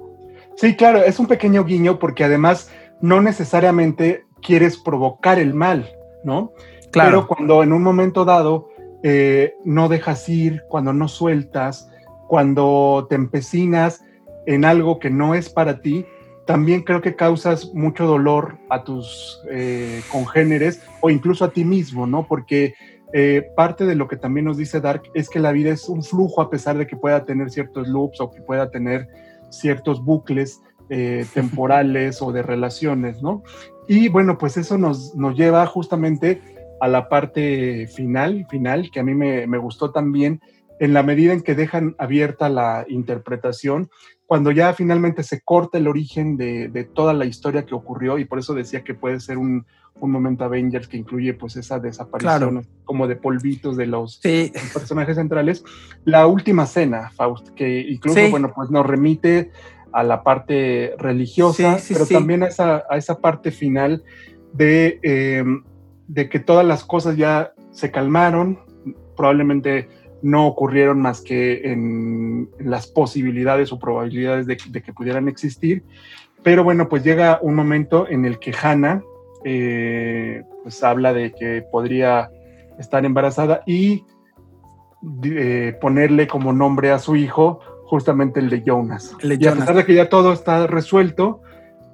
Sí, 0.56 0.76
claro, 0.76 1.04
es 1.04 1.20
un 1.20 1.28
pequeño 1.28 1.63
guiño 1.63 2.00
porque 2.00 2.24
además 2.24 2.70
no 3.02 3.22
necesariamente 3.22 4.26
quieres 4.41 4.78
provocar 4.78 5.38
el 5.38 5.54
mal. 5.54 5.88
¿no? 6.24 6.52
Claro. 6.91 7.10
Pero 7.10 7.28
cuando 7.28 7.63
en 7.63 7.74
un 7.74 7.82
momento 7.82 8.26
dado 8.26 8.70
eh, 9.04 9.56
no 9.63 9.89
dejas 9.89 10.28
ir, 10.30 10.63
cuando 10.70 10.93
no 10.93 11.08
sueltas, 11.08 11.89
cuando 12.28 13.08
te 13.10 13.16
empecinas 13.16 14.04
en 14.46 14.66
algo 14.66 15.00
que 15.00 15.10
no 15.10 15.36
es 15.36 15.50
para 15.50 15.82
ti, 15.82 16.06
también 16.46 16.84
creo 16.84 17.02
que 17.02 17.16
causas 17.16 17.74
mucho 17.74 18.06
dolor 18.06 18.58
a 18.70 18.84
tus 18.84 19.42
eh, 19.52 20.02
congéneres 20.12 20.82
o 21.02 21.10
incluso 21.10 21.44
a 21.44 21.52
ti 21.52 21.66
mismo, 21.66 22.08
¿no? 22.08 22.26
Porque 22.26 22.74
eh, 23.13 23.50
parte 23.56 23.86
de 23.86 23.96
lo 23.96 24.08
que 24.08 24.16
también 24.16 24.46
nos 24.46 24.58
dice 24.58 24.80
Dark 24.80 25.04
es 25.13 25.30
que 25.30 25.40
la 25.40 25.52
vida 25.52 25.72
es 25.72 25.90
un 25.90 26.04
flujo 26.04 26.42
a 26.42 26.50
pesar 26.50 26.78
de 26.78 26.88
que 26.88 26.96
pueda 26.96 27.26
tener 27.26 27.50
ciertos 27.50 27.88
loops 27.88 28.22
o 28.22 28.32
que 28.32 28.42
pueda 28.42 28.70
tener 28.70 29.08
ciertos 29.50 30.04
bucles 30.04 30.62
temporales 31.34 32.22
o 32.22 32.32
de 32.32 32.44
relaciones, 32.44 33.22
¿no? 33.22 33.44
Y 33.88 34.10
bueno, 34.10 34.38
pues 34.38 34.58
eso 34.58 34.78
nos, 34.78 35.16
nos 35.16 35.36
lleva 35.36 35.66
justamente 35.66 36.42
a 36.80 36.88
la 36.88 37.10
parte 37.10 37.88
final, 37.88 38.46
final, 38.50 38.92
que 38.92 39.00
a 39.00 39.04
mí 39.04 39.16
me, 39.16 39.48
me, 39.48 39.58
gustó 39.58 39.92
también, 39.92 40.42
en 40.80 40.94
la 40.94 41.04
medida 41.04 41.34
en 41.34 41.42
que 41.42 41.56
dejan 41.56 41.96
abierta 41.98 42.50
la 42.50 42.86
interpretación, 42.88 43.90
cuando 44.26 44.52
ya 44.52 44.74
finalmente 44.74 45.24
se 45.24 45.42
corta 45.42 45.78
el 45.78 45.88
origen 45.88 46.38
de, 46.38 46.68
de 46.68 46.84
toda 46.84 47.13
la 47.13 47.26
historia 47.26 47.66
que 47.66 47.76
ocurrió, 47.76 48.18
y 48.18 48.26
por 48.26 48.40
eso 48.40 48.54
decía 48.54 48.84
que 48.84 48.94
puede 48.94 49.20
ser 49.20 49.38
un, 49.38 49.66
un 50.00 50.12
momento 50.12 50.44
Avengers 50.44 50.88
que 50.88 50.98
incluye 50.98 51.34
pues 51.34 51.56
esa 51.56 51.80
desaparición 51.80 52.66
como 52.86 53.08
de 53.08 53.16
polvitos 53.16 53.78
de 53.78 53.88
los, 53.88 54.20
personajes 54.74 55.16
centrales. 55.16 55.63
La 56.06 56.28
última 56.28 56.66
cena, 56.66 57.12
Faust, 57.12 57.50
que 57.50 57.82
incluso, 57.82 58.30
bueno, 58.30 58.52
pues 58.56 58.70
nos 58.70 58.86
remite 58.86 59.52
a 59.92 60.04
la 60.04 60.24
parte 60.24 60.94
religiosa, 60.98 61.78
pero 61.88 62.06
también 62.06 62.44
a 62.44 62.48
esa, 62.48 62.84
a 62.90 62.98
esa, 62.98 63.20
parte 63.20 63.52
final 63.52 64.04
de, 64.54 65.00
em, 65.02 65.63
de 66.08 66.30
que 66.30 66.40
todas 66.40 66.66
las 66.66 66.84
cosas 66.84 67.18
ya 67.18 67.54
se 67.72 67.92
calmaron, 67.92 68.60
probablemente 69.16 69.90
no 70.21 70.47
ocurrieron 70.47 71.01
más 71.01 71.21
que 71.21 71.71
en, 71.71 72.49
las 72.60 72.88
posibilidades 72.88 73.71
o 73.71 73.80
probabilidades 73.80 74.47
de, 74.47 74.58
que 74.58 74.93
pudieran 74.93 75.27
existir, 75.27 75.84
pero 76.43 76.63
bueno, 76.63 76.88
pues 76.89 77.03
llega 77.03 77.39
un 77.41 77.56
momento 77.56 78.08
en 78.08 78.25
el 78.25 78.39
que 78.39 78.53
Hannah 78.53 79.03
eh, 79.43 80.43
pues 80.63 80.84
habla 80.84 81.13
de 81.13 81.32
que 81.32 81.63
podría 81.71 82.30
estar 82.80 83.06
embarazada 83.06 83.62
y 83.65 84.03
eh, 85.23 85.77
ponerle 85.80 86.27
como 86.27 86.53
nombre 86.53 86.91
a 86.91 86.99
su 86.99 87.15
hijo 87.15 87.60
justamente 87.86 88.39
el 88.39 88.49
de 88.49 88.63
Jonas. 88.63 89.15
y 89.21 89.47
a 89.47 89.53
pesar 89.53 89.75
de 89.75 89.86
que 89.86 89.93
ya 89.93 90.10
todo 90.10 90.34
está 90.34 90.67
resuelto, 90.67 91.41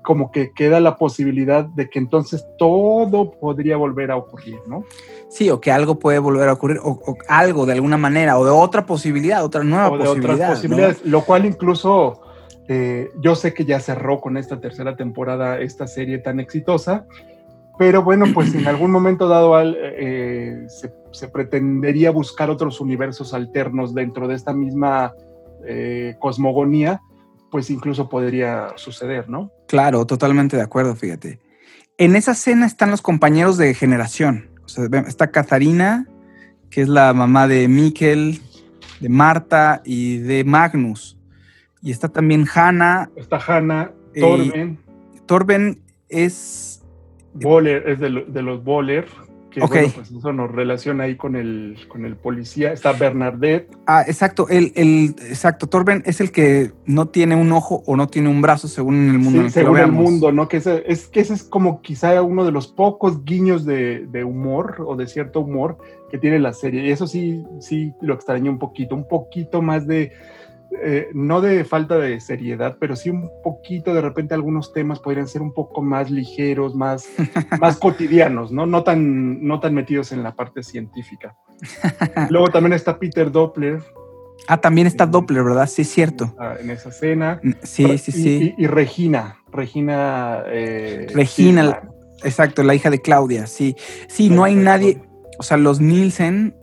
como 0.04 0.32
que 0.32 0.52
queda 0.52 0.80
la 0.80 0.98
posibilidad 0.98 1.66
de 1.66 1.90
que 1.90 2.00
entonces 2.00 2.46
todo 2.58 3.32
podría 3.32 3.78
volver 3.78 4.12
a 4.12 4.18
ocurrir, 4.18 4.60
¿no? 4.68 4.84
Sí, 5.30 5.50
o 5.50 5.60
que 5.60 5.72
algo 5.72 5.98
puede 5.98 6.20
volver 6.20 6.50
a 6.50 6.54
ocurrir, 6.54 6.80
o, 6.84 7.00
algo 7.28 7.66
de 7.66 7.74
alguna 7.74 7.98
manera, 7.98 8.38
o 8.38 8.46
de 8.46 8.52
otra 8.52 8.86
posibilidad, 8.86 9.44
otra 9.44 9.64
nueva 9.64 9.90
o 9.90 9.98
de 9.98 10.06
posibilidad. 10.06 10.36
Otras 10.36 10.50
posibilidades, 10.52 11.06
lo 11.06 11.22
cual 11.22 11.46
incluso 11.46 12.22
eh, 12.68 13.10
yo 13.20 13.36
sé 13.36 13.54
que 13.54 13.66
ya 13.66 13.80
cerró 13.80 14.22
con 14.22 14.38
esta 14.38 14.60
tercera 14.60 14.96
temporada 14.96 15.60
esta 15.60 15.88
serie 15.88 16.20
tan 16.20 16.40
exitosa, 16.40 17.08
pero 17.80 18.04
bueno, 18.04 18.26
pues 18.34 18.54
en 18.54 18.68
algún 18.68 18.92
momento 18.92 19.28
dado 19.28 19.60
eh, 19.60 20.66
se, 20.68 20.94
se 21.12 21.28
pretendería 21.28 22.12
buscar 22.12 22.50
otros 22.50 22.80
universos 22.80 23.34
alternos 23.34 23.96
dentro 23.96 24.28
de 24.28 24.36
esta 24.36 24.54
misma 24.54 25.14
eh, 25.66 26.16
cosmogonía, 26.20 27.02
pues 27.54 27.70
incluso 27.70 28.10
podría 28.10 28.70
suceder, 28.78 29.30
¿no? 29.30 29.52
Claro, 29.68 30.08
totalmente 30.08 30.58
de 30.58 30.64
acuerdo, 30.64 30.96
fíjate. 30.96 31.40
En 32.00 32.16
esa 32.16 32.32
escena 32.32 32.66
están 32.66 32.90
los 32.90 33.04
compañeros 33.04 33.60
de 33.60 33.76
generación. 33.76 34.50
está 35.06 35.30
Katharina, 35.30 36.08
que 36.72 36.82
es 36.82 36.88
la 36.88 37.14
mamá 37.14 37.48
de 37.48 37.68
Mikkel, 37.68 38.42
de 39.00 39.08
Marta 39.08 39.84
y 39.86 40.18
de 40.18 40.44
Magnus. 40.44 41.16
Y 41.84 41.92
está 41.92 42.10
también 42.10 42.48
Hanna. 42.52 43.12
Está 43.16 43.38
Hanna, 43.38 43.92
eh, 44.16 44.22
Torben. 44.22 44.80
Torben 45.28 45.82
es... 46.10 46.82
Boller, 47.36 47.88
es 47.88 48.00
de, 48.00 48.10
los 48.10 48.64
Boller, 48.64 49.06
que 49.54 49.60
bueno, 49.60 49.88
pues 49.94 50.12
eso 50.12 50.34
nos 50.34 50.52
relaciona 50.52 51.04
ahí 51.04 51.16
con 51.16 51.36
el, 51.36 51.78
con 51.88 52.06
el 52.06 52.16
policía. 52.16 52.74
Está 52.74 52.94
Bernadette. 52.94 53.70
Ah, 53.86 54.04
exacto. 54.06 54.48
El, 54.50 54.72
el, 54.76 55.16
exacto. 55.30 55.68
Torben 55.68 56.02
es 56.06 56.20
el 56.22 56.32
que 56.32 56.72
no 56.86 57.08
tiene 57.08 57.36
un 57.36 57.52
ojo 57.52 57.84
o 57.86 57.96
no 57.96 58.08
tiene 58.08 58.30
un 58.30 58.42
brazo 58.42 58.68
según 58.68 59.10
el 59.10 59.20
mundo. 59.20 59.50
según 59.50 59.78
el 59.78 59.92
mundo, 59.92 60.32
¿no? 60.32 60.48
Que 60.48 60.58
ese, 60.58 60.84
es 60.88 61.08
que 61.08 61.20
ese 61.20 61.36
es 61.36 61.44
como 61.44 61.82
quizá 61.82 62.20
uno 62.22 62.46
de 62.46 62.52
los 62.52 62.68
pocos 62.68 63.24
guiños 63.24 63.66
de, 63.66 64.08
de, 64.08 64.24
humor 64.24 64.84
o 64.86 64.96
de 64.96 65.08
cierto 65.08 65.42
humor 65.42 65.78
que 66.10 66.18
tiene 66.18 66.40
la 66.40 66.54
serie. 66.54 66.86
Y 66.86 66.92
eso 66.92 67.06
sí, 67.06 67.44
sí 67.60 67.94
lo 68.02 68.16
extrañé 68.16 68.50
un 68.50 68.60
poquito, 68.60 68.96
un 68.96 69.08
poquito 69.08 69.62
más 69.62 69.86
de 69.86 70.12
eh, 70.82 71.10
no 71.14 71.42
de 71.42 71.64
falta 71.66 71.98
de 71.98 72.20
seriedad, 72.20 72.78
pero 72.80 72.96
sí 72.96 73.10
un 73.10 73.30
poquito, 73.44 73.94
de 73.94 74.02
repente 74.02 74.34
algunos 74.34 74.74
temas 74.74 75.00
podrían 75.00 75.28
ser 75.28 75.42
un 75.42 75.54
poco 75.54 75.82
más 75.82 76.10
ligeros, 76.10 76.76
más, 76.76 77.08
más 77.60 77.78
cotidianos, 77.78 78.52
¿no? 78.52 78.66
No 78.66 78.84
tan, 78.84 79.46
no 79.46 79.60
tan 79.60 79.74
metidos 79.74 80.12
en 80.12 80.24
la 80.24 80.36
parte 80.36 80.64
científica. 80.64 81.36
Luego 82.30 82.50
también 82.50 82.74
está 82.74 82.98
Peter 82.98 83.32
Doppler. 83.32 83.82
Ah, 84.48 84.58
también 84.58 84.88
está 84.88 85.06
Doppler, 85.06 85.44
¿verdad? 85.44 85.68
Sí, 85.68 85.84
es 85.84 85.90
cierto. 85.90 86.36
En 86.60 86.70
esa 86.70 86.90
escena. 86.90 87.40
Sí, 87.62 87.98
sí, 87.98 88.12
sí. 88.12 88.56
Y, 88.58 88.68
Regina, 88.68 89.38
Regina. 89.52 90.44
Eh, 90.48 91.08
Regina, 91.14 91.82
exacto, 92.24 92.64
la 92.64 92.76
hija 92.76 92.90
de 92.90 93.02
Claudia, 93.02 93.48
sí. 93.48 93.76
Sí, 94.08 94.30
no 94.30 94.44
hay 94.44 94.56
nadie, 94.56 95.02
o 95.40 95.44
sea, 95.44 95.58
los 95.58 95.80
Nielsen 95.80 96.56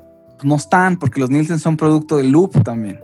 no 0.42 0.56
están, 0.56 0.98
porque 0.98 1.20
los 1.20 1.30
Nielsen 1.30 1.58
son 1.58 1.76
producto 1.76 2.16
de 2.16 2.24
Loop 2.24 2.62
también. 2.64 3.00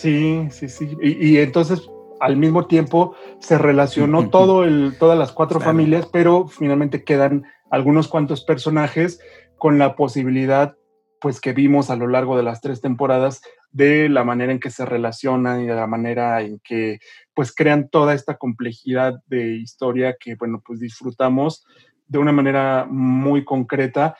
Sí, 0.00 0.46
sí, 0.52 0.68
sí. 0.68 0.96
Y, 1.02 1.38
entonces 1.38 1.90
al 2.20 2.36
mismo 2.36 2.66
tiempo 2.66 3.16
se 3.40 3.58
relacionó 3.58 4.28
todo 4.30 4.64
el, 4.64 4.94
todas 4.98 5.18
las 5.18 5.32
cuatro 5.32 5.60
familias, 5.60 6.08
pero 6.12 6.46
finalmente 6.46 7.02
quedan 7.02 7.44
algunos 7.70 8.06
cuantos 8.06 8.44
personajes 8.44 9.20
con 9.56 9.78
la 9.78 9.96
posibilidad, 9.96 10.76
pues 11.20 11.40
que 11.40 11.52
vimos 11.52 11.90
a 11.90 11.96
lo 11.96 12.06
largo 12.06 12.36
de 12.36 12.44
las 12.44 12.60
tres 12.60 12.80
temporadas, 12.80 13.42
de 13.72 14.08
la 14.08 14.22
manera 14.22 14.52
en 14.52 14.60
que 14.60 14.70
se 14.70 14.86
relacionan 14.86 15.62
y 15.62 15.66
de 15.66 15.74
la 15.74 15.88
manera 15.88 16.42
en 16.42 16.60
que 16.60 17.00
pues 17.34 17.52
crean 17.52 17.88
toda 17.88 18.14
esta 18.14 18.36
complejidad 18.36 19.14
de 19.26 19.56
historia 19.56 20.16
que, 20.18 20.36
bueno, 20.36 20.62
pues 20.64 20.78
disfrutamos 20.78 21.66
de 22.06 22.18
una 22.18 22.30
manera 22.30 22.86
muy 22.88 23.44
concreta. 23.44 24.16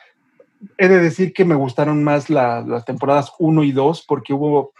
He 0.77 0.89
de 0.89 0.99
decir 0.99 1.31
que 1.31 1.45
me 1.45 1.55
gustaron 1.55 2.03
más 2.03 2.29
las 2.29 2.83
temporadas 2.83 3.31
1 3.39 3.63
y 3.63 3.71
2 3.71 4.05
porque 4.05 4.33
hubo 4.33 4.73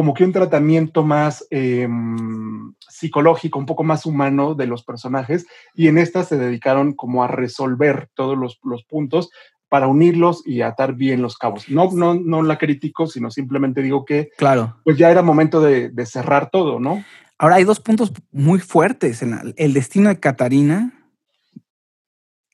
como 0.00 0.14
que 0.14 0.24
un 0.24 0.32
tratamiento 0.32 1.04
más 1.04 1.46
em, 1.50 2.72
psicológico, 2.88 3.58
un 3.58 3.66
poco 3.66 3.84
más 3.84 4.06
humano 4.06 4.54
de 4.54 4.66
los 4.66 4.82
personajes, 4.82 5.46
y 5.74 5.88
en 5.88 5.98
esta 5.98 6.24
se 6.24 6.38
dedicaron 6.38 6.94
como 6.94 7.22
a 7.22 7.28
resolver 7.28 8.08
todos 8.14 8.34
los, 8.38 8.84
puntos 8.84 9.28
para 9.68 9.88
unirlos 9.88 10.42
y 10.46 10.62
atar 10.62 10.94
bien 10.94 11.20
los 11.20 11.36
cabos. 11.36 11.68
No, 11.68 11.90
no, 11.92 12.14
no 12.14 12.42
la 12.42 12.56
critico, 12.56 13.08
sino 13.08 13.30
simplemente 13.30 13.82
digo 13.82 14.06
que 14.06 14.30
claro. 14.38 14.78
pues 14.84 14.96
ya 14.96 15.10
era 15.10 15.20
momento 15.20 15.60
de, 15.60 15.92
cerrar 16.06 16.48
todo, 16.50 16.80
¿no? 16.80 17.04
Ahora 17.36 17.56
hay 17.56 17.64
dos 17.64 17.80
puntos 17.80 18.10
muy 18.32 18.58
fuertes. 18.58 19.20
En 19.20 19.52
el 19.54 19.74
destino 19.74 20.08
de 20.08 20.18
Catarina 20.18 20.94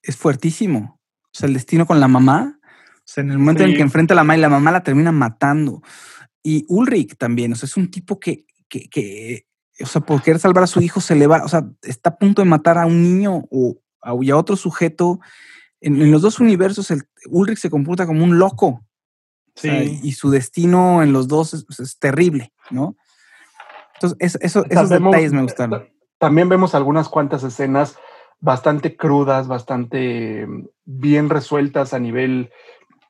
es 0.02 0.16
fuertísimo. 0.16 0.98
O 1.26 1.30
sea, 1.30 1.46
el 1.46 1.54
destino 1.54 1.86
con 1.86 2.00
la 2.00 2.08
mamá. 2.08 2.58
O 2.96 3.02
sea, 3.04 3.22
en 3.22 3.30
el 3.30 3.38
momento 3.38 3.62
en 3.62 3.76
que 3.76 3.82
enfrenta 3.82 4.14
a 4.14 4.16
la 4.16 4.24
mamá 4.24 4.36
y 4.36 4.40
la 4.40 4.48
mamá 4.48 4.72
la 4.72 4.82
termina 4.82 5.12
matando. 5.12 5.80
Y 6.46 6.64
Ulrich 6.68 7.16
también, 7.16 7.52
o 7.52 7.56
sea, 7.56 7.66
es 7.66 7.76
un 7.76 7.90
tipo 7.90 8.20
que, 8.20 8.46
que, 8.68 9.46
o 9.80 9.86
sea, 9.86 10.00
por 10.00 10.22
querer 10.22 10.38
salvar 10.38 10.62
a 10.62 10.68
su 10.68 10.80
hijo 10.80 11.00
se 11.00 11.16
le 11.16 11.26
va, 11.26 11.42
o 11.42 11.48
sea, 11.48 11.68
está 11.82 12.10
a 12.10 12.18
punto 12.18 12.40
de 12.40 12.48
matar 12.48 12.78
a 12.78 12.86
un 12.86 13.02
niño 13.02 13.42
o 13.50 13.80
a, 14.00 14.14
otro 14.14 14.54
sujeto. 14.54 15.18
En, 15.80 16.12
los 16.12 16.22
dos 16.22 16.38
universos, 16.38 16.92
el, 16.92 17.02
Ulrich 17.30 17.58
se 17.58 17.68
comporta 17.68 18.06
como 18.06 18.22
un 18.22 18.38
loco. 18.38 18.86
Sí. 19.56 19.98
y 20.04 20.12
su 20.12 20.30
destino 20.30 21.02
en 21.02 21.12
los 21.12 21.26
dos 21.26 21.52
es, 21.52 21.98
terrible, 21.98 22.52
¿no? 22.70 22.94
Entonces, 23.94 24.38
eso, 24.40 24.64
esos 24.70 24.88
detalles 24.88 25.32
me 25.32 25.42
gustaron. 25.42 25.88
También 26.18 26.48
vemos 26.48 26.76
algunas 26.76 27.08
cuantas 27.08 27.42
escenas 27.42 27.96
bastante 28.38 28.96
crudas, 28.96 29.48
bastante 29.48 30.46
mm, 30.46 30.68
bien 30.84 31.28
resueltas 31.28 31.92
a 31.92 31.98
nivel 31.98 32.52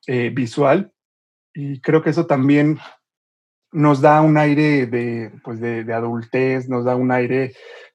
eh, 0.07 0.31
visual. 0.35 0.95
Y 1.53 1.83
creo 1.83 2.03
que 2.03 2.11
eso 2.11 2.25
también 2.25 2.79
nos 3.73 4.01
da 4.01 4.21
un 4.21 4.39
aire 4.39 4.87
de, 4.87 5.33
pues 5.45 5.61
de, 5.61 5.93
adultez, 5.93 6.69
nos 6.69 6.85
da 6.85 6.97
un 6.97 7.11
aire 7.11 7.55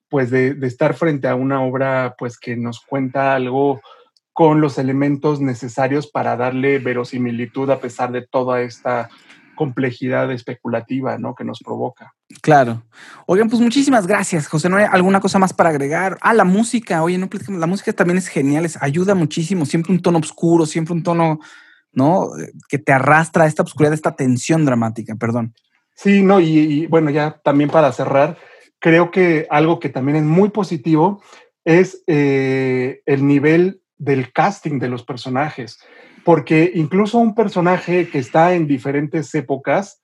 pues 0.10 0.30
de, 0.30 0.58
estar 0.62 0.94
frente 0.94 1.28
a 1.28 1.36
una 1.36 1.62
obra 1.62 2.16
pues 2.18 2.38
que 2.38 2.56
nos 2.56 2.82
cuenta 2.82 3.34
algo 3.36 3.82
con 4.34 4.62
los 4.62 4.78
elementos 4.78 5.42
necesarios 5.42 6.08
para 6.08 6.38
darle 6.38 6.80
verosimilitud 6.80 7.70
a 7.70 7.80
pesar 7.80 8.12
de 8.12 8.26
toda 8.26 8.62
esta 8.62 9.10
complejidad 9.56 10.32
especulativa 10.32 11.18
¿no? 11.18 11.36
que 11.36 11.44
nos 11.44 11.60
provoca. 11.60 12.14
Claro. 12.42 12.84
Oigan, 13.28 13.50
pues 13.50 13.62
muchísimas 13.62 14.08
gracias, 14.08 14.48
José. 14.48 14.70
¿No 14.70 14.78
hay 14.78 14.86
alguna 14.90 15.20
cosa 15.20 15.38
más 15.38 15.54
para 15.54 15.70
agregar? 15.70 16.18
Ah, 16.22 16.34
la 16.34 16.46
música. 16.46 17.04
Oye, 17.04 17.18
no, 17.18 17.30
la 17.50 17.68
música 17.68 17.94
también 17.94 18.18
es 18.18 18.28
genial, 18.28 18.68
ayuda 18.80 19.14
muchísimo. 19.14 19.66
Siempre 19.66 19.94
un 19.94 20.02
tono 20.02 20.18
oscuro, 20.18 20.66
siempre 20.66 20.94
un 20.94 21.04
tono, 21.04 21.40
¿no? 21.94 22.30
Que 22.70 22.78
te 22.78 22.92
arrastra 22.92 23.46
a 23.46 23.48
esta 23.48 23.64
oscuridad, 23.64 23.94
a 23.94 23.96
esta 23.96 24.16
tensión 24.16 24.66
dramática, 24.66 25.16
perdón. 25.16 25.54
Sí, 25.96 26.24
no, 26.24 26.40
y, 26.40 26.88
bueno, 26.88 27.10
ya 27.10 27.40
también 27.44 27.70
para 27.70 27.92
cerrar, 27.92 28.38
creo 28.80 29.12
que 29.12 29.46
algo 29.50 29.80
que 29.80 29.90
también 29.90 30.18
es 30.18 30.24
muy 30.24 30.50
positivo 30.50 31.22
es 31.64 32.04
eh, 32.08 33.02
el 33.06 33.28
nivel 33.28 33.82
del 33.98 34.34
casting 34.34 34.80
de 34.80 34.88
los 34.88 35.04
personajes, 35.04 35.80
porque 36.26 36.72
incluso 36.74 37.20
un 37.20 37.36
personaje 37.36 38.10
que 38.10 38.18
está 38.18 38.56
en 38.56 38.68
diferentes 38.68 39.34
épocas, 39.36 40.02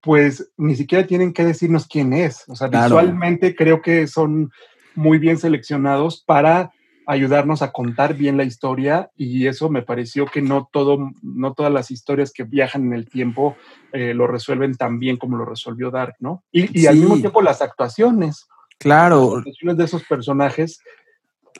pues 0.00 0.52
ni 0.56 0.76
siquiera 0.76 1.06
tienen 1.06 1.32
que 1.32 1.44
decirnos 1.44 1.88
quién 1.88 2.12
es. 2.12 2.44
O 2.48 2.54
sea, 2.54 2.68
visualmente 2.68 3.56
creo 3.56 3.82
que 3.82 4.06
son 4.06 4.50
muy 4.94 5.18
bien 5.18 5.38
seleccionados 5.38 6.22
para 6.24 6.70
ayudarnos 7.06 7.62
a 7.62 7.72
contar 7.72 8.14
bien 8.14 8.36
la 8.36 8.44
historia 8.44 9.10
y 9.16 9.46
eso 9.46 9.68
me 9.68 9.82
pareció 9.82 10.26
que 10.26 10.42
no 10.42 10.68
todo, 10.72 11.12
no 11.22 11.54
todas 11.54 11.72
las 11.72 11.90
historias 11.90 12.32
que 12.32 12.44
viajan 12.44 12.86
en 12.86 12.92
el 12.92 13.08
tiempo 13.08 13.56
eh, 13.92 14.14
lo 14.14 14.26
resuelven 14.26 14.74
tan 14.74 14.98
bien 14.98 15.16
como 15.16 15.36
lo 15.36 15.44
resolvió 15.44 15.90
Dark, 15.90 16.14
¿no? 16.20 16.44
Y, 16.52 16.86
al 16.86 16.96
mismo 16.96 17.18
tiempo 17.18 17.42
las 17.42 17.62
actuaciones. 17.62 18.46
Claro. 18.78 19.28
Las 19.28 19.38
actuaciones 19.38 19.76
de 19.76 19.84
esos 19.84 20.04
personajes 20.04 20.80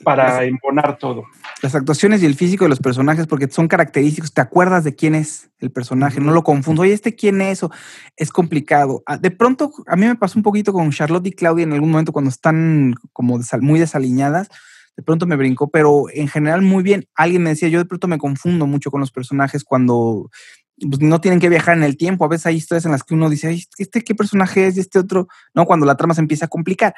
para 0.03 0.45
imponer 0.47 0.97
todo. 0.97 1.25
Las 1.63 1.75
actuaciones 1.75 2.23
y 2.23 2.27
el 2.27 2.35
físico 2.35 2.65
de 2.65 2.71
los 2.71 2.81
personajes, 2.81 3.27
porque 3.27 3.49
son 3.49 3.69
característicos, 3.69 4.33
te 4.33 4.41
acuerdas 4.41 4.85
de 4.85 4.95
quién 4.95 5.15
es 5.15 5.51
el 5.61 5.71
personaje, 5.71 6.21
no 6.21 6.33
lo 6.33 6.43
confundo. 6.43 6.83
Oye, 6.83 6.93
¿este 6.93 7.15
quién 7.15 7.41
es? 7.41 7.63
O 7.63 7.71
es 8.17 8.33
complicado. 8.33 9.03
Ah, 9.07 9.17
de 9.17 9.31
pronto, 9.31 9.71
a 9.87 9.97
mí 9.97 10.07
me 10.07 10.17
pasó 10.17 10.39
un 10.39 10.43
poquito 10.43 10.73
con 10.73 10.91
Charlotte 10.91 11.27
y 11.27 11.33
Claudia 11.33 11.65
en 11.65 11.73
algún 11.73 11.91
momento 11.91 12.13
cuando 12.13 12.31
están 12.31 12.95
como 13.13 13.39
muy 13.61 13.79
desaliñadas 13.79 14.49
de 14.97 15.03
pronto 15.03 15.27
me 15.27 15.37
brincó, 15.37 15.71
pero 15.71 16.05
en 16.13 16.29
general 16.29 16.63
muy 16.63 16.83
bien. 16.83 17.07
Alguien 17.15 17.43
me 17.43 17.51
decía, 17.51 17.69
yo 17.69 17.79
de 17.79 17.85
pronto 17.85 18.09
me 18.09 18.19
confundo 18.19 18.67
mucho 18.67 18.91
con 18.91 19.01
los 19.01 19.11
personajes 19.11 19.65
cuando 19.65 20.31
pues, 20.79 21.01
no 21.01 21.21
tienen 21.21 21.41
que 21.41 21.49
viajar 21.49 21.77
en 21.77 21.83
el 21.83 21.97
tiempo. 21.97 22.25
A 22.25 22.29
veces 22.29 22.47
hay 22.47 22.57
historias 22.57 22.85
en 22.85 22.93
las 22.93 23.03
que 23.03 23.15
uno 23.15 23.31
dice, 23.31 23.59
¿este 23.79 24.03
qué 24.03 24.15
personaje 24.15 24.67
es? 24.67 24.77
Y 24.77 24.81
este 24.81 24.99
otro, 24.99 25.29
¿no? 25.55 25.65
Cuando 25.65 25.87
la 25.87 25.97
trama 25.97 26.15
se 26.15 26.21
empieza 26.21 26.47
a 26.47 26.49
complicar. 26.49 26.95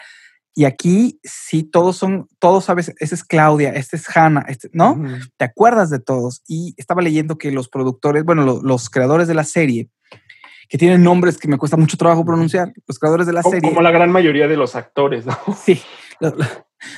Y 0.57 0.66
aquí 0.66 1.18
sí, 1.24 1.64
todos 1.64 1.97
son, 1.97 2.28
todos 2.38 2.66
sabes, 2.66 2.95
esta 2.99 3.14
es 3.14 3.24
Claudia, 3.24 3.70
este 3.70 3.97
es 3.97 4.16
Hannah, 4.16 4.45
este, 4.47 4.70
¿no? 4.72 5.03
Te 5.36 5.45
acuerdas 5.45 5.90
de 5.90 5.99
todos. 5.99 6.42
Y 6.47 6.74
estaba 6.76 7.03
leyendo 7.03 7.38
que 7.38 7.51
los 7.51 7.68
productores, 7.68 8.24
bueno, 8.24 8.61
los 8.62 8.88
creadores 8.88 9.26
de 9.26 9.34
la 9.34 9.42
serie, 9.42 9.88
que 10.68 10.78
tienen 10.78 11.03
nombres 11.03 11.38
que 11.38 11.49
me 11.49 11.59
cuesta 11.59 11.76
mucho 11.76 11.97
trabajo 11.97 12.24
pronunciar, 12.24 12.72
los 12.86 12.99
creadores 13.01 13.26
de 13.26 13.32
la 13.32 13.42
serie. 13.42 13.68
Como 13.68 13.82
la 13.82 13.90
gran 13.90 14.12
mayoría 14.12 14.47
de 14.47 14.57
los 14.57 14.76
actores, 14.76 15.26
¿no? 15.26 15.36
Sí, 15.64 15.82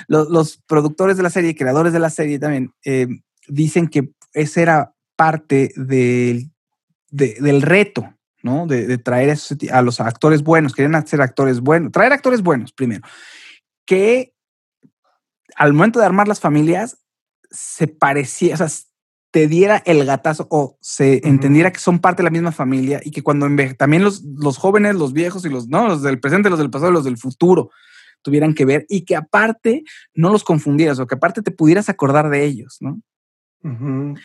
los, 0.08 0.58
productores 0.66 1.16
de 1.16 1.22
la 1.22 1.30
serie, 1.30 1.54
creadores 1.54 1.92
de 1.92 1.98
la 1.98 2.10
serie 2.10 2.38
también, 2.38 2.72
eh, 2.84 3.08
dicen 3.48 3.88
que 3.88 4.10
ese 4.32 4.62
era 4.62 4.94
parte 5.16 5.72
del, 5.76 6.50
del 7.10 7.62
reto, 7.62 8.14
¿no? 8.42 8.66
De, 8.66 8.98
traer 8.98 9.36
a, 9.72 9.82
los 9.82 10.00
actores 10.00 10.42
buenos, 10.42 10.74
querían 10.74 10.94
hacer 10.94 11.20
actores 11.20 11.60
buenos, 11.60 11.92
traer 11.92 12.12
actores 12.12 12.42
buenos 12.42 12.72
primero, 12.72 13.02
que 13.84 14.34
al 15.56 15.72
momento 15.72 15.98
de 15.98 16.06
armar 16.06 16.28
las 16.28 16.40
familias 16.40 16.98
se 17.50 17.88
parecía, 17.88 18.54
o 18.54 18.56
sea, 18.58 18.68
te 19.30 19.48
diera 19.48 19.82
el 19.84 20.04
gatazo 20.04 20.46
o 20.50 20.78
se 20.80 21.20
entendiera 21.28 21.72
que 21.72 21.80
son 21.80 21.98
parte 21.98 22.22
de 22.22 22.24
la 22.24 22.30
misma 22.30 22.52
familia 22.52 23.00
y 23.04 23.10
que 23.10 23.22
cuando 23.22 23.46
también 23.76 24.02
los, 24.02 24.22
los 24.22 24.56
jóvenes, 24.56 24.94
los 24.94 25.12
viejos 25.12 25.44
y 25.44 25.50
los, 25.50 25.68
no, 25.68 25.88
los 25.88 26.02
del 26.02 26.20
presente, 26.20 26.48
los 26.48 26.58
del 26.58 26.70
pasado, 26.70 26.90
los 26.90 27.04
del 27.04 27.18
futuro, 27.18 27.70
tuvieran 28.26 28.54
que 28.54 28.64
ver 28.64 28.86
y 28.88 29.04
que 29.04 29.14
aparte 29.14 29.84
no 30.12 30.30
los 30.30 30.42
confundieras 30.42 30.98
o 30.98 31.06
que 31.06 31.14
aparte 31.14 31.42
te 31.42 31.52
pudieras 31.52 31.88
acordar 31.88 32.28
de 32.28 32.44
ellos, 32.44 32.78
¿no? 32.80 33.00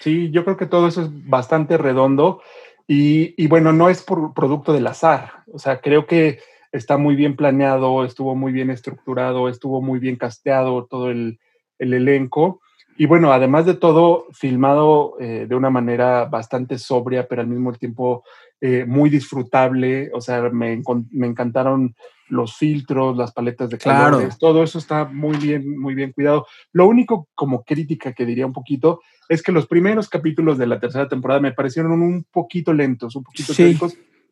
Sí, 0.01 0.31
yo 0.31 0.43
creo 0.43 0.57
que 0.57 0.65
todo 0.65 0.87
eso 0.87 1.03
es 1.03 1.09
bastante 1.27 1.77
redondo 1.77 2.41
y, 2.87 3.47
bueno, 3.47 3.71
no 3.73 3.89
es 3.89 4.01
por 4.01 4.33
producto 4.33 4.73
del 4.73 4.87
azar, 4.87 5.43
o 5.53 5.59
sea, 5.59 5.81
creo 5.81 6.07
que 6.07 6.39
está 6.71 6.97
muy 6.97 7.15
bien 7.15 7.35
planeado, 7.35 8.03
estuvo 8.03 8.35
muy 8.35 8.51
bien 8.51 8.71
estructurado, 8.71 9.49
estuvo 9.49 9.81
muy 9.81 9.99
bien 9.99 10.15
casteado 10.15 10.85
todo 10.85 11.11
el, 11.11 11.39
elenco 11.77 12.59
Y 12.97 13.05
bueno, 13.05 13.31
además 13.31 13.65
de 13.65 13.75
todo, 13.75 14.25
filmado 14.31 15.15
eh, 15.19 15.45
de 15.47 15.55
una 15.55 15.69
manera 15.69 16.25
bastante 16.25 16.77
sobria, 16.77 17.27
pero 17.27 17.41
al 17.41 17.47
mismo 17.47 17.71
tiempo 17.73 18.23
eh, 18.61 18.85
muy 18.87 19.09
disfrutable. 19.09 20.11
O 20.13 20.21
sea, 20.21 20.41
me, 20.51 20.81
me, 21.09 21.27
encantaron 21.27 21.95
los 22.29 22.55
filtros, 22.55 23.17
las 23.17 23.31
paletas 23.31 23.71
de 23.71 23.79
colores, 23.79 24.37
todo 24.37 24.63
eso 24.63 24.77
está 24.77 25.05
muy 25.05 25.35
bien, 25.37 25.79
muy 25.79 25.95
bien 25.95 26.13
cuidado. 26.13 26.45
Lo 26.71 26.87
único 26.87 27.27
como 27.33 27.63
crítica 27.63 28.13
que 28.13 28.25
diría 28.25 28.45
un 28.45 28.53
poquito 28.53 29.01
es 29.27 29.41
que 29.41 29.51
los 29.51 29.65
primeros 29.65 30.09
capítulos 30.09 30.57
de 30.57 30.67
la 30.67 30.79
tercera 30.79 31.09
temporada 31.09 31.41
me 31.41 31.53
parecieron 31.53 31.91
un 31.93 32.23
poquito 32.31 32.71
lentos, 32.71 33.15
un 33.15 33.23
poquito 33.23 33.53
sí. 33.53 33.77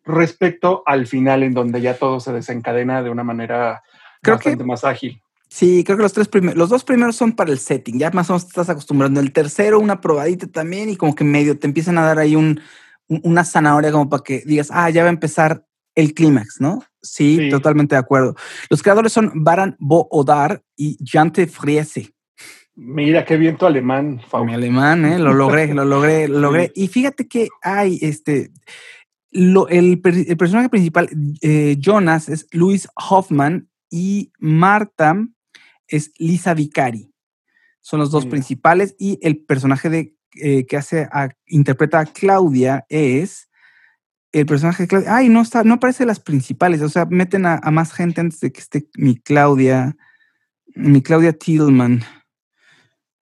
respecto 0.05 0.83
al 0.85 1.07
final 1.07 1.41
en 1.41 1.53
donde 1.55 1.81
ya 1.81 1.95
todo 1.95 2.19
se 2.19 2.31
desencadena 2.31 3.01
de 3.01 3.09
una 3.09 3.23
manera 3.23 3.81
bastante 4.21 4.63
más 4.63 4.83
ágil. 4.83 5.21
Sí, 5.47 5.83
creo 5.83 5.97
que 5.97 6.03
los 6.03 6.13
tres 6.13 6.27
primeros, 6.27 6.55
los 6.55 6.69
dos 6.69 6.83
primeros 6.83 7.15
son 7.15 7.31
para 7.31 7.51
el 7.51 7.57
setting, 7.57 7.97
ya 7.97 8.11
más 8.11 8.29
o 8.29 8.33
menos 8.33 8.43
te 8.43 8.49
estás 8.49 8.69
acostumbrando. 8.69 9.19
El 9.19 9.33
tercero, 9.33 9.79
una 9.79 9.99
probadita 9.99 10.45
también, 10.45 10.89
y 10.89 10.95
como 10.95 11.15
que 11.15 11.23
medio 11.23 11.57
te 11.57 11.65
empiezan 11.65 11.97
a 11.97 12.05
dar 12.05 12.19
ahí 12.19 12.35
un, 12.35 12.61
una 13.09 13.43
zanahoria 13.43 13.91
como 13.91 14.09
para 14.09 14.23
que 14.23 14.43
digas, 14.45 14.69
ah, 14.71 14.89
ya 14.89 15.03
va 15.03 15.09
a 15.09 15.13
empezar 15.13 15.65
el 15.95 16.13
clímax, 16.13 16.61
¿no? 16.61 16.83
Sí, 17.01 17.49
totalmente 17.49 17.95
de 17.95 17.99
acuerdo. 17.99 18.35
Los 18.69 18.81
creadores 18.81 19.11
son 19.11 19.31
Baran 19.43 19.75
Bo-Odar 19.79 20.63
y 20.75 20.97
Jante 21.03 21.47
Friese. 21.47 22.13
Mira, 22.75 23.25
qué 23.25 23.35
bien 23.35 23.57
tu 23.57 23.65
alemán, 23.65 24.21
Mi 24.45 24.53
alemán, 24.53 25.05
¿eh? 25.05 25.19
Lo 25.19 25.33
logré, 25.33 25.73
lo 25.73 25.83
logré, 25.83 26.29
lo 26.29 26.39
logré. 26.41 26.71
Y 26.75 26.87
fíjate 26.87 27.27
que 27.27 27.49
hay 27.61 27.99
este. 28.01 28.51
Lo, 29.31 29.67
el, 29.67 30.01
el, 30.03 30.37
personaje 30.37 30.69
principal, 30.69 31.09
eh, 31.41 31.75
Jonas, 31.77 32.29
es 32.29 32.47
Luis 32.51 32.87
Hoffman 32.95 33.69
y 33.91 34.31
Marta 34.39 35.15
es 35.87 36.13
Lisa 36.17 36.53
Vicari. 36.53 37.11
Son 37.81 37.99
los 37.99 38.11
dos 38.11 38.25
principales 38.25 38.95
y 38.97 39.19
el 39.21 39.43
personaje 39.43 39.89
de, 39.89 40.15
eh, 40.35 40.65
que 40.65 40.77
hace 40.77 41.07
interpreta 41.47 41.99
a 41.99 42.05
Claudia 42.05 42.85
es 42.89 43.49
el 44.31 44.45
personaje 44.45 44.83
de 44.83 44.87
Claudia. 44.87 45.15
Ay, 45.15 45.29
no 45.29 45.41
está, 45.41 45.63
no 45.63 45.75
aparece 45.75 46.05
las 46.05 46.19
principales, 46.19 46.81
o 46.81 46.89
sea, 46.89 47.05
meten 47.05 47.45
a, 47.45 47.59
más 47.71 47.93
gente 47.93 48.21
antes 48.21 48.39
de 48.39 48.51
que 48.51 48.59
esté 48.59 48.87
mi 48.95 49.17
Claudia, 49.17 49.95
mi 50.75 51.01
Claudia 51.01 51.33
Tiedemann. 51.33 52.03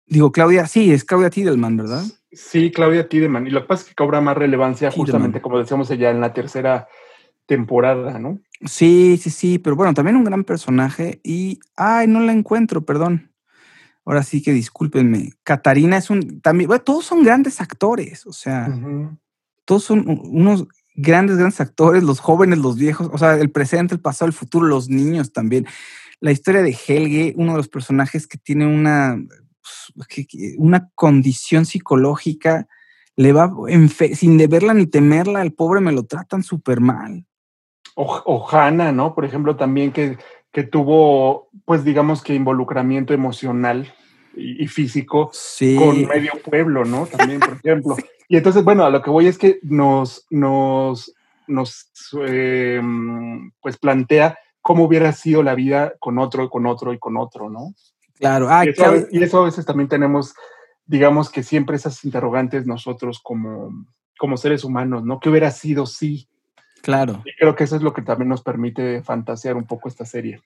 Digo, 0.05 0.31
Claudia, 0.31 0.67
sí, 0.67 0.91
es 0.91 1.05
Claudia 1.05 1.29
Tiedemann, 1.29 1.77
¿verdad? 1.77 2.03
Sí, 2.33 2.71
Claudia 2.71 3.07
Tiedemann. 3.07 3.47
Y 3.47 3.49
lo 3.49 3.61
que 3.61 3.67
pasa 3.67 3.83
es 3.83 3.89
que 3.89 3.95
cobra 3.95 4.19
más 4.19 4.37
relevancia 4.37 4.91
justamente, 4.91 5.41
como 5.41 5.57
decíamos 5.57 5.87
ya 5.89 6.09
en 6.09 6.19
la 6.19 6.33
tercera 6.33 6.87
temporada, 7.45 8.19
¿no? 8.19 8.39
Sí, 8.65 9.17
sí, 9.21 9.29
sí, 9.29 9.57
pero 9.57 9.75
bueno, 9.75 9.93
también 9.93 10.17
un 10.17 10.23
gran 10.23 10.43
personaje 10.43 11.19
y, 11.23 11.59
ay, 11.75 12.07
no 12.07 12.19
la 12.19 12.31
encuentro, 12.31 12.85
perdón. 12.85 13.30
Ahora 14.05 14.23
sí 14.23 14.41
que 14.41 14.51
discúlpenme. 14.51 15.33
Catarina 15.43 15.97
es 15.97 16.09
un, 16.09 16.41
también, 16.41 16.67
bueno, 16.67 16.83
todos 16.83 17.05
son 17.05 17.23
grandes 17.23 17.61
actores, 17.61 18.25
o 18.25 18.33
sea, 18.33 18.67
todos 19.65 19.83
son 19.83 20.05
unos 20.07 20.67
grandes, 20.95 21.37
grandes 21.37 21.61
actores, 21.61 22.03
los 22.03 22.19
jóvenes, 22.19 22.59
los 22.59 22.77
viejos, 22.77 23.09
o 23.11 23.17
sea, 23.17 23.35
el 23.35 23.51
presente, 23.51 23.93
el 23.95 24.01
pasado, 24.01 24.27
el 24.27 24.33
futuro, 24.33 24.65
los 24.65 24.89
niños 24.89 25.31
también. 25.33 25.67
La 26.19 26.31
historia 26.31 26.61
de 26.61 26.77
Helge, 26.87 27.33
uno 27.37 27.53
de 27.53 27.57
los 27.57 27.69
personajes 27.69 28.27
que 28.27 28.37
tiene 28.37 28.67
una, 28.67 29.17
una 30.57 30.89
condición 30.95 31.65
psicológica, 31.65 32.67
le 33.15 33.33
va, 33.33 33.53
sin 34.13 34.37
deberla 34.37 34.73
ni 34.73 34.87
temerla, 34.87 35.41
el 35.41 35.53
pobre 35.53 35.81
me 35.81 35.91
lo 35.91 36.03
tratan 36.05 36.43
súper 36.43 36.79
mal. 36.79 37.25
O, 37.95 38.47
Hanna, 38.49 38.91
¿no? 38.91 39.13
Por 39.13 39.25
ejemplo, 39.25 39.55
también 39.57 39.91
que, 39.91 40.17
que, 40.51 40.63
tuvo, 40.63 41.49
pues 41.65 41.83
digamos 41.83 42.21
que 42.23 42.35
involucramiento 42.35 43.13
emocional 43.13 43.93
y, 44.35 44.67
físico 44.67 45.31
con 45.77 46.07
medio 46.07 46.31
pueblo, 46.43 46.85
¿no? 46.85 47.05
También, 47.07 47.39
por 47.39 47.53
ejemplo. 47.63 47.95
Y 48.27 48.37
entonces, 48.37 48.63
bueno, 48.63 48.85
a 48.85 48.89
lo 48.89 49.01
que 49.01 49.09
voy 49.09 49.27
es 49.27 49.37
que 49.37 49.59
nos, 49.61 50.25
nos, 50.29 51.13
nos 51.47 51.91
em, 52.25 53.51
pues 53.61 53.77
plantea 53.77 54.37
cómo 54.61 54.85
hubiera 54.85 55.11
sido 55.11 55.43
la 55.43 55.55
vida 55.55 55.95
con 55.99 56.17
otro, 56.17 56.49
con 56.49 56.65
otro 56.65 56.93
y 56.93 56.99
con 56.99 57.17
otro, 57.17 57.49
¿no? 57.49 57.73
Claro. 58.17 58.47
Ah, 58.49 58.65
y, 58.65 58.69
eso, 58.69 59.07
y 59.11 59.23
eso 59.23 59.41
a 59.41 59.45
veces 59.45 59.65
también 59.65 59.89
tenemos, 59.89 60.33
digamos 60.85 61.29
que 61.29 61.43
siempre 61.43 61.75
esas 61.75 62.05
interrogantes 62.05 62.65
nosotros 62.65 63.19
como, 63.21 63.71
como 64.17 64.37
seres 64.37 64.63
humanos, 64.63 65.03
¿no? 65.03 65.19
¿Qué 65.19 65.29
hubiera 65.29 65.51
sido 65.51 65.85
si? 65.85 66.29
Claro. 66.81 67.21
Y 67.25 67.35
creo 67.37 67.55
que 67.55 67.63
eso 67.63 67.75
es 67.75 67.81
lo 67.81 67.93
que 67.93 68.01
también 68.01 68.29
nos 68.29 68.41
permite 68.41 69.01
fantasear 69.01 69.55
un 69.55 69.65
poco 69.65 69.87
esta 69.87 70.05
serie. 70.05 70.41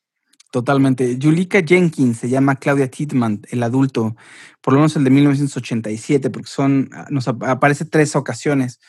Totalmente. 0.52 1.18
Julika 1.22 1.62
Jenkins 1.62 2.18
se 2.18 2.30
llama 2.30 2.56
Claudia 2.56 2.90
Titman, 2.90 3.42
el 3.50 3.62
adulto, 3.64 4.16
por 4.62 4.74
lo 4.74 4.80
menos 4.80 4.96
el 4.96 5.04
de 5.04 5.10
1987, 5.10 6.30
porque 6.30 6.48
son, 6.48 6.90
nos 7.10 7.28
aparece 7.28 7.86
tres 7.86 8.16
ocasiones. 8.16 8.80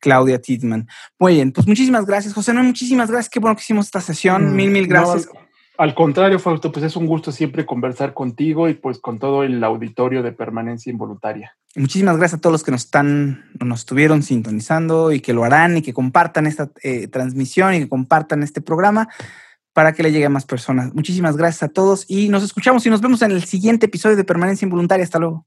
Claudia 0.00 0.40
Titman. 0.40 0.88
Muy 1.18 1.34
bien, 1.34 1.52
pues 1.52 1.66
muchísimas 1.66 2.06
gracias, 2.06 2.32
José. 2.32 2.54
No, 2.54 2.62
muchísimas 2.62 3.10
gracias. 3.10 3.30
Qué 3.30 3.38
bueno 3.38 3.54
que 3.54 3.62
hicimos 3.62 3.86
esta 3.86 4.00
sesión. 4.00 4.52
Mm, 4.52 4.56
mil, 4.56 4.70
mil 4.70 4.86
gracias. 4.86 5.28
Al, 5.76 5.94
contrario, 5.94 6.38
Fausto, 6.38 6.72
pues 6.72 6.84
es 6.84 6.96
un 6.96 7.06
gusto 7.06 7.32
siempre 7.32 7.66
conversar 7.66 8.14
contigo 8.14 8.68
y 8.68 8.74
pues 8.74 8.98
con 8.98 9.18
todo 9.18 9.42
el 9.42 9.62
auditorio 9.62 10.22
de 10.22 10.32
permanencia 10.32 10.90
involuntaria. 10.90 11.56
Muchísimas 11.76 12.16
gracias 12.16 12.38
a 12.38 12.40
todos 12.40 12.52
los 12.52 12.64
que 12.64 12.70
nos 12.70 12.84
están, 12.84 13.50
nos 13.60 13.80
estuvieron 13.80 14.22
sintonizando 14.22 15.12
y 15.12 15.20
que 15.20 15.32
lo 15.32 15.44
harán 15.44 15.76
y 15.76 15.82
que 15.82 15.92
compartan 15.92 16.46
esta 16.46 16.70
eh, 16.82 17.08
transmisión 17.08 17.74
y 17.74 17.80
que 17.80 17.88
compartan 17.88 18.42
este 18.42 18.60
programa 18.60 19.08
para 19.72 19.92
que 19.92 20.04
le 20.04 20.12
llegue 20.12 20.26
a 20.26 20.30
más 20.30 20.46
personas. 20.46 20.94
Muchísimas 20.94 21.36
gracias 21.36 21.64
a 21.64 21.68
todos 21.68 22.06
y 22.08 22.28
nos 22.28 22.44
escuchamos 22.44 22.86
y 22.86 22.90
nos 22.90 23.00
vemos 23.00 23.22
en 23.22 23.32
el 23.32 23.44
siguiente 23.44 23.86
episodio 23.86 24.16
de 24.16 24.24
Permanencia 24.24 24.64
Involuntaria. 24.64 25.04
Hasta 25.04 25.18
luego. 25.18 25.46